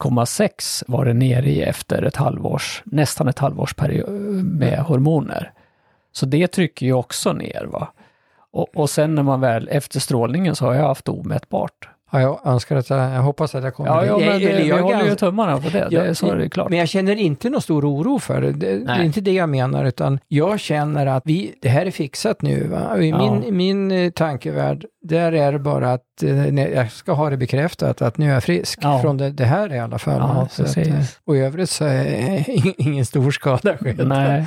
1,6 0.00 0.82
var 0.86 1.04
det 1.04 1.14
nere 1.14 1.50
i 1.50 1.62
efter 1.62 2.02
ett 2.02 2.16
halvårs, 2.16 2.82
nästan 2.84 3.28
ett 3.28 3.38
halvårs 3.38 3.74
period 3.74 4.10
med 4.44 4.78
hormoner. 4.78 5.52
Så 6.12 6.26
det 6.26 6.46
trycker 6.46 6.86
ju 6.86 6.92
också 6.92 7.32
ner. 7.32 7.64
va. 7.72 7.92
Och, 8.52 8.76
och 8.76 8.90
sen 8.90 9.14
när 9.14 9.22
man 9.22 9.40
väl, 9.40 9.68
efter 9.68 10.00
strålningen 10.00 10.56
så 10.56 10.66
har 10.66 10.74
jag 10.74 10.86
haft 10.88 11.08
omätbart. 11.08 11.88
Ja, 12.14 12.20
jag 12.20 12.40
önskar 12.44 12.76
att 12.76 12.90
jag, 12.90 12.98
jag 12.98 13.22
hoppas 13.22 13.54
att 13.54 13.64
jag 13.64 13.74
kommer 13.74 13.90
Ja, 13.90 14.04
ja 14.06 14.18
men 14.18 14.26
Jag- 14.28 14.40
det, 14.40 14.62
jag 14.66 14.78
är 14.78 14.82
håller 14.82 15.04
ju 15.04 15.14
tummarna 15.14 15.56
på 15.60 15.68
det. 15.68 15.88
det 15.90 15.96
är, 15.96 16.14
så 16.14 16.30
är 16.30 16.36
det 16.36 16.48
klart. 16.48 16.70
Men 16.70 16.78
jag 16.78 16.88
känner 16.88 17.16
inte 17.16 17.50
någon 17.50 17.60
stor 17.62 17.84
oro 17.84 18.18
för 18.18 18.40
det. 18.40 18.52
Det, 18.52 18.78
det 18.78 18.92
är 18.92 19.02
inte 19.02 19.20
det 19.20 19.32
jag 19.32 19.48
menar, 19.48 19.84
utan 19.84 20.18
jag 20.28 20.60
känner 20.60 21.06
att 21.06 21.22
vi, 21.26 21.54
det 21.62 21.68
här 21.68 21.86
är 21.86 21.90
fixat 21.90 22.42
nu. 22.42 22.64
Va? 22.68 22.98
I 22.98 23.08
Ja. 23.10 23.34
min, 23.40 23.56
min 23.56 23.92
eh, 23.92 24.10
tankevärld, 24.10 24.84
där 25.02 25.32
är 25.32 25.52
det 25.52 25.58
bara 25.58 25.92
att 25.92 26.22
eh, 26.22 26.60
jag 26.60 26.92
ska 26.92 27.12
ha 27.12 27.30
det 27.30 27.36
bekräftat 27.36 28.02
att 28.02 28.18
nu 28.18 28.30
är 28.30 28.34
jag 28.34 28.44
frisk. 28.44 28.78
Ja. 28.82 29.00
Från 29.02 29.16
det, 29.16 29.30
det 29.30 29.44
här 29.44 29.72
i 29.74 29.78
alla 29.78 29.98
fall. 29.98 30.18
Ja? 30.18 30.48
Så 30.50 30.62
att, 30.62 30.76
eh, 30.76 30.94
och 31.26 31.36
i 31.36 31.40
övrigt 31.40 31.70
så 31.70 31.84
är 31.84 32.44
ingen 32.80 33.06
stor 33.06 33.30
skada 33.30 33.76
skedd. 33.76 34.08
Nej. 34.08 34.46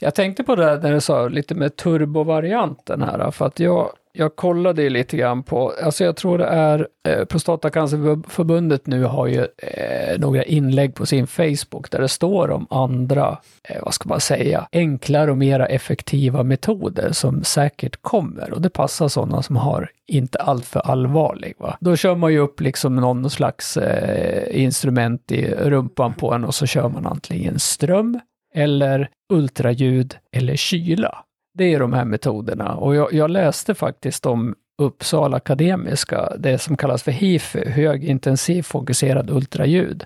Jag 0.00 0.14
tänkte 0.14 0.42
på 0.44 0.54
det 0.56 0.64
där 0.64 0.78
när 0.82 0.92
du 0.92 1.00
sa 1.00 1.28
lite 1.28 1.54
med 1.54 1.76
turbovarianten 1.76 3.02
här, 3.02 3.30
för 3.30 3.46
att 3.46 3.60
jag 3.60 3.90
jag 4.12 4.36
kollade 4.36 4.82
ju 4.82 4.90
lite 4.90 5.16
grann 5.16 5.42
på, 5.42 5.72
alltså 5.82 6.04
jag 6.04 6.16
tror 6.16 6.38
det 6.38 6.44
är 6.44 6.88
eh, 7.08 7.24
Prostatacancerförbundet 7.24 8.86
nu 8.86 9.04
har 9.04 9.26
ju 9.26 9.46
eh, 9.56 10.18
några 10.18 10.42
inlägg 10.42 10.94
på 10.94 11.06
sin 11.06 11.26
Facebook 11.26 11.90
där 11.90 12.00
det 12.00 12.08
står 12.08 12.50
om 12.50 12.66
andra, 12.70 13.38
eh, 13.68 13.82
vad 13.82 13.94
ska 13.94 14.08
man 14.08 14.20
säga, 14.20 14.68
enklare 14.72 15.30
och 15.30 15.38
mera 15.38 15.66
effektiva 15.66 16.42
metoder 16.42 17.12
som 17.12 17.44
säkert 17.44 18.02
kommer 18.02 18.52
och 18.52 18.60
det 18.60 18.70
passar 18.70 19.08
sådana 19.08 19.42
som 19.42 19.56
har 19.56 19.90
inte 20.06 20.38
alltför 20.38 20.80
allvarlig. 20.80 21.54
Va? 21.58 21.76
Då 21.80 21.96
kör 21.96 22.14
man 22.14 22.32
ju 22.32 22.38
upp 22.38 22.60
liksom 22.60 22.96
någon 22.96 23.30
slags 23.30 23.76
eh, 23.76 24.62
instrument 24.62 25.32
i 25.32 25.54
rumpan 25.54 26.14
på 26.14 26.32
en 26.32 26.44
och 26.44 26.54
så 26.54 26.66
kör 26.66 26.88
man 26.88 27.06
antingen 27.06 27.58
ström 27.58 28.20
eller 28.54 29.08
ultraljud 29.32 30.16
eller 30.32 30.56
kyla. 30.56 31.24
Det 31.54 31.74
är 31.74 31.80
de 31.80 31.92
här 31.92 32.04
metoderna 32.04 32.74
och 32.74 32.94
jag, 32.94 33.12
jag 33.12 33.30
läste 33.30 33.74
faktiskt 33.74 34.26
om 34.26 34.54
Uppsala 34.78 35.36
Akademiska, 35.36 36.32
det 36.38 36.58
som 36.58 36.76
kallas 36.76 37.02
för 37.02 37.12
HIFU, 37.12 37.68
högintensiv 37.68 38.62
fokuserad 38.62 39.30
ultraljud. 39.30 40.04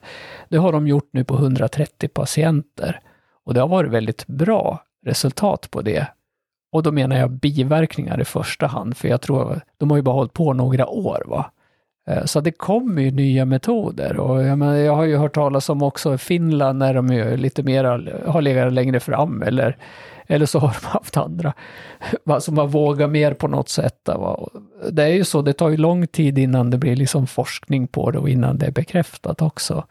Det 0.49 0.57
har 0.57 0.73
de 0.73 0.87
gjort 0.89 1.09
nu 1.11 1.25
på 1.25 1.35
130 1.35 2.09
patienter 2.09 3.01
och 3.45 3.55
det 3.55 3.61
har 3.61 3.69
varit 3.69 3.91
väldigt 3.91 4.27
bra 4.27 4.83
resultat 5.07 5.71
på 5.71 5.83
det. 5.83 6.07
Och 6.73 6.83
då 6.83 6.93
menar 6.93 7.17
jag 7.17 7.31
biverkningar 7.31 8.21
i 8.21 8.25
första 8.25 8.67
hand, 8.67 8.97
för 8.97 9.09
jag 9.09 9.21
tror 9.21 9.61
de 9.79 9.91
har 9.91 9.97
ju 9.97 10.03
bara 10.03 10.15
hållit 10.15 10.33
på 10.33 10.53
några 10.53 10.87
år. 10.87 11.23
va. 11.27 11.51
Eh, 12.09 12.25
så 12.25 12.41
det 12.41 12.53
kommer 12.53 13.03
ju 13.03 13.11
nya 13.11 13.45
metoder 13.45 14.17
och 14.17 14.43
jag, 14.43 14.59
menar, 14.59 14.75
jag 14.75 14.97
har 14.97 15.05
ju 15.05 15.17
hört 15.17 15.35
talas 15.35 15.69
om 15.69 15.83
också 15.83 16.15
i 16.15 16.19
Finland 16.19 16.79
när 16.79 16.95
de 16.95 17.13
ju 17.13 17.37
lite 17.37 17.63
mer 17.63 17.85
har 18.27 18.43
legat 18.43 18.73
längre 18.73 19.01
fram 19.01 19.43
eller 19.43 19.77
eller 20.29 20.47
så 20.47 20.59
har 20.59 20.77
de 20.81 20.87
haft 20.87 21.17
andra 21.17 21.53
som 22.41 22.59
har 22.59 22.67
vågat 22.67 23.11
mer 23.11 23.35
på 23.35 23.49
något 23.49 23.69
sätt. 23.69 24.01
Va? 24.07 24.49
Det 24.91 25.03
är 25.03 25.09
ju 25.09 25.25
så, 25.25 25.43
det 25.43 25.53
tar 25.53 25.69
ju 25.69 25.77
lång 25.77 26.07
tid 26.07 26.39
innan 26.39 26.71
det 26.71 26.79
blir 26.79 26.97
liksom 26.97 27.27
forskning 27.27 27.89
på 27.89 28.11
det 28.11 28.19
och 28.19 28.29
innan 28.29 28.59
det 28.59 28.67
är 28.67 28.73
bekräftat 28.73 29.43
också. 29.43 29.85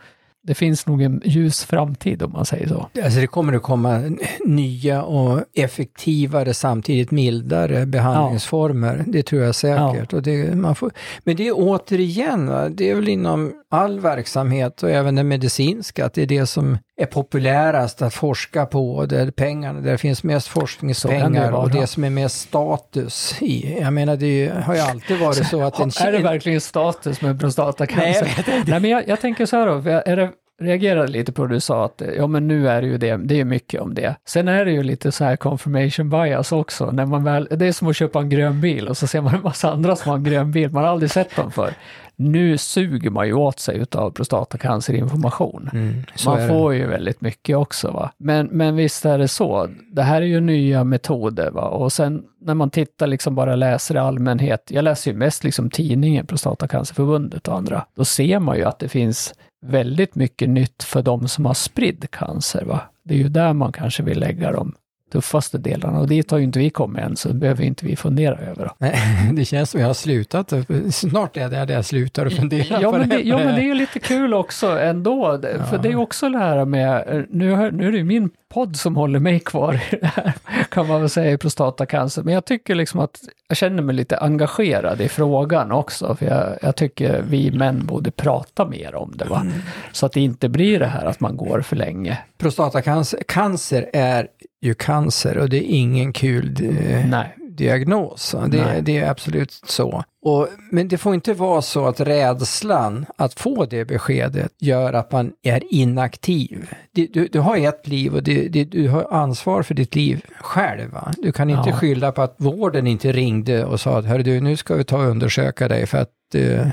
Det 0.48 0.54
finns 0.54 0.88
nog 0.88 1.02
en 1.02 1.22
ljus 1.26 1.64
framtid 1.64 2.24
om 2.24 2.32
man 2.32 2.46
säger 2.46 2.68
så. 2.68 2.88
Alltså 3.04 3.20
det 3.20 3.28
kommer 3.28 3.54
att 3.54 3.62
komma 3.62 4.02
nya 4.46 5.04
och 5.04 5.42
effektivare 5.54 6.54
samtidigt 6.54 7.12
mildare 7.12 7.86
behandlingsformer. 7.86 8.98
Ja. 8.98 9.04
Det 9.08 9.24
tror 9.24 9.42
jag 9.42 9.56
säkert. 9.56 10.12
Ja. 10.12 10.18
Och 10.18 10.24
det, 10.24 10.56
man 10.56 10.76
får, 10.76 10.92
men 11.24 11.36
det 11.36 11.48
är 11.48 11.54
återigen, 11.56 12.76
det 12.76 12.90
är 12.90 12.96
väl 12.96 13.10
inom 13.10 13.54
all 13.70 14.00
verksamhet 14.00 14.84
och 14.84 14.90
även 14.90 15.16
den 15.16 15.28
medicinska, 15.28 16.06
att 16.06 16.14
det 16.14 16.22
är 16.22 16.26
det 16.26 16.46
som 16.46 16.78
är 16.98 17.06
populärast 17.06 18.02
att 18.02 18.14
forska 18.14 18.66
på, 18.66 19.06
där 19.06 19.32
pengarna, 19.32 19.82
där 19.82 19.92
det 19.92 19.98
finns 19.98 20.24
mest 20.24 20.48
forskningspengar 20.48 21.52
och 21.52 21.70
det 21.70 21.88
som 21.88 22.04
är 22.04 22.10
mest 22.10 22.42
status 22.42 23.42
i. 23.42 23.78
Jag 23.82 23.94
menar, 23.94 24.16
det 24.16 24.54
har 24.64 24.76
ju 24.76 24.80
alltid 24.80 25.20
varit 25.20 25.48
så 25.48 25.62
att 25.62 25.80
en... 25.80 25.92
Är 26.08 26.12
det 26.12 26.18
verkligen 26.18 26.62
status 26.62 27.22
med 27.22 27.40
prostatacancer? 27.40 28.44
Nej, 28.48 28.64
Nej 28.68 28.80
men 28.80 28.92
jag, 28.92 29.08
jag, 29.08 29.22
tänker 29.22 29.46
så 29.46 29.58
här 29.58 29.68
då, 29.68 29.90
är 29.90 30.16
det, 30.16 30.32
reagerade 30.62 31.08
lite 31.08 31.32
på 31.32 31.46
det 31.46 31.54
du 31.54 31.60
sa 31.60 31.86
att 31.86 32.02
ja 32.18 32.28
men 32.28 32.48
nu 32.48 32.70
är 32.70 32.82
det 32.82 32.88
ju 32.88 32.98
det, 32.98 33.18
det 33.18 33.40
är 33.40 33.46
mycket 33.46 33.82
om 33.82 33.94
det. 33.94 34.16
Sen 34.26 34.48
är 34.48 34.66
det 34.66 34.72
ju 34.72 34.84
lite 34.84 35.12
så 35.12 35.24
här 35.24 35.36
confirmation 35.36 36.10
bias 36.10 36.52
också, 36.52 36.92
när 36.92 37.06
man 37.06 37.24
väl, 37.24 37.48
det 37.52 37.66
är 37.66 37.72
som 37.72 37.88
att 37.88 37.96
köpa 37.96 38.20
en 38.20 38.30
grön 38.30 38.62
bil 38.62 38.88
och 38.88 38.98
så 38.98 39.08
ser 39.08 39.22
man 39.22 39.36
en 39.36 39.42
massa 39.42 39.72
andra 39.72 39.96
som 39.96 40.10
har 40.10 40.18
en 40.18 40.24
grön 40.24 40.52
bil, 40.52 40.72
man 40.72 40.84
har 40.84 40.92
aldrig 40.92 41.12
sett 41.12 41.36
dem 41.36 41.52
för 41.52 41.74
nu 42.16 42.58
suger 42.58 43.10
man 43.10 43.28
ju 43.28 43.34
åt 43.34 43.60
sig 43.60 43.78
utav 43.78 44.12
prostatacancerinformation. 44.12 45.70
Mm, 45.74 46.04
man 46.26 46.48
får 46.48 46.74
ju 46.74 46.88
väldigt 46.88 47.22
mycket 47.22 47.58
också. 47.58 47.92
Va? 47.92 48.12
Men, 48.18 48.48
men 48.48 48.76
visst 48.76 49.06
är 49.06 49.18
det 49.18 49.28
så. 49.28 49.70
Det 49.92 50.04
här 50.04 50.22
är 50.22 50.26
ju 50.26 50.40
nya 50.40 50.84
metoder. 50.84 51.52
Va? 51.52 51.62
Och 51.62 51.94
sen 51.94 52.24
när 52.42 52.54
man 52.54 52.70
tittar, 52.70 53.08
liksom 53.08 53.36
bara 53.36 53.56
läser 53.56 53.96
i 53.96 53.98
allmänhet, 53.98 54.64
jag 54.70 54.84
läser 54.84 55.12
ju 55.12 55.18
mest 55.18 55.44
liksom 55.44 55.70
tidningen 55.70 56.26
Prostatacancerförbundet 56.26 57.48
och 57.48 57.58
andra, 57.58 57.86
då 57.96 58.06
ser 58.06 58.40
man 58.40 58.58
ju 58.58 58.64
att 58.64 58.80
det 58.80 58.90
finns 58.90 59.34
väldigt 59.62 60.16
mycket 60.16 60.50
nytt 60.50 60.84
för 60.84 61.02
de 61.02 61.28
som 61.28 61.46
har 61.46 61.54
spridd 61.54 62.12
cancer. 62.12 62.66
Va? 62.66 62.82
Det 63.04 63.14
är 63.14 63.18
ju 63.18 63.30
där 63.30 63.54
man 63.54 63.72
kanske 63.72 64.04
vill 64.04 64.20
lägga 64.20 64.52
dem 64.52 64.76
tuffaste 65.16 65.58
delarna 65.58 66.00
och 66.00 66.08
dit 66.08 66.32
har 66.32 66.38
ju 66.38 66.44
inte 66.44 66.60
vi 66.60 66.70
kommit 66.70 67.02
än, 67.02 67.16
så 67.16 67.28
det 67.28 67.34
behöver 67.34 67.64
inte 67.64 67.86
vi 67.86 67.96
fundera 67.96 68.38
över. 68.38 68.72
Nej, 68.78 69.00
det 69.34 69.46
känns 69.46 69.70
som 69.70 69.80
jag 69.80 69.88
har 69.88 69.94
slutat, 69.94 70.54
snart 70.92 71.38
är 71.38 71.50
det 71.50 71.66
där 71.66 71.74
jag 71.74 71.86
slutar 71.86 72.30
fundera 72.30 72.82
ja, 72.82 72.92
på 72.92 72.98
men 72.98 73.10
det. 73.10 73.22
Ja, 73.22 73.38
men 73.38 73.56
det 73.56 73.62
är 73.62 73.66
ju 73.66 73.74
lite 73.74 74.00
kul 74.00 74.34
också 74.34 74.80
ändå, 74.80 75.40
ja. 75.44 75.66
för 75.66 75.78
det 75.78 75.90
är 75.92 75.96
också 75.96 76.30
det 76.30 76.38
här 76.38 76.66
med, 76.66 77.26
nu, 77.30 77.72
nu 77.72 77.88
är 77.88 77.92
det 77.92 77.98
ju 77.98 78.04
min 78.04 78.30
podd 78.50 78.76
som 78.76 78.96
håller 78.96 79.20
mig 79.20 79.40
kvar 79.40 79.74
i 79.74 79.96
det 80.02 80.12
här, 80.16 80.34
kan 80.70 80.88
man 80.88 81.00
väl 81.00 81.10
säga, 81.10 81.32
i 81.32 81.38
prostatacancer. 81.38 82.24
Men 82.24 82.34
jag 82.34 82.46
tycker 82.46 82.76
liksom 82.76 83.00
att 83.00 83.20
jag 83.48 83.58
känner 83.58 83.84
mig 83.84 83.96
lite 83.96 84.18
engagerad 84.18 85.02
i 85.02 85.10
frågan 85.10 85.72
också, 85.72 86.16
för 86.16 86.26
jag, 86.26 86.58
jag 86.62 86.76
tycker 86.76 87.22
vi 87.22 87.52
män 87.52 87.86
borde 87.86 88.12
prata 88.12 88.66
mer 88.66 88.96
om 88.96 89.14
det, 89.16 89.26
va? 89.26 89.42
Mm. 89.42 89.54
Så 89.92 90.06
att 90.06 90.14
det 90.14 90.22
inte 90.22 90.50
blir 90.50 90.80
det 90.80 90.86
här 90.86 91.06
att 91.06 91.20
man 91.20 91.38
går 91.38 91.62
för 91.62 91.76
länge. 91.76 92.18
Prostatacancer 92.38 93.20
cancer 93.28 93.90
är 93.94 94.28
ju 94.66 94.74
cancer 94.74 95.38
och 95.38 95.50
det 95.50 95.58
är 95.58 95.76
ingen 95.76 96.14
kul 96.14 96.58
eh, 96.62 97.06
Nej. 97.10 97.36
diagnos. 97.50 98.36
Det, 98.48 98.82
det, 98.82 98.98
är 98.98 99.10
absolut 99.10 99.52
så. 99.52 100.04
Och, 100.22 100.48
men 100.72 100.88
det 100.88 100.98
får 100.98 101.14
inte 101.14 101.34
vara 101.34 101.62
så 101.62 101.88
att 101.88 102.00
rädslan 102.00 103.06
att 103.18 103.40
få 103.40 103.66
det 103.66 103.86
beskedet 103.86 104.52
gör 104.60 104.94
att 104.94 105.12
man 105.12 105.32
är 105.44 105.64
inaktiv. 105.74 106.70
Du, 106.92 107.08
du, 107.08 107.28
du 107.28 107.40
har 107.40 107.58
ett 107.58 107.88
liv 107.88 108.16
och 108.16 108.24
det, 108.24 108.64
du 108.64 108.90
har 108.90 109.14
ansvar 109.14 109.64
för 109.64 109.74
ditt 109.74 109.96
liv 109.96 110.26
själv. 110.40 110.92
Va? 110.92 111.14
Du 111.18 111.32
kan 111.32 111.50
inte 111.50 111.70
ja. 111.70 111.76
skylla 111.76 112.12
på 112.12 112.22
att 112.22 112.36
vården 112.38 112.88
inte 112.88 113.12
ringde 113.12 113.66
och 113.66 113.80
sa 113.80 113.98
att 113.98 114.06
Hör 114.06 114.20
du, 114.20 114.42
nu 114.42 114.58
ska 114.58 114.76
vi 114.76 114.84
ta 114.84 114.98
och 114.98 115.10
undersöka 115.10 115.68
dig 115.68 115.86
för 115.86 115.98
att 115.98 116.10
uh, 116.36 116.42
mm. 116.42 116.72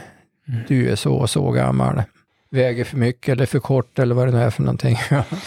du 0.69 0.91
är 0.91 0.97
så 0.97 1.15
och 1.15 1.31
så 1.31 1.51
gammal 1.51 2.03
väger 2.53 2.85
för 2.85 2.97
mycket 2.97 3.33
eller 3.33 3.47
för 3.47 3.59
kort 3.59 3.99
eller 3.99 4.15
vad 4.15 4.29
det 4.29 4.33
nu 4.33 4.43
är 4.43 4.51
för 4.51 4.63
någonting. 4.63 4.97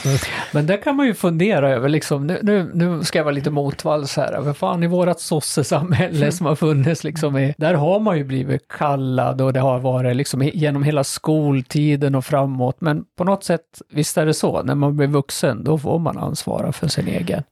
Men 0.53 0.67
där 0.67 0.77
kan 0.77 0.95
man 0.95 1.07
ju 1.07 1.13
fundera 1.13 1.69
över, 1.69 1.89
liksom, 1.89 2.27
nu, 2.27 2.39
nu, 2.43 2.71
nu 2.73 3.03
ska 3.03 3.19
jag 3.19 3.23
vara 3.23 3.35
lite 3.35 3.51
motvalls 3.51 4.17
här, 4.17 4.43
för 4.43 4.53
fan 4.53 4.83
i 4.83 4.87
vårat 4.87 5.19
sossesamhälle 5.19 6.31
som 6.31 6.45
har 6.45 6.55
funnits, 6.55 7.03
liksom, 7.03 7.37
i, 7.37 7.55
där 7.57 7.73
har 7.73 7.99
man 7.99 8.17
ju 8.17 8.23
blivit 8.23 8.67
kallad 8.67 9.41
och 9.41 9.53
det 9.53 9.59
har 9.59 9.79
varit 9.79 10.15
liksom 10.15 10.43
genom 10.43 10.83
hela 10.83 11.03
skoltiden 11.03 12.15
och 12.15 12.25
framåt. 12.25 12.81
Men 12.81 13.05
på 13.17 13.23
något 13.23 13.43
sätt, 13.43 13.81
visst 13.89 14.17
är 14.17 14.25
det 14.25 14.33
så, 14.33 14.63
när 14.63 14.75
man 14.75 14.97
blir 14.97 15.07
vuxen, 15.07 15.63
då 15.63 15.77
får 15.77 15.99
man 15.99 16.17
ansvara 16.17 16.71
för 16.71 16.87
sin 16.87 17.07
egen 17.07 17.43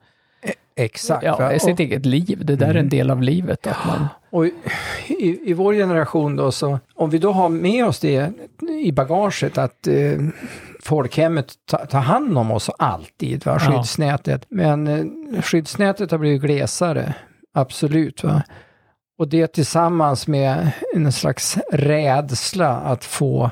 Exakt. 0.75 1.23
Ja, 1.23 1.59
sitt 1.59 1.73
och, 1.73 1.79
eget 1.79 2.05
liv. 2.05 2.45
Det 2.45 2.55
där 2.55 2.65
mm. 2.65 2.75
är 2.75 2.79
en 2.79 2.85
mm. 2.85 2.89
del 2.89 3.11
av 3.11 3.21
livet. 3.21 3.67
Att 3.67 3.85
man... 3.87 4.07
Och 4.29 4.45
i, 5.07 5.39
i 5.45 5.53
vår 5.53 5.73
generation 5.73 6.35
då, 6.35 6.51
så 6.51 6.79
om 6.95 7.09
vi 7.09 7.17
då 7.17 7.31
har 7.31 7.49
med 7.49 7.85
oss 7.85 7.99
det 7.99 8.31
i 8.83 8.91
bagaget 8.91 9.57
att 9.57 9.87
eh, 9.87 10.19
folkhemmet 10.83 11.53
tar 11.69 11.85
ta 11.85 11.97
hand 11.97 12.37
om 12.37 12.51
oss 12.51 12.69
alltid, 12.77 13.45
va? 13.45 13.59
skyddsnätet. 13.59 14.45
Men 14.49 14.87
eh, 14.87 15.41
skyddsnätet 15.41 16.11
har 16.11 16.17
blivit 16.17 16.41
glesare, 16.41 17.13
absolut. 17.53 18.23
Va? 18.23 18.43
Och 19.17 19.27
det 19.27 19.47
tillsammans 19.47 20.27
med 20.27 20.71
en 20.95 21.11
slags 21.11 21.57
rädsla 21.71 22.69
att 22.69 23.05
få 23.05 23.51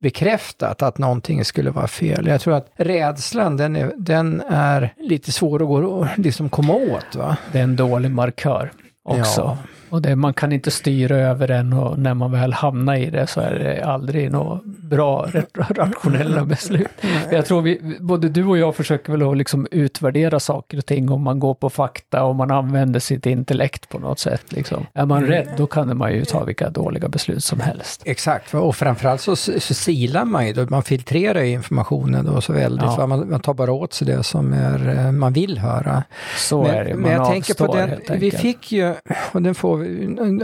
bekräftat 0.00 0.82
att 0.82 0.98
någonting 0.98 1.44
skulle 1.44 1.70
vara 1.70 1.86
fel. 1.88 2.26
Jag 2.26 2.40
tror 2.40 2.54
att 2.54 2.70
rädslan, 2.76 3.56
den 3.56 3.76
är, 3.76 3.92
den 3.96 4.40
är 4.48 4.94
lite 4.98 5.32
svår 5.32 5.62
att 5.62 5.68
gå, 5.68 6.08
liksom 6.16 6.48
komma 6.48 6.74
åt. 6.74 7.14
Va? 7.14 7.36
Det 7.52 7.58
är 7.58 7.62
en 7.62 7.76
dålig 7.76 8.10
markör 8.10 8.72
också. 9.02 9.40
Ja. 9.40 9.58
Och 9.90 10.02
det, 10.02 10.16
man 10.16 10.34
kan 10.34 10.52
inte 10.52 10.70
styra 10.70 11.16
över 11.16 11.48
den 11.48 11.72
och 11.72 11.98
när 11.98 12.14
man 12.14 12.32
väl 12.32 12.52
hamnar 12.52 12.96
i 12.96 13.10
det 13.10 13.26
så 13.26 13.40
är 13.40 13.58
det 13.58 13.84
aldrig 13.84 14.30
några 14.30 14.60
bra, 14.64 15.28
rationella 15.54 16.44
beslut. 16.44 16.88
Jag 17.30 17.46
tror 17.46 17.62
vi, 17.62 17.96
både 18.00 18.28
du 18.28 18.44
och 18.44 18.58
jag 18.58 18.76
försöker 18.76 19.12
väl 19.12 19.30
att 19.30 19.36
liksom 19.36 19.66
utvärdera 19.70 20.40
saker 20.40 20.78
och 20.78 20.86
ting 20.86 21.10
om 21.10 21.22
man 21.22 21.38
går 21.38 21.54
på 21.54 21.70
fakta 21.70 22.24
och 22.24 22.36
man 22.36 22.50
använder 22.50 23.00
sitt 23.00 23.26
intellekt 23.26 23.88
på 23.88 23.98
något 23.98 24.18
sätt. 24.18 24.52
Liksom. 24.52 24.86
Är 24.94 25.06
man 25.06 25.26
rädd, 25.26 25.48
då 25.56 25.66
kan 25.66 25.96
man 25.96 26.12
ju 26.12 26.24
ta 26.24 26.44
vilka 26.44 26.70
dåliga 26.70 27.08
beslut 27.08 27.44
som 27.44 27.60
helst. 27.60 28.02
Exakt, 28.04 28.54
och 28.54 28.76
framförallt 28.76 29.20
så, 29.20 29.36
så 29.36 29.74
silar 29.74 30.24
man 30.24 30.46
ju, 30.46 30.52
då, 30.52 30.66
man 30.70 30.82
filtrerar 30.82 31.42
informationen 31.42 32.24
då 32.24 32.40
så 32.40 32.52
väldigt, 32.52 32.90
ja. 32.98 33.06
man, 33.06 33.30
man 33.30 33.40
tar 33.40 33.54
bara 33.54 33.72
åt 33.72 33.92
sig 33.92 34.06
det 34.06 34.22
som 34.22 34.52
är, 34.52 34.98
eh, 34.98 35.12
man 35.12 35.32
vill 35.32 35.58
höra. 35.58 36.02
Så 36.36 36.62
men, 36.62 36.74
är 36.74 36.84
det, 36.84 36.94
man 36.94 37.02
men 37.02 37.12
jag 37.12 37.26
tänker 37.26 37.54
på 37.54 37.74
den, 37.76 38.20
vi 38.20 38.30
fick 38.30 38.72
ju, 38.72 38.94
och 39.32 39.42
den 39.42 39.54
får 39.54 39.79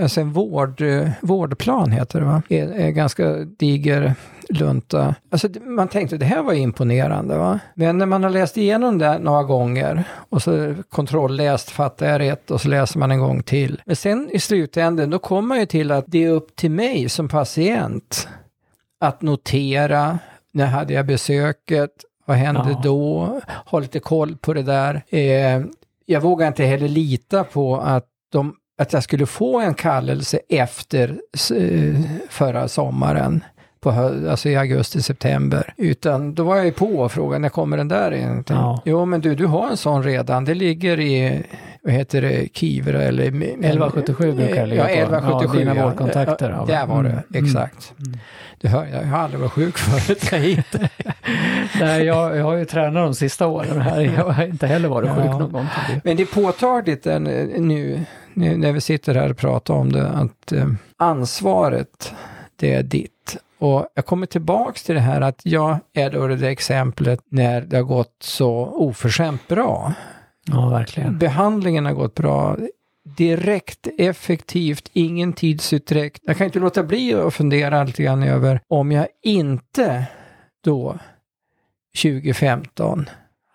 alltså 0.03 0.21
en 0.21 0.33
vård, 0.33 0.83
vårdplan 1.21 1.91
heter 1.91 2.21
det 2.21 2.27
va? 2.27 2.43
Är, 2.49 2.69
är 2.69 2.91
ganska 2.91 3.35
diger 3.35 4.15
lunta. 4.49 5.15
Alltså 5.31 5.49
man 5.65 5.89
tänkte 5.89 6.17
det 6.17 6.25
här 6.25 6.43
var 6.43 6.53
imponerande 6.53 7.39
va. 7.39 7.59
Men 7.75 7.99
när 7.99 8.07
man 8.07 8.23
har 8.23 8.31
läst 8.31 8.57
igenom 8.57 8.99
det 8.99 9.19
några 9.19 9.43
gånger 9.43 10.05
och 10.29 10.43
så 10.43 10.75
kontrollläst, 10.89 11.71
fattar 11.71 12.07
jag 12.07 12.21
rätt 12.21 12.51
och 12.51 12.61
så 12.61 12.69
läser 12.69 12.99
man 12.99 13.11
en 13.11 13.21
gång 13.21 13.43
till. 13.43 13.83
Men 13.87 13.97
sen 13.97 14.31
i 14.33 14.39
slutändan 14.39 15.11
då 15.11 15.19
kommer 15.19 15.49
man 15.49 15.61
ju 15.61 15.67
till 15.67 15.91
att 15.91 16.05
det 16.09 16.25
är 16.25 16.31
upp 16.31 16.57
till 16.57 16.71
mig 16.71 17.09
som 17.09 17.29
patient 17.29 18.29
att 19.01 19.23
notera 19.23 20.19
när 20.53 20.67
hade 20.67 20.95
jag 20.95 21.07
besöket, 21.07 21.91
vad 22.25 22.37
hände 22.37 22.71
ja. 22.71 22.81
då? 22.85 23.41
Ha 23.67 23.79
lite 23.79 24.01
koll 24.01 24.37
på 24.37 24.55
det 24.55 24.63
där. 24.63 25.03
Eh, 25.09 25.65
jag 26.07 26.21
vågar 26.21 26.49
inte 26.49 26.65
heller 26.65 26.89
lita 26.89 27.45
på 27.45 27.77
att 27.77 28.07
de 28.33 28.55
att 28.79 28.93
jag 28.93 29.03
skulle 29.03 29.27
få 29.27 29.61
en 29.61 29.75
kallelse 29.75 30.39
efter 30.49 31.09
eh, 31.57 32.01
förra 32.29 32.69
sommaren. 32.69 33.45
På, 33.81 33.91
alltså 34.31 34.49
i 34.49 34.57
augusti, 34.57 35.03
september. 35.03 35.75
Utan 35.77 36.35
då 36.35 36.45
var 36.45 36.57
jag 36.57 36.65
ju 36.65 36.73
på 36.73 36.87
och 36.87 37.13
frågade, 37.13 37.39
när 37.39 37.49
kommer 37.49 37.77
den 37.77 37.89
där 37.89 38.13
egentligen? 38.15 38.63
Ja. 38.63 38.83
Jo, 38.85 39.05
men 39.05 39.21
du, 39.21 39.35
du 39.35 39.47
har 39.47 39.69
en 39.71 39.77
sån 39.77 40.03
redan. 40.03 40.45
Det 40.45 40.55
ligger 40.55 41.01
i, 41.01 41.43
vad 41.83 41.93
heter 41.93 42.23
det, 42.23 42.49
Kivra 42.57 43.03
eller... 43.03 43.25
1177 43.25 44.33
brukar 44.33 44.55
det 44.61 44.67
ligga 44.67 44.91
ja, 44.91 45.07
på. 45.07 45.15
1177. 45.17 45.59
Ja, 45.59 45.59
dina 45.75 45.85
vårdkontakter, 45.85 46.51
Ja, 46.51 46.57
ja. 46.69 46.75
där 46.75 46.87
var 46.87 47.03
det, 47.03 47.09
Mm. 47.35 47.45
exakt. 47.45 47.93
Du 48.61 48.69
hör, 48.69 48.87
jag 48.87 49.03
har 49.03 49.19
aldrig 49.19 49.41
varit 49.41 49.53
sjuk 49.53 49.79
förut. 49.79 50.29
Jag 50.33 50.39
hittade. 50.39 50.89
Nej, 51.81 52.05
jag, 52.05 52.37
jag 52.37 52.45
har 52.45 52.55
ju 52.55 52.65
tränat 52.65 52.95
de 53.07 53.15
sista 53.15 53.47
åren 53.47 53.81
här. 53.81 54.01
Jag 54.01 54.25
har 54.25 54.45
inte 54.45 54.67
heller 54.67 54.89
varit 54.89 55.11
sjuk 55.11 55.25
Ja. 55.27 55.39
någon 55.39 55.53
gång. 55.53 55.67
Men 56.05 56.17
det 56.17 56.23
är 56.23 56.27
påtagligt 56.43 57.05
den, 57.05 57.25
nu, 57.25 57.55
nu 57.59 58.01
när 58.37 58.73
vi 58.73 58.81
sitter 58.81 59.15
här 59.15 59.31
och 59.31 59.37
pratar 59.37 59.75
om 59.75 59.93
det, 59.93 60.09
att 60.09 60.53
eh, 60.53 60.69
ansvaret, 60.97 62.15
det 62.57 62.75
är 62.75 62.83
ditt. 62.83 63.37
Och 63.59 63.89
jag 63.95 64.07
kommer 64.07 64.27
tillbaks 64.27 64.83
till 64.83 64.95
det 64.95 65.01
här 65.01 65.21
att 65.21 65.41
jag 65.45 65.79
är 65.93 66.11
då 66.11 66.27
det 66.27 66.37
där 66.37 66.49
exemplet 66.49 67.21
när 67.29 67.61
det 67.61 67.77
har 67.77 67.85
gått 67.85 68.17
så 68.21 68.51
oförskämt 68.67 69.49
bra. 69.49 69.93
Ja, 70.45 70.69
verkligen. 70.69 71.19
Behandlingen 71.19 71.87
har 71.87 71.93
gått 71.93 72.15
bra. 72.15 72.57
Direkt, 73.05 73.89
effektivt, 73.99 74.91
ingen 74.93 75.33
tidsutdräkt. 75.33 76.23
Jag 76.27 76.37
kan 76.37 76.45
inte 76.45 76.59
låta 76.59 76.83
bli 76.83 77.15
att 77.15 77.35
fundera 77.35 77.85
lite 77.85 78.03
grann 78.03 78.23
över 78.23 78.61
om 78.69 78.93
jag 78.93 79.07
inte 79.23 80.07
då 80.65 80.99
2015 82.03 83.07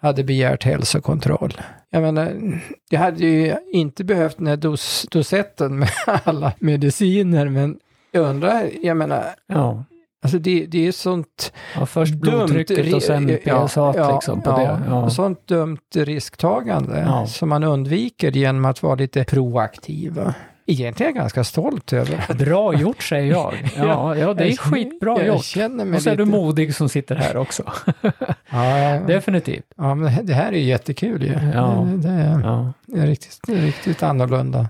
hade 0.01 0.23
begärt 0.23 0.63
hälsokontroll. 0.63 1.53
Jag 1.89 2.01
menar, 2.01 2.59
jag 2.89 2.99
hade 2.99 3.25
ju 3.25 3.55
inte 3.71 4.03
behövt 4.03 4.37
den 4.37 4.47
här 4.47 4.57
dos, 4.57 5.07
dosetten 5.11 5.79
med 5.79 5.89
alla 6.23 6.53
mediciner, 6.59 7.49
men 7.49 7.79
jag 8.11 8.29
undrar, 8.29 8.69
jag 8.83 8.97
menar, 8.97 9.25
Ja. 9.47 9.83
alltså 10.23 10.39
det, 10.39 10.65
det 10.65 10.87
är 10.87 10.91
sånt 10.91 11.53
ja, 11.75 11.85
först 11.85 12.13
dumt... 12.13 12.45
blodtrycket 12.47 12.93
och 12.93 13.03
sen 13.03 13.37
PSA 13.43 13.93
ja, 13.95 14.13
liksom 14.15 14.41
på 14.41 14.49
ja, 14.49 14.57
det. 14.57 14.81
Ja. 14.87 15.03
och 15.03 15.11
sånt 15.11 15.47
dumt 15.47 15.77
risktagande 15.95 17.25
som 17.27 17.49
man 17.49 17.63
undviker 17.63 18.31
genom 18.31 18.65
att 18.65 18.83
vara 18.83 18.95
lite 18.95 19.23
proaktiva. 19.23 20.33
Egentligen 20.65 21.11
är 21.11 21.15
ganska 21.15 21.43
stolt 21.43 21.93
över. 21.93 22.33
Bra 22.45 22.73
gjort 22.73 23.03
säger 23.03 23.31
jag. 23.31 23.53
Ja, 23.77 24.15
ja 24.17 24.33
det 24.33 24.43
är 24.51 24.57
skitbra 24.57 25.17
jag 25.17 25.27
gjort. 25.27 25.43
känner 25.45 25.85
mig 25.85 25.95
Och 25.97 26.01
så 26.03 26.09
är 26.09 26.15
du 26.15 26.25
modig 26.25 26.75
som 26.75 26.89
sitter 26.89 27.15
här 27.15 27.37
också. 27.37 27.63
Ja, 28.51 28.99
Definitivt. 29.07 29.65
ja, 29.77 29.95
men 29.95 30.25
det 30.25 30.33
här 30.33 30.51
är 30.51 30.57
jättekul 30.57 31.23
ju. 31.23 31.33
Ja. 31.53 31.87
Det, 31.95 32.09
är, 32.09 32.39
Ja. 32.43 32.73
det 32.85 32.99
är 32.99 33.07
riktigt, 33.07 33.39
det 33.47 33.53
är 33.53 33.61
riktigt 33.61 34.03
annorlunda. 34.03 34.69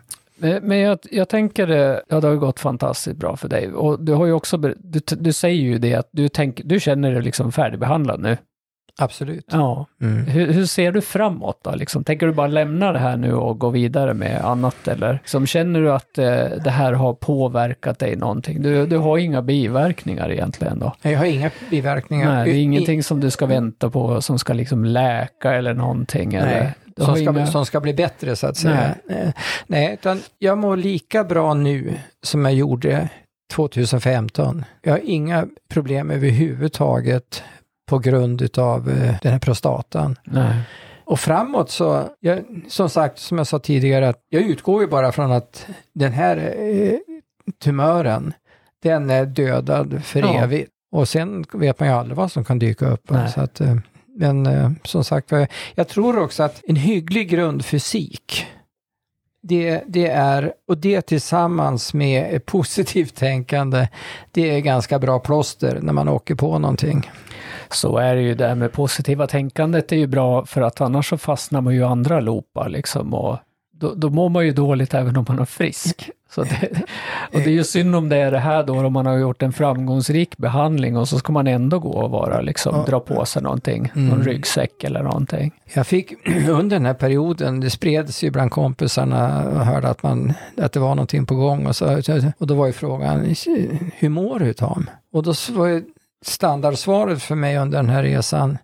Men 0.61 0.77
jag, 0.79 0.99
jag 1.11 1.29
tänker, 1.29 1.67
ja 2.09 2.19
det 2.19 2.27
har 2.27 2.35
gått 2.35 2.59
fantastiskt 2.59 3.17
bra 3.17 3.37
för 3.37 3.49
dig. 3.49 3.73
Och 3.73 4.03
du 4.03 4.13
har 4.13 4.25
ju 4.25 4.33
också, 4.33 4.57
du, 4.57 4.99
du 5.09 5.33
säger 5.33 5.61
ju 5.61 5.77
det 5.77 5.95
att 5.95 6.09
du, 6.11 6.29
tänk, 6.29 6.61
du 6.65 6.79
känner 6.79 7.11
dig 7.13 7.21
liksom 7.21 7.51
färdigbehandlad 7.51 8.19
nu. 8.21 8.37
Absolut. 9.01 9.45
Ja. 9.51 9.85
Mm. 10.01 10.25
Hur, 10.25 10.53
hur 10.53 10.65
ser 10.65 10.91
du 10.91 11.01
framåt 11.01 11.59
då? 11.63 11.75
Liksom, 11.75 12.03
tänker 12.03 12.25
du 12.27 12.33
bara 12.33 12.47
lämna 12.47 12.91
det 12.91 12.99
här 12.99 13.17
nu 13.17 13.33
och 13.33 13.59
gå 13.59 13.69
vidare 13.69 14.13
med 14.13 14.41
annat 14.45 14.87
eller? 14.87 15.19
Som 15.25 15.45
känner 15.47 15.79
du 15.81 15.91
att 15.91 16.17
eh, 16.17 16.25
det 16.63 16.69
här 16.69 16.93
har 16.93 17.13
påverkat 17.13 17.99
dig 17.99 18.15
någonting? 18.15 18.61
Du, 18.61 18.85
du 18.85 18.97
har 18.97 19.17
inga 19.17 19.41
biverkningar 19.41 20.31
egentligen 20.31 20.79
då? 20.79 20.93
Jag 21.01 21.17
har 21.17 21.25
inga 21.25 21.51
biverkningar. 21.69 22.35
Nej, 22.35 22.45
det 22.51 22.57
är 22.57 22.61
ingenting 22.61 23.03
som 23.03 23.19
du 23.19 23.29
ska 23.29 23.45
vänta 23.45 23.89
på 23.89 24.21
som 24.21 24.39
ska 24.39 24.53
liksom 24.53 24.85
läka 24.85 25.53
eller 25.53 25.73
någonting? 25.73 26.33
Eller? 26.33 26.59
Nej, 26.61 26.73
som 27.05 27.15
ska, 27.15 27.23
inga- 27.23 27.47
som 27.47 27.65
ska 27.65 27.79
bli 27.79 27.93
bättre 27.93 28.35
så 28.35 28.47
att 28.47 28.57
säga. 28.57 28.95
Nej. 29.09 29.33
Nej, 29.67 29.93
utan 29.93 30.19
jag 30.39 30.57
mår 30.57 30.77
lika 30.77 31.23
bra 31.23 31.53
nu 31.53 31.93
som 32.23 32.45
jag 32.45 32.53
gjorde 32.53 33.09
2015. 33.55 34.65
Jag 34.81 34.91
har 34.93 34.99
inga 35.03 35.45
problem 35.69 36.11
överhuvudtaget 36.11 37.43
på 37.91 37.99
grund 37.99 38.41
utav 38.41 38.89
eh, 38.89 39.15
den 39.21 39.31
här 39.31 39.39
prostatan. 39.39 40.15
Nej. 40.23 40.55
Och 41.03 41.19
framåt 41.19 41.69
så, 41.71 42.09
jag, 42.19 42.39
som 42.67 42.89
sagt, 42.89 43.19
som 43.19 43.37
jag 43.37 43.47
sa 43.47 43.59
tidigare, 43.59 44.09
att 44.09 44.19
jag 44.29 44.41
utgår 44.41 44.81
ju 44.81 44.87
bara 44.87 45.11
från 45.11 45.31
att 45.31 45.65
den 45.93 46.11
här 46.11 46.37
eh, 46.59 46.97
tumören, 47.63 48.33
den 48.83 49.09
är 49.09 49.25
dödad 49.25 50.01
för 50.03 50.19
Ja. 50.19 50.43
evigt. 50.43 50.71
Och 50.91 51.07
sen 51.07 51.45
vet 51.53 51.79
man 51.79 51.89
ju 51.89 51.95
aldrig 51.95 52.17
vad 52.17 52.31
som 52.31 52.43
kan 52.45 52.59
dyka 52.59 52.87
upp. 52.87 53.11
Så 53.33 53.41
att, 53.41 53.61
eh, 53.61 53.75
men 54.17 54.45
eh, 54.45 54.71
som 54.83 55.03
sagt, 55.03 55.31
jag, 55.31 55.47
jag 55.75 55.87
tror 55.87 56.19
också 56.19 56.43
att 56.43 56.61
en 56.67 56.75
hygglig 56.75 57.29
grundfysik, 57.29 58.45
det, 59.41 59.83
det 59.87 60.07
är, 60.07 60.53
och 60.67 60.77
det 60.77 61.01
tillsammans 61.01 61.93
med 61.93 62.45
positivt 62.45 63.15
tänkande, 63.15 63.87
det 64.31 64.55
är 64.55 64.59
ganska 64.59 64.99
bra 64.99 65.19
plåster 65.19 65.79
när 65.81 65.93
man 65.93 66.09
åker 66.09 66.35
på 66.35 66.59
någonting. 66.59 67.11
Så 67.69 67.97
är 67.97 68.15
det 68.15 68.21
ju 68.21 68.35
det 68.35 68.47
här 68.47 68.55
med 68.55 68.71
positiva 68.71 69.27
tänkandet 69.27 69.91
är 69.91 69.95
ju 69.95 70.07
bra 70.07 70.45
för 70.45 70.61
att 70.61 70.81
annars 70.81 71.09
så 71.09 71.17
fastnar 71.17 71.61
man 71.61 71.73
ju 71.73 71.79
i 71.79 71.83
andra 71.83 72.19
loopar 72.19 72.69
liksom 72.69 73.13
och 73.13 73.37
då, 73.81 73.93
då 73.95 74.09
mår 74.09 74.29
man 74.29 74.45
ju 74.45 74.51
dåligt 74.51 74.93
även 74.93 75.17
om 75.17 75.25
man 75.27 75.39
är 75.39 75.45
frisk. 75.45 76.09
Så 76.29 76.43
det, 76.43 76.69
och 77.33 77.39
det 77.39 77.45
är 77.45 77.49
ju 77.53 77.63
synd 77.63 77.95
om 77.95 78.09
det 78.09 78.17
är 78.17 78.31
det 78.31 78.39
här 78.39 78.63
då 78.63 78.73
om 78.85 78.93
man 78.93 79.05
har 79.05 79.17
gjort 79.17 79.41
en 79.41 79.53
framgångsrik 79.53 80.37
behandling 80.37 80.97
och 80.97 81.07
så 81.07 81.19
ska 81.19 81.33
man 81.33 81.47
ändå 81.47 81.79
gå 81.79 81.89
och 81.89 82.11
vara 82.11 82.41
liksom, 82.41 82.75
Ja. 82.75 82.85
dra 82.87 82.99
på 82.99 83.25
sig 83.25 83.41
någonting, 83.41 83.91
Mm. 83.95 84.07
någon 84.09 84.23
ryggsäck 84.23 84.83
eller 84.83 85.03
någonting. 85.03 85.51
Jag 85.73 85.87
fick 85.87 86.13
under 86.49 86.75
den 86.75 86.85
här 86.85 86.93
perioden, 86.93 87.59
det 87.59 87.69
spreds 87.69 88.23
ju 88.23 88.31
bland 88.31 88.51
kompisarna 88.51 89.43
och 89.49 89.65
hörde 89.65 89.87
att, 89.87 90.03
man, 90.03 90.33
att 90.57 90.71
det 90.71 90.79
var 90.79 90.95
någonting 90.95 91.25
på 91.25 91.35
gång 91.35 91.65
och, 91.65 91.75
så, 91.75 92.01
och 92.37 92.47
då 92.47 92.53
var 92.53 92.65
ju 92.67 92.73
frågan, 92.73 93.35
hur 93.97 94.09
mår 94.09 94.39
du 94.39 94.53
Tom? 94.53 94.89
Och 95.13 95.23
då 95.23 95.33
var 95.51 95.67
ju 95.67 95.83
standardsvaret 96.25 97.23
för 97.23 97.35
mig 97.35 97.57
under 97.57 97.77
den 97.77 97.89
här 97.89 98.03
resan, 98.03 98.57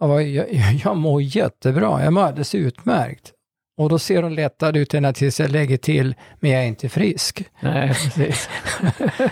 jag, 0.00 0.22
jag, 0.28 0.46
jag 0.84 0.96
mår 0.96 1.22
jättebra, 1.22 2.04
jag 2.04 2.12
mår 2.12 2.22
alldeles 2.22 2.54
utmärkt. 2.54 3.32
Och 3.76 3.88
då 3.88 3.98
ser 3.98 4.22
hon 4.22 4.34
lättad 4.34 4.76
ut 4.76 4.94
ända 4.94 5.12
tills 5.12 5.40
jag 5.40 5.50
lägger 5.50 5.76
till, 5.76 6.14
men 6.40 6.50
jag 6.50 6.62
är 6.62 6.66
inte 6.66 6.88
frisk. 6.88 7.44
Nej, 7.60 7.88
precis. 7.88 8.48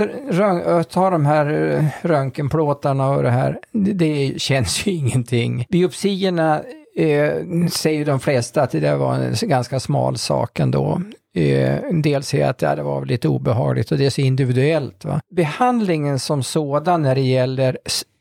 att 0.67 0.89
ta 0.89 1.09
de 1.09 1.25
här 1.25 1.73
eh, 1.75 1.85
röntgenplåtarna 2.07 3.09
och 3.09 3.23
det 3.23 3.29
här, 3.29 3.59
det, 3.71 4.33
känns 4.41 4.87
ju 4.87 4.91
ingenting. 4.95 5.65
Biopsierna 5.69 6.61
eh, 6.95 7.31
säger 7.71 8.05
de 8.05 8.19
flesta 8.19 8.61
att 8.61 8.71
det 8.71 8.79
där 8.79 8.95
var 8.95 9.15
en 9.15 9.35
ganska 9.41 9.79
smal 9.79 10.17
sak 10.17 10.59
ändå. 10.59 11.01
Eh, 11.35 11.77
En 11.77 12.01
del 12.01 12.23
säger 12.23 12.49
att 12.49 12.61
ja, 12.61 12.75
det 12.75 12.83
var 12.83 13.05
lite 13.05 13.27
obehagligt 13.27 13.91
och 13.91 13.97
det 13.97 14.05
är 14.05 14.09
så 14.09 14.21
individuellt. 14.21 15.05
Va? 15.05 15.19
Behandlingen 15.35 16.19
som 16.19 16.43
sådan 16.43 17.01
när 17.01 17.15
det 17.15 17.21
gäller 17.21 17.77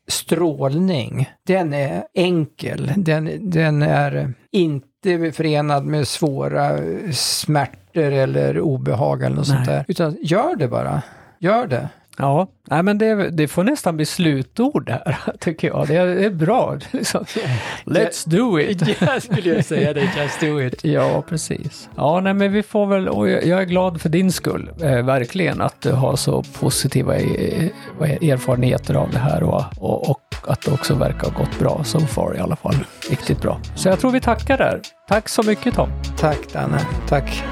strålning, 0.07 1.29
den 1.43 1.73
är 1.73 2.03
enkel. 2.13 2.91
Den, 2.97 3.49
den 3.49 3.81
är 3.81 4.33
inte 4.51 5.31
förenad 5.31 5.85
med 5.85 6.07
svåra 6.07 6.77
smärtor 7.13 8.11
eller 8.11 8.59
obehag 8.59 9.23
eller 9.23 9.35
något 9.35 9.47
sånt 9.47 9.65
Nej. 9.67 9.75
där. 9.75 9.85
Utan 9.87 10.17
gör 10.21 10.55
det 10.55 10.67
bara. 10.67 11.01
Gör 11.39 11.67
det. 11.67 11.89
Ja, 12.17 12.47
nej 12.69 12.83
men 12.83 12.97
det, 12.97 13.29
det 13.29 13.47
får 13.47 13.63
nästan 13.63 13.95
bli 13.95 14.05
slutord 14.05 14.89
här, 14.89 15.17
tycker 15.39 15.67
jag. 15.67 15.87
Det 15.87 15.95
är, 15.95 16.05
det 16.05 16.25
är 16.25 16.29
bra. 16.29 16.77
Liksom. 16.91 17.25
Let's 17.85 18.29
do 18.29 18.59
it! 18.59 19.01
Jag 19.01 19.23
skulle 19.23 19.55
jag 19.55 19.65
säga 19.65 19.93
det, 19.93 20.01
just 20.01 20.39
do 20.39 20.61
it. 20.61 20.83
Ja, 20.83 21.23
precis. 21.29 21.89
Ja, 21.95 22.19
nej 22.19 22.33
men 22.33 22.51
vi 22.51 22.63
får 22.63 22.85
väl, 22.85 23.07
och 23.07 23.29
jag 23.29 23.61
är 23.61 23.65
glad 23.65 24.01
för 24.01 24.09
din 24.09 24.31
skull, 24.31 24.69
eh, 24.81 25.05
verkligen, 25.05 25.61
att 25.61 25.81
du 25.81 25.91
har 25.91 26.15
så 26.15 26.43
positiva 26.59 27.15
eh, 27.15 27.69
erfarenheter 28.01 28.93
av 28.93 29.11
det 29.11 29.19
här 29.19 29.43
och, 29.43 29.63
och, 29.77 30.09
och 30.09 30.21
att 30.47 30.61
det 30.61 30.71
också 30.71 30.95
verkar 30.95 31.31
ha 31.31 31.39
gått 31.39 31.59
bra 31.59 31.83
so 31.83 31.99
far 31.99 32.35
i 32.37 32.39
alla 32.39 32.55
fall. 32.55 32.75
Riktigt 33.09 33.41
bra. 33.41 33.59
Så 33.75 33.89
jag 33.89 33.99
tror 33.99 34.11
vi 34.11 34.21
tackar 34.21 34.57
där. 34.57 34.81
Tack 35.07 35.29
så 35.29 35.43
mycket 35.43 35.75
Tom. 35.75 35.89
Tack 36.17 36.53
Danne, 36.53 36.79
tack. 37.07 37.43